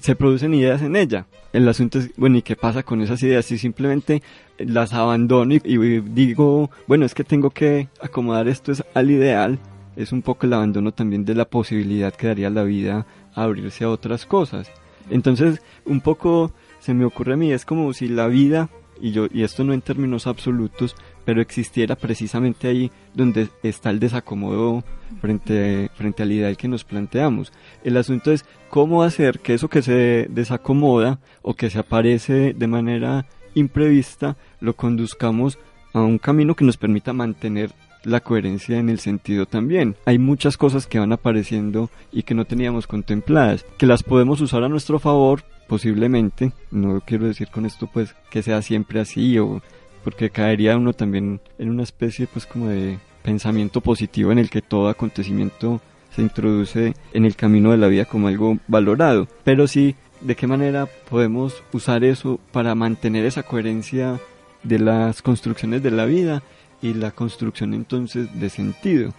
Se 0.00 0.14
producen 0.14 0.54
ideas 0.54 0.82
en 0.82 0.94
ella. 0.96 1.26
El 1.52 1.68
asunto 1.68 1.98
es, 1.98 2.10
bueno, 2.16 2.38
¿y 2.38 2.42
qué 2.42 2.54
pasa 2.54 2.82
con 2.82 3.00
esas 3.00 3.22
ideas? 3.22 3.44
Si 3.44 3.58
simplemente 3.58 4.22
las 4.58 4.92
abandono 4.92 5.54
y, 5.54 6.00
digo, 6.00 6.70
bueno, 6.86 7.04
es 7.04 7.14
que 7.14 7.24
tengo 7.24 7.50
que 7.50 7.88
acomodar 8.00 8.46
esto 8.46 8.72
al 8.94 9.10
ideal, 9.10 9.58
es 9.96 10.12
un 10.12 10.22
poco 10.22 10.46
el 10.46 10.52
abandono 10.52 10.92
también 10.92 11.24
de 11.24 11.34
la 11.34 11.44
posibilidad 11.44 12.14
que 12.14 12.28
daría 12.28 12.50
la 12.50 12.62
vida 12.62 13.06
a 13.34 13.42
abrirse 13.42 13.84
a 13.84 13.90
otras 13.90 14.26
cosas. 14.26 14.70
Entonces, 15.10 15.60
un 15.84 16.00
poco 16.00 16.52
se 16.78 16.94
me 16.94 17.04
ocurre 17.04 17.34
a 17.34 17.36
mí, 17.36 17.52
es 17.52 17.64
como 17.64 17.92
si 17.92 18.08
la 18.08 18.28
vida, 18.28 18.70
y 19.00 19.12
yo, 19.12 19.26
y 19.30 19.42
esto 19.42 19.64
no 19.64 19.72
en 19.72 19.82
términos 19.82 20.26
absolutos, 20.26 20.94
pero 21.24 21.40
existiera 21.40 21.96
precisamente 21.96 22.68
ahí 22.68 22.90
donde 23.14 23.48
está 23.62 23.90
el 23.90 24.00
desacomodo 24.00 24.84
frente, 25.20 25.90
frente 25.94 26.22
al 26.22 26.32
ideal 26.32 26.56
que 26.56 26.68
nos 26.68 26.84
planteamos. 26.84 27.52
El 27.84 27.96
asunto 27.96 28.32
es 28.32 28.44
cómo 28.68 29.02
hacer 29.02 29.40
que 29.40 29.54
eso 29.54 29.68
que 29.68 29.82
se 29.82 30.26
desacomoda 30.30 31.20
o 31.42 31.54
que 31.54 31.70
se 31.70 31.78
aparece 31.78 32.54
de 32.54 32.66
manera 32.66 33.26
imprevista 33.54 34.36
lo 34.60 34.74
conduzcamos 34.74 35.58
a 35.92 36.00
un 36.00 36.18
camino 36.18 36.54
que 36.54 36.64
nos 36.64 36.76
permita 36.76 37.12
mantener 37.12 37.72
la 38.04 38.20
coherencia 38.20 38.78
en 38.78 38.88
el 38.88 38.98
sentido 38.98 39.46
también. 39.46 39.96
Hay 40.06 40.18
muchas 40.18 40.56
cosas 40.56 40.86
que 40.86 40.98
van 40.98 41.12
apareciendo 41.12 41.90
y 42.12 42.22
que 42.22 42.34
no 42.34 42.44
teníamos 42.44 42.86
contempladas, 42.86 43.66
que 43.76 43.86
las 43.86 44.02
podemos 44.02 44.40
usar 44.40 44.62
a 44.62 44.68
nuestro 44.68 44.98
favor 44.98 45.44
posiblemente, 45.68 46.52
no 46.72 47.00
quiero 47.00 47.26
decir 47.26 47.48
con 47.48 47.64
esto 47.64 47.88
pues 47.92 48.14
que 48.30 48.42
sea 48.42 48.60
siempre 48.60 49.00
así 49.00 49.38
o 49.38 49.62
porque 50.02 50.30
caería 50.30 50.76
uno 50.76 50.92
también 50.92 51.40
en 51.58 51.70
una 51.70 51.82
especie 51.82 52.26
pues 52.26 52.46
como 52.46 52.68
de 52.68 52.98
pensamiento 53.22 53.80
positivo 53.80 54.32
en 54.32 54.38
el 54.38 54.50
que 54.50 54.62
todo 54.62 54.88
acontecimiento 54.88 55.80
se 56.14 56.22
introduce 56.22 56.94
en 57.12 57.24
el 57.24 57.36
camino 57.36 57.70
de 57.70 57.76
la 57.76 57.88
vida 57.88 58.04
como 58.04 58.28
algo 58.28 58.58
valorado, 58.66 59.28
pero 59.44 59.66
sí 59.66 59.94
de 60.20 60.36
qué 60.36 60.46
manera 60.46 60.86
podemos 61.08 61.62
usar 61.72 62.04
eso 62.04 62.40
para 62.52 62.74
mantener 62.74 63.24
esa 63.24 63.42
coherencia 63.42 64.20
de 64.62 64.78
las 64.78 65.22
construcciones 65.22 65.82
de 65.82 65.90
la 65.90 66.04
vida 66.04 66.42
y 66.82 66.94
la 66.94 67.10
construcción 67.10 67.74
entonces 67.74 68.28
de 68.38 68.50
sentido, 68.50 69.12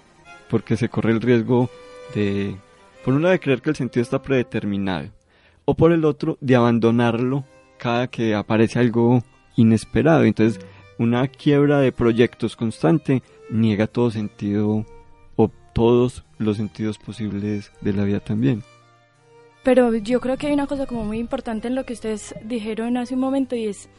porque 0.50 0.78
se 0.78 0.90
corre 0.90 1.12
el 1.12 1.22
riesgo 1.22 1.70
de, 2.14 2.56
por 3.04 3.14
un 3.14 3.24
lado, 3.24 3.34
de 3.34 3.40
creer 3.40 3.62
que 3.62 3.70
el 3.70 3.76
sentido 3.76 4.04
está 4.04 4.22
predeterminado, 4.22 5.10
o 5.66 5.76
por 5.76 5.92
el 5.92 6.06
otro, 6.06 6.38
de 6.42 6.56
abandonarlo 6.56 7.46
cada 7.78 8.08
que 8.08 8.36
aparece 8.36 8.80
algo 8.80 9.24
inesperado. 9.56 10.24
Entonces, 10.24 10.64
una 10.98 11.28
quiebra 11.28 11.80
de 11.80 11.92
proyectos 11.92 12.56
constante 12.56 13.24
niega 13.50 13.88
todo 13.88 14.12
sentido 14.12 14.86
o 15.36 15.52
todos 15.74 16.24
los 16.38 16.58
sentidos 16.58 16.98
posibles 16.98 17.72
de 17.82 17.94
la 17.94 18.04
vida 18.04 18.20
también. 18.20 18.64
Pero 19.64 19.96
yo 19.96 20.20
creo 20.20 20.38
que 20.38 20.48
hay 20.48 20.54
una 20.54 20.68
cosa 20.68 20.88
como 20.88 21.06
muy 21.06 21.20
importante 21.20 21.68
en 21.68 21.76
lo 21.76 21.86
que 21.86 21.94
ustedes 21.94 22.34
dijeron 22.44 22.98
hace 22.98 23.14
un 23.14 23.20
momento 23.20 23.56
y 23.56 23.68
es 23.68 23.90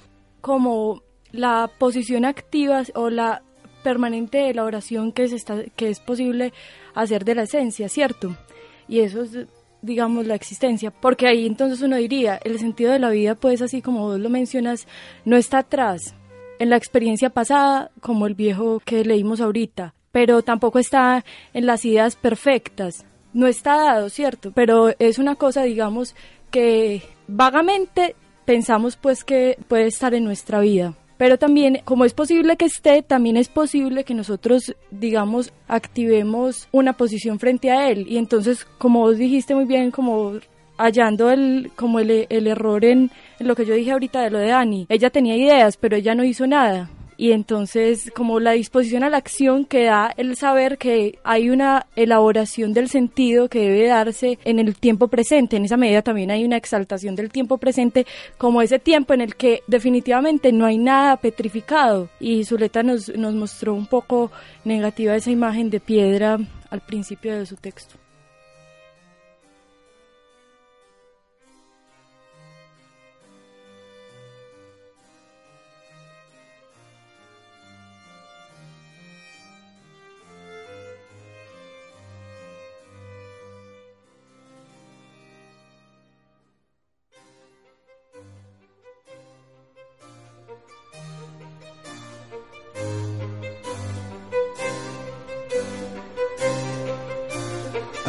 como 0.40 1.02
la 1.30 1.70
posición 1.78 2.24
activa 2.24 2.82
o 2.94 3.10
la 3.10 3.42
permanente 3.82 4.50
elaboración 4.50 5.12
que, 5.12 5.28
se 5.28 5.36
está, 5.36 5.62
que 5.76 5.88
es 5.88 6.00
posible 6.00 6.52
hacer 6.94 7.24
de 7.24 7.34
la 7.34 7.42
esencia, 7.42 7.88
¿cierto? 7.88 8.36
Y 8.88 9.00
eso 9.00 9.22
es, 9.22 9.46
digamos, 9.82 10.26
la 10.26 10.34
existencia, 10.34 10.90
porque 10.90 11.26
ahí 11.26 11.46
entonces 11.46 11.82
uno 11.82 11.96
diría, 11.96 12.40
el 12.44 12.58
sentido 12.58 12.92
de 12.92 12.98
la 12.98 13.10
vida, 13.10 13.34
pues 13.34 13.60
así 13.60 13.82
como 13.82 14.00
vos 14.06 14.20
lo 14.20 14.30
mencionas, 14.30 14.86
no 15.24 15.36
está 15.36 15.58
atrás, 15.58 16.14
en 16.58 16.70
la 16.70 16.76
experiencia 16.76 17.30
pasada, 17.30 17.90
como 18.00 18.26
el 18.26 18.34
viejo 18.34 18.80
que 18.84 19.04
leímos 19.04 19.40
ahorita, 19.40 19.94
pero 20.12 20.42
tampoco 20.42 20.78
está 20.78 21.24
en 21.52 21.66
las 21.66 21.84
ideas 21.84 22.16
perfectas, 22.16 23.04
no 23.32 23.46
está 23.46 23.76
dado, 23.76 24.08
¿cierto? 24.08 24.52
Pero 24.52 24.94
es 24.98 25.18
una 25.18 25.34
cosa, 25.34 25.64
digamos, 25.64 26.14
que 26.50 27.02
vagamente 27.26 28.14
pensamos 28.44 28.96
pues 28.96 29.24
que 29.24 29.58
puede 29.68 29.86
estar 29.86 30.14
en 30.14 30.24
nuestra 30.24 30.60
vida 30.60 30.94
pero 31.18 31.38
también 31.38 31.80
como 31.84 32.04
es 32.04 32.14
posible 32.14 32.56
que 32.56 32.64
esté, 32.64 33.02
también 33.02 33.36
es 33.36 33.48
posible 33.48 34.04
que 34.04 34.14
nosotros, 34.14 34.74
digamos, 34.90 35.52
activemos 35.68 36.68
una 36.72 36.94
posición 36.94 37.38
frente 37.38 37.70
a 37.70 37.88
él. 37.90 38.06
Y 38.08 38.18
entonces, 38.18 38.64
como 38.78 39.00
vos 39.00 39.18
dijiste 39.18 39.54
muy 39.54 39.64
bien, 39.64 39.90
como 39.90 40.34
hallando 40.78 41.30
el, 41.30 41.70
como 41.76 42.00
el, 42.00 42.26
el 42.28 42.46
error 42.46 42.84
en, 42.84 43.10
en 43.38 43.48
lo 43.48 43.54
que 43.54 43.66
yo 43.66 43.74
dije 43.74 43.92
ahorita 43.92 44.22
de 44.22 44.30
lo 44.30 44.38
de 44.38 44.48
Dani, 44.48 44.86
ella 44.88 45.10
tenía 45.10 45.36
ideas, 45.36 45.76
pero 45.76 45.96
ella 45.96 46.14
no 46.14 46.24
hizo 46.24 46.46
nada 46.46 46.90
y 47.16 47.32
entonces 47.32 48.10
como 48.14 48.40
la 48.40 48.52
disposición 48.52 49.04
a 49.04 49.10
la 49.10 49.18
acción 49.18 49.64
que 49.64 49.84
da 49.84 50.12
el 50.16 50.36
saber 50.36 50.78
que 50.78 51.18
hay 51.24 51.50
una 51.50 51.86
elaboración 51.96 52.72
del 52.72 52.88
sentido 52.88 53.48
que 53.48 53.60
debe 53.60 53.86
darse 53.86 54.38
en 54.44 54.58
el 54.58 54.76
tiempo 54.76 55.08
presente, 55.08 55.56
en 55.56 55.64
esa 55.64 55.76
medida 55.76 56.02
también 56.02 56.30
hay 56.30 56.44
una 56.44 56.56
exaltación 56.56 57.14
del 57.14 57.30
tiempo 57.30 57.58
presente 57.58 58.06
como 58.38 58.62
ese 58.62 58.78
tiempo 58.78 59.14
en 59.14 59.20
el 59.20 59.36
que 59.36 59.62
definitivamente 59.66 60.52
no 60.52 60.66
hay 60.66 60.78
nada 60.78 61.16
petrificado 61.16 62.08
y 62.20 62.44
Zuleta 62.44 62.82
nos, 62.82 63.08
nos 63.16 63.34
mostró 63.34 63.74
un 63.74 63.86
poco 63.86 64.30
negativa 64.64 65.16
esa 65.16 65.30
imagen 65.30 65.70
de 65.70 65.80
piedra 65.80 66.38
al 66.70 66.80
principio 66.80 67.38
de 67.38 67.46
su 67.46 67.56
texto. 67.56 68.01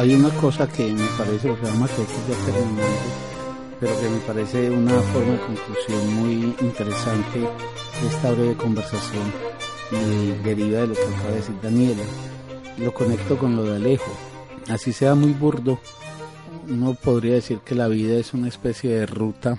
Hay 0.04 0.14
una 0.14 0.28
cosa 0.38 0.68
que 0.68 0.92
me 0.92 1.06
parece, 1.16 1.48
o 1.48 1.56
sea, 1.56 1.72
que 1.72 2.02
aquí 2.02 2.12
ya 2.28 2.36
pero 3.80 4.00
que 4.00 4.08
me 4.10 4.18
parece 4.18 4.70
una 4.70 5.00
forma 5.00 5.32
de 5.32 5.38
conclusión 5.38 6.14
muy 6.14 6.54
interesante 6.60 7.38
de 7.38 8.08
esta 8.08 8.30
breve 8.32 8.54
conversación 8.54 9.32
y 9.90 10.42
deriva 10.44 10.80
de 10.80 10.88
lo 10.88 10.94
que 10.94 11.00
acaba 11.00 11.30
de 11.30 11.36
decir 11.36 11.54
Daniela. 11.62 12.02
Lo 12.76 12.92
conecto 12.92 13.38
con 13.38 13.56
lo 13.56 13.64
de 13.64 13.76
Alejo. 13.76 14.12
Así 14.68 14.92
sea 14.92 15.14
muy 15.14 15.32
burdo, 15.32 15.80
uno 16.68 16.94
podría 17.02 17.34
decir 17.34 17.60
que 17.60 17.74
la 17.74 17.88
vida 17.88 18.18
es 18.18 18.34
una 18.34 18.48
especie 18.48 18.90
de 18.90 19.06
ruta 19.06 19.58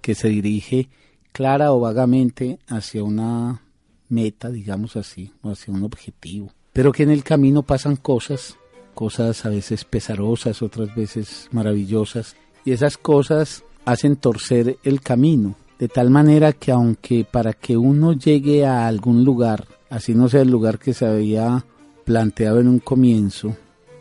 que 0.00 0.16
se 0.16 0.26
dirige 0.26 0.88
clara 1.30 1.72
o 1.72 1.78
vagamente 1.78 2.58
hacia 2.66 3.04
una 3.04 3.62
meta, 4.08 4.50
digamos 4.50 4.96
así, 4.96 5.32
o 5.42 5.50
hacia 5.50 5.72
un 5.72 5.84
objetivo, 5.84 6.52
pero 6.72 6.90
que 6.90 7.04
en 7.04 7.10
el 7.10 7.22
camino 7.22 7.62
pasan 7.62 7.94
cosas 7.94 8.56
cosas 8.94 9.44
a 9.44 9.50
veces 9.50 9.84
pesarosas, 9.84 10.62
otras 10.62 10.94
veces 10.94 11.48
maravillosas, 11.52 12.36
y 12.64 12.72
esas 12.72 12.96
cosas 12.96 13.64
hacen 13.84 14.16
torcer 14.16 14.78
el 14.84 15.00
camino, 15.00 15.56
de 15.78 15.88
tal 15.88 16.10
manera 16.10 16.52
que 16.52 16.72
aunque 16.72 17.26
para 17.30 17.52
que 17.52 17.76
uno 17.76 18.12
llegue 18.12 18.64
a 18.64 18.86
algún 18.86 19.24
lugar, 19.24 19.66
así 19.90 20.14
no 20.14 20.28
sea 20.28 20.42
el 20.42 20.50
lugar 20.50 20.78
que 20.78 20.94
se 20.94 21.06
había 21.06 21.64
planteado 22.04 22.60
en 22.60 22.68
un 22.68 22.78
comienzo, 22.78 23.56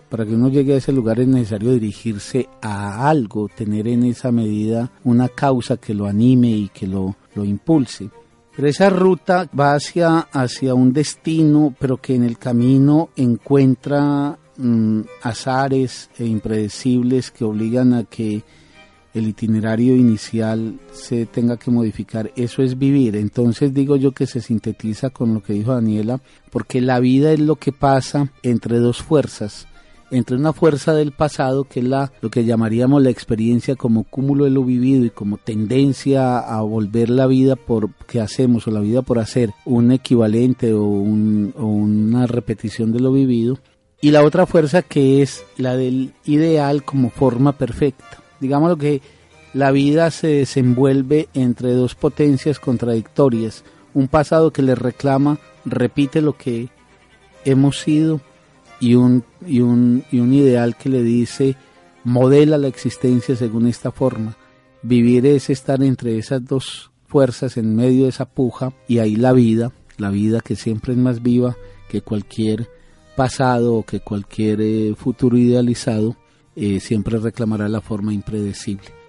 para 0.10 0.26
que 0.26 0.36
uno 0.36 0.50
llegue 0.50 0.76
a 0.76 0.78
ese 0.78 0.92
lugar 0.92 1.20
es 1.20 1.28
necesario 1.28 1.72
dirigirse 1.72 2.48
a 2.62 3.10
algo, 3.10 3.50
tener 3.50 3.88
en 3.88 4.04
esa 4.04 4.32
medida 4.32 4.92
una 5.04 5.28
causa 5.28 5.78
que 5.78 5.96
lo 5.96 6.06
anime 6.06 6.52
y 6.52 6.70
que 6.70 6.86
lo, 6.86 7.16
lo 7.34 7.44
impulse. 7.44 8.10
Pero 8.56 8.68
esa 8.68 8.92
ruta 8.92 9.50
va 9.60 9.74
hacia, 9.74 10.20
hacia 10.20 10.76
un 10.76 10.94
destino, 10.94 11.74
pero 11.80 11.98
que 11.98 12.14
en 12.14 12.24
el 12.24 12.38
camino 12.38 13.10
encuentra 13.16 14.38
Mm, 14.56 15.02
azares 15.24 16.12
e 16.20 16.26
impredecibles 16.26 17.32
que 17.32 17.44
obligan 17.44 17.94
a 17.94 18.04
que 18.04 18.44
el 19.16 19.28
itinerario 19.28 19.96
inicial 19.96 20.80
se 20.92 21.26
tenga 21.26 21.58
que 21.58 21.72
modificar. 21.72 22.32
Eso 22.36 22.62
es 22.62 22.78
vivir. 22.78 23.16
Entonces 23.16 23.74
digo 23.74 23.96
yo 23.96 24.12
que 24.12 24.28
se 24.28 24.42
sintetiza 24.42 25.10
con 25.10 25.34
lo 25.34 25.42
que 25.42 25.54
dijo 25.54 25.74
Daniela, 25.74 26.22
porque 26.52 26.82
la 26.82 27.00
vida 27.00 27.32
es 27.32 27.40
lo 27.40 27.56
que 27.56 27.72
pasa 27.72 28.32
entre 28.44 28.78
dos 28.78 29.02
fuerzas. 29.02 29.68
Entre 30.12 30.36
una 30.36 30.54
fuerza 30.54 30.94
del 30.94 31.12
pasado, 31.12 31.64
que 31.64 31.80
es 31.80 31.88
la, 31.88 32.12
lo 32.22 32.30
que 32.30 32.46
llamaríamos 32.46 33.02
la 33.02 33.10
experiencia 33.10 33.76
como 33.76 34.04
cúmulo 34.04 34.46
de 34.46 34.52
lo 34.52 34.64
vivido 34.64 35.06
y 35.06 35.10
como 35.10 35.38
tendencia 35.38 36.38
a 36.38 36.62
volver 36.62 37.10
la 37.10 37.26
vida 37.26 37.56
por 37.56 37.92
que 38.06 38.22
hacemos 38.22 38.68
o 38.68 38.72
la 38.72 38.82
vida 38.82 39.02
por 39.02 39.18
hacer 39.18 39.52
un 39.66 39.92
equivalente 39.92 40.74
o, 40.74 40.86
un, 40.86 41.56
o 41.58 41.66
una 41.66 42.28
repetición 42.28 42.92
de 42.92 43.00
lo 43.00 43.12
vivido, 43.12 43.58
y 44.04 44.12
la 44.12 44.22
otra 44.22 44.46
fuerza 44.46 44.82
que 44.82 45.22
es 45.22 45.46
la 45.56 45.78
del 45.78 46.12
ideal 46.26 46.84
como 46.84 47.10
forma 47.10 47.54
perfecta. 47.54 48.22
Digamos 48.42 48.78
que 48.78 49.02
la 49.54 49.72
vida 49.72 50.12
se 50.12 50.28
desenvuelve 50.28 51.30
entre 51.34 51.72
dos 51.72 51.96
potencias 51.96 52.60
contradictorias, 52.60 53.64
un 53.94 54.10
pasado 54.10 54.52
que 54.52 54.62
le 54.62 54.76
reclama, 54.76 55.40
repite 55.64 56.22
lo 56.22 56.36
que 56.36 56.68
hemos 57.46 57.80
sido 57.80 58.20
y 58.82 58.96
un, 58.96 59.24
y 59.48 59.62
un, 59.62 60.04
y 60.12 60.20
un 60.20 60.34
ideal 60.34 60.76
que 60.76 60.90
le 60.90 61.02
dice, 61.02 61.56
modela 62.04 62.58
la 62.58 62.68
existencia 62.68 63.38
según 63.38 63.68
esta 63.68 63.94
forma. 63.94 64.36
Vivir 64.82 65.26
es 65.26 65.50
estar 65.50 65.82
entre 65.82 66.18
esas 66.18 66.44
dos 66.44 66.92
fuerzas 67.08 67.56
en 67.56 67.74
medio 67.74 68.04
de 68.04 68.10
esa 68.10 68.26
puja 68.26 68.74
y 68.86 69.00
ahí 69.00 69.16
la 69.16 69.32
vida, 69.32 69.72
la 69.96 70.10
vida 70.10 70.42
que 70.42 70.58
siempre 70.58 70.92
es 70.92 71.00
más 71.00 71.24
viva 71.24 71.56
que 71.88 72.02
cualquier 72.02 72.68
pasado 73.16 73.76
o 73.76 73.84
que 73.84 74.00
cualquier 74.00 74.62
eh, 74.62 74.94
futuro 74.96 75.38
idealizado 75.38 76.16
eh, 76.56 76.80
siempre 76.80 77.18
reclamará 77.18 77.68
la 77.68 77.82
forma 77.82 78.14
impredecible. 78.14 79.03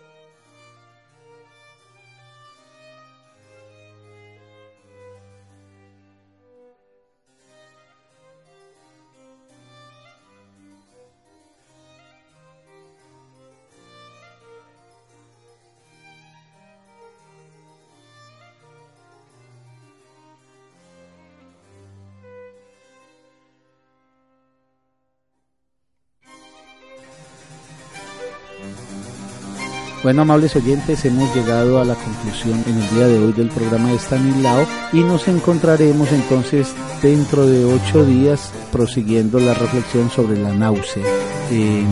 Bueno, 30.04 30.20
amables 30.20 30.54
oyentes, 30.54 31.02
hemos 31.06 31.34
llegado 31.34 31.80
a 31.80 31.84
la 31.86 31.94
conclusión 31.94 32.62
en 32.66 32.76
el 32.76 32.90
día 32.90 33.06
de 33.08 33.18
hoy 33.18 33.32
del 33.32 33.48
programa 33.48 33.88
de 33.88 33.98
Stanislao 33.98 34.66
y 34.92 35.00
nos 35.00 35.26
encontraremos 35.28 36.12
entonces 36.12 36.74
dentro 37.00 37.46
de 37.46 37.64
ocho 37.64 38.04
días 38.04 38.52
prosiguiendo 38.70 39.40
la 39.40 39.54
reflexión 39.54 40.10
sobre 40.10 40.36
la 40.36 40.52
náusea. 40.52 41.02
Eh, 41.50 41.86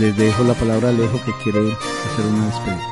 les 0.00 0.16
dejo 0.16 0.44
la 0.44 0.54
palabra 0.54 0.88
a 0.88 0.92
Alejo 0.92 1.20
que 1.26 1.32
quiere 1.42 1.60
hacer 1.60 2.24
una 2.24 2.46
despedida. 2.46 2.91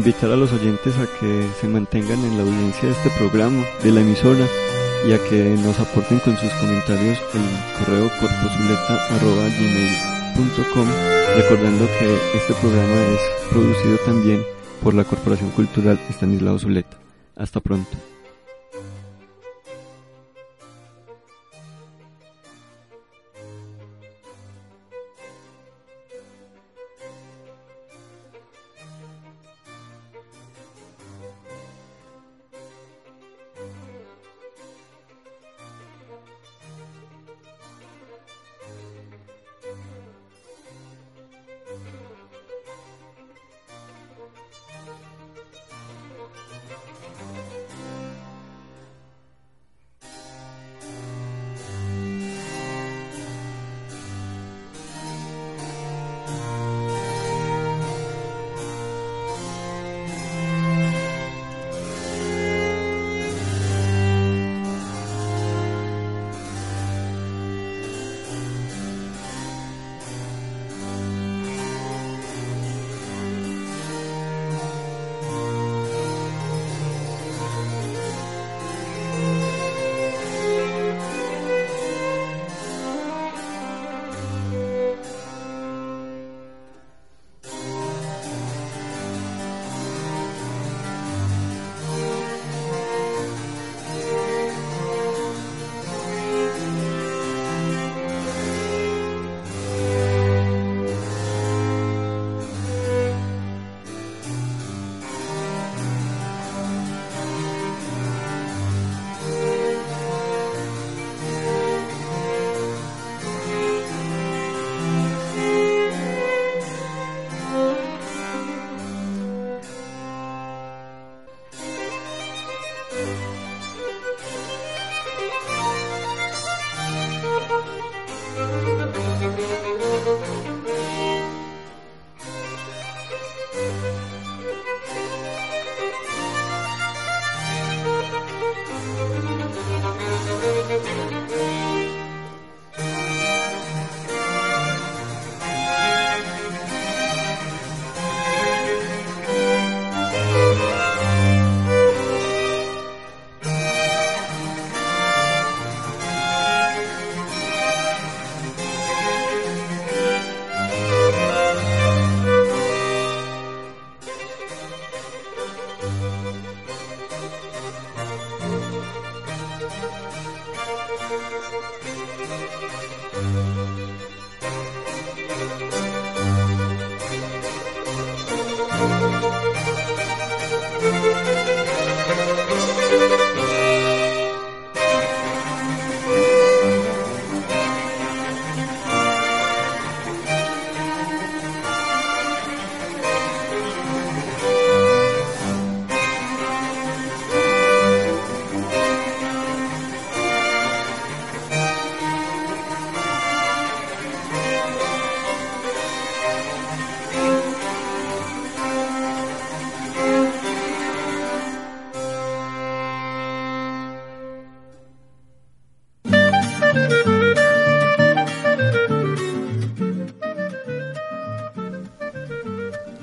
Invitar 0.00 0.32
a 0.32 0.36
los 0.36 0.50
oyentes 0.50 0.96
a 0.96 1.06
que 1.20 1.46
se 1.60 1.68
mantengan 1.68 2.24
en 2.24 2.38
la 2.38 2.42
audiencia 2.42 2.88
de 2.88 2.94
este 2.94 3.10
programa, 3.18 3.62
de 3.82 3.92
la 3.92 4.00
emisora, 4.00 4.48
y 5.06 5.12
a 5.12 5.18
que 5.28 5.54
nos 5.62 5.78
aporten 5.78 6.18
con 6.20 6.38
sus 6.38 6.50
comentarios 6.54 7.18
el 7.34 7.42
correo 7.78 8.10
corposuleta.gmail.com 8.18 10.88
recordando 11.36 11.86
que 11.98 12.14
este 12.34 12.54
programa 12.54 12.98
es 13.12 13.20
producido 13.50 13.98
también 14.06 14.42
por 14.82 14.94
la 14.94 15.04
Corporación 15.04 15.50
Cultural 15.50 16.00
Estanislao 16.08 16.58
Zuleta. 16.58 16.96
Hasta 17.36 17.60
pronto. 17.60 17.98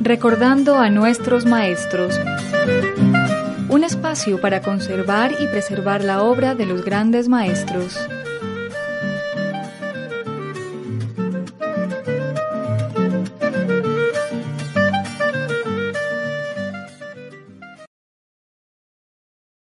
Recordando 0.07 0.77
a 0.77 0.89
nuestros 0.89 1.45
maestros. 1.45 2.17
Un 3.67 3.83
espacio 3.83 4.39
para 4.39 4.61
conservar 4.61 5.33
y 5.37 5.47
preservar 5.47 6.01
la 6.01 6.23
obra 6.23 6.55
de 6.55 6.65
los 6.65 6.85
grandes 6.85 7.27
maestros. 7.27 8.07